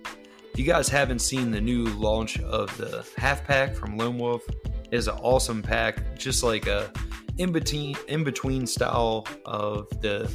If 0.53 0.59
you 0.59 0.65
guys 0.65 0.89
haven't 0.89 1.19
seen 1.19 1.51
the 1.51 1.61
new 1.61 1.85
launch 1.85 2.41
of 2.41 2.75
the 2.79 3.07
half 3.19 3.45
pack 3.45 3.75
from 3.75 3.99
Lone 3.99 4.17
Wolf, 4.17 4.43
it 4.49 4.97
is 4.97 5.07
an 5.07 5.19
awesome 5.21 5.63
pack, 5.63 6.17
just 6.17 6.43
like 6.43 6.67
a 6.67 6.91
in 7.37 7.53
between 7.53 7.95
in 8.09 8.25
between 8.25 8.67
style 8.67 9.27
of 9.45 9.91
the 10.01 10.33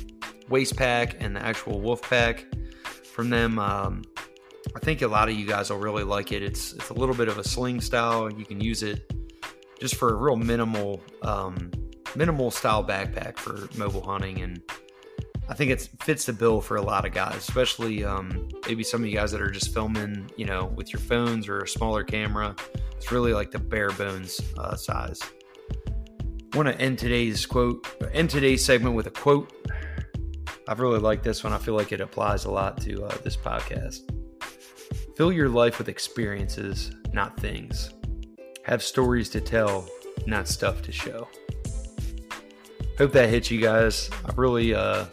waist 0.47 0.78
pack 0.78 1.16
and 1.20 1.36
the 1.36 1.43
actual 1.43 1.82
wolf 1.82 2.03
pack 2.07 2.45
from 3.03 3.32
them. 3.32 3.57
Um, 3.57 4.03
I 4.76 4.80
think 4.80 5.01
a 5.01 5.07
lot 5.07 5.30
of 5.30 5.36
you 5.36 5.45
guys 5.45 5.70
will 5.70 5.80
really 5.80 6.03
like 6.03 6.32
it. 6.32 6.43
It's 6.43 6.74
it's 6.74 6.89
a 6.89 6.93
little 6.93 7.16
bit 7.16 7.28
of 7.28 7.38
a 7.38 7.43
sling 7.43 7.82
style. 7.82 8.32
You 8.32 8.45
can 8.45 8.62
use 8.62 8.84
it 8.84 9.12
just 9.80 9.95
for 9.95 10.09
a 10.09 10.16
real 10.16 10.36
minimal 10.36 11.01
um, 11.24 11.72
minimal 12.16 12.51
style 12.51 12.84
backpack 12.84 13.38
for 13.38 13.68
mobile 13.78 14.03
hunting 14.03 14.41
and 14.41 14.62
I 15.49 15.53
think 15.53 15.70
it 15.70 15.89
fits 16.01 16.26
the 16.26 16.32
bill 16.32 16.62
for 16.62 16.78
a 16.78 16.82
lot 16.82 17.05
of 17.05 17.12
guys, 17.12 17.36
especially 17.36 18.05
um, 18.05 18.47
maybe 18.68 18.84
some 18.84 19.01
of 19.01 19.07
you 19.07 19.18
guys 19.18 19.34
that 19.34 19.41
are 19.41 19.51
just 19.51 19.74
filming, 19.74 20.32
you 20.38 20.45
know, 20.45 20.72
with 20.78 20.93
your 20.93 21.01
phones 21.01 21.49
or 21.49 21.59
a 21.59 21.68
smaller 21.68 22.05
camera. 22.05 22.55
It's 22.95 23.12
really 23.12 23.34
like 23.34 23.51
the 23.51 23.59
bare 23.59 23.89
bones 23.89 24.39
uh, 24.57 24.78
size. 24.78 25.20
I 26.53 26.57
want 26.57 26.70
to 26.70 26.80
end 26.80 26.99
today's 26.99 27.45
quote, 27.45 27.86
end 28.14 28.30
today's 28.30 28.64
segment 28.64 28.95
with 28.95 29.07
a 29.07 29.12
quote. 29.12 29.51
I've 30.70 30.80
really 30.80 30.99
liked 30.99 31.26
this 31.26 31.43
one. 31.43 31.51
I 31.51 31.57
feel 31.57 31.76
like 31.76 31.91
it 31.91 31.99
applies 31.99 32.45
a 32.45 32.51
lot 32.51 32.80
to 32.84 33.03
uh, 33.03 33.18
this 33.22 33.36
podcast. 33.36 34.09
Fill 35.22 35.32
your 35.32 35.50
life 35.50 35.78
with 35.78 35.88
experiences, 35.88 36.96
not 37.14 37.40
things. 37.40 37.94
Have 38.64 38.82
stories 38.82 39.30
to 39.30 39.40
tell, 39.40 39.88
not 40.26 40.48
stuff 40.48 40.82
to 40.82 40.92
show. 40.92 41.28
Hope 42.98 43.12
that 43.12 43.30
hits 43.30 43.52
you 43.52 43.62
guys. 43.62 44.10
I 44.26 44.32
really, 44.36 44.74
uh, 44.74 45.06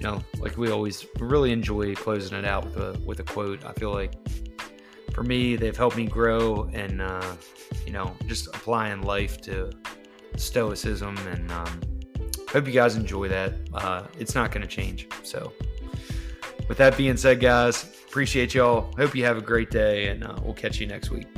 you 0.00 0.02
know, 0.02 0.24
like 0.40 0.58
we 0.58 0.72
always 0.72 1.06
really 1.20 1.52
enjoy 1.52 1.94
closing 1.94 2.36
it 2.36 2.44
out 2.44 2.64
with 2.64 2.76
a 2.76 2.98
with 3.06 3.20
a 3.20 3.22
quote. 3.22 3.64
I 3.64 3.72
feel 3.74 3.92
like 3.92 4.14
for 5.12 5.22
me, 5.22 5.54
they've 5.54 5.76
helped 5.76 5.96
me 5.96 6.08
grow 6.08 6.68
and 6.72 7.00
uh, 7.00 7.36
you 7.86 7.92
know 7.92 8.16
just 8.26 8.48
applying 8.48 9.02
life 9.02 9.40
to 9.42 9.70
stoicism 10.34 11.16
and 11.28 11.52
um, 11.52 11.80
hope 12.48 12.66
you 12.66 12.72
guys 12.72 12.96
enjoy 12.96 13.28
that. 13.28 13.54
Uh, 13.72 14.08
it's 14.18 14.34
not 14.34 14.50
going 14.50 14.62
to 14.62 14.66
change. 14.66 15.06
So, 15.22 15.52
with 16.66 16.78
that 16.78 16.96
being 16.96 17.16
said, 17.16 17.38
guys, 17.38 18.01
appreciate 18.12 18.52
y'all. 18.52 18.92
Hope 18.98 19.14
you 19.14 19.24
have 19.24 19.38
a 19.38 19.40
great 19.40 19.70
day, 19.70 20.08
and 20.08 20.22
uh, 20.22 20.36
we'll 20.44 20.52
catch 20.52 20.78
you 20.78 20.86
next 20.86 21.10
week. 21.10 21.31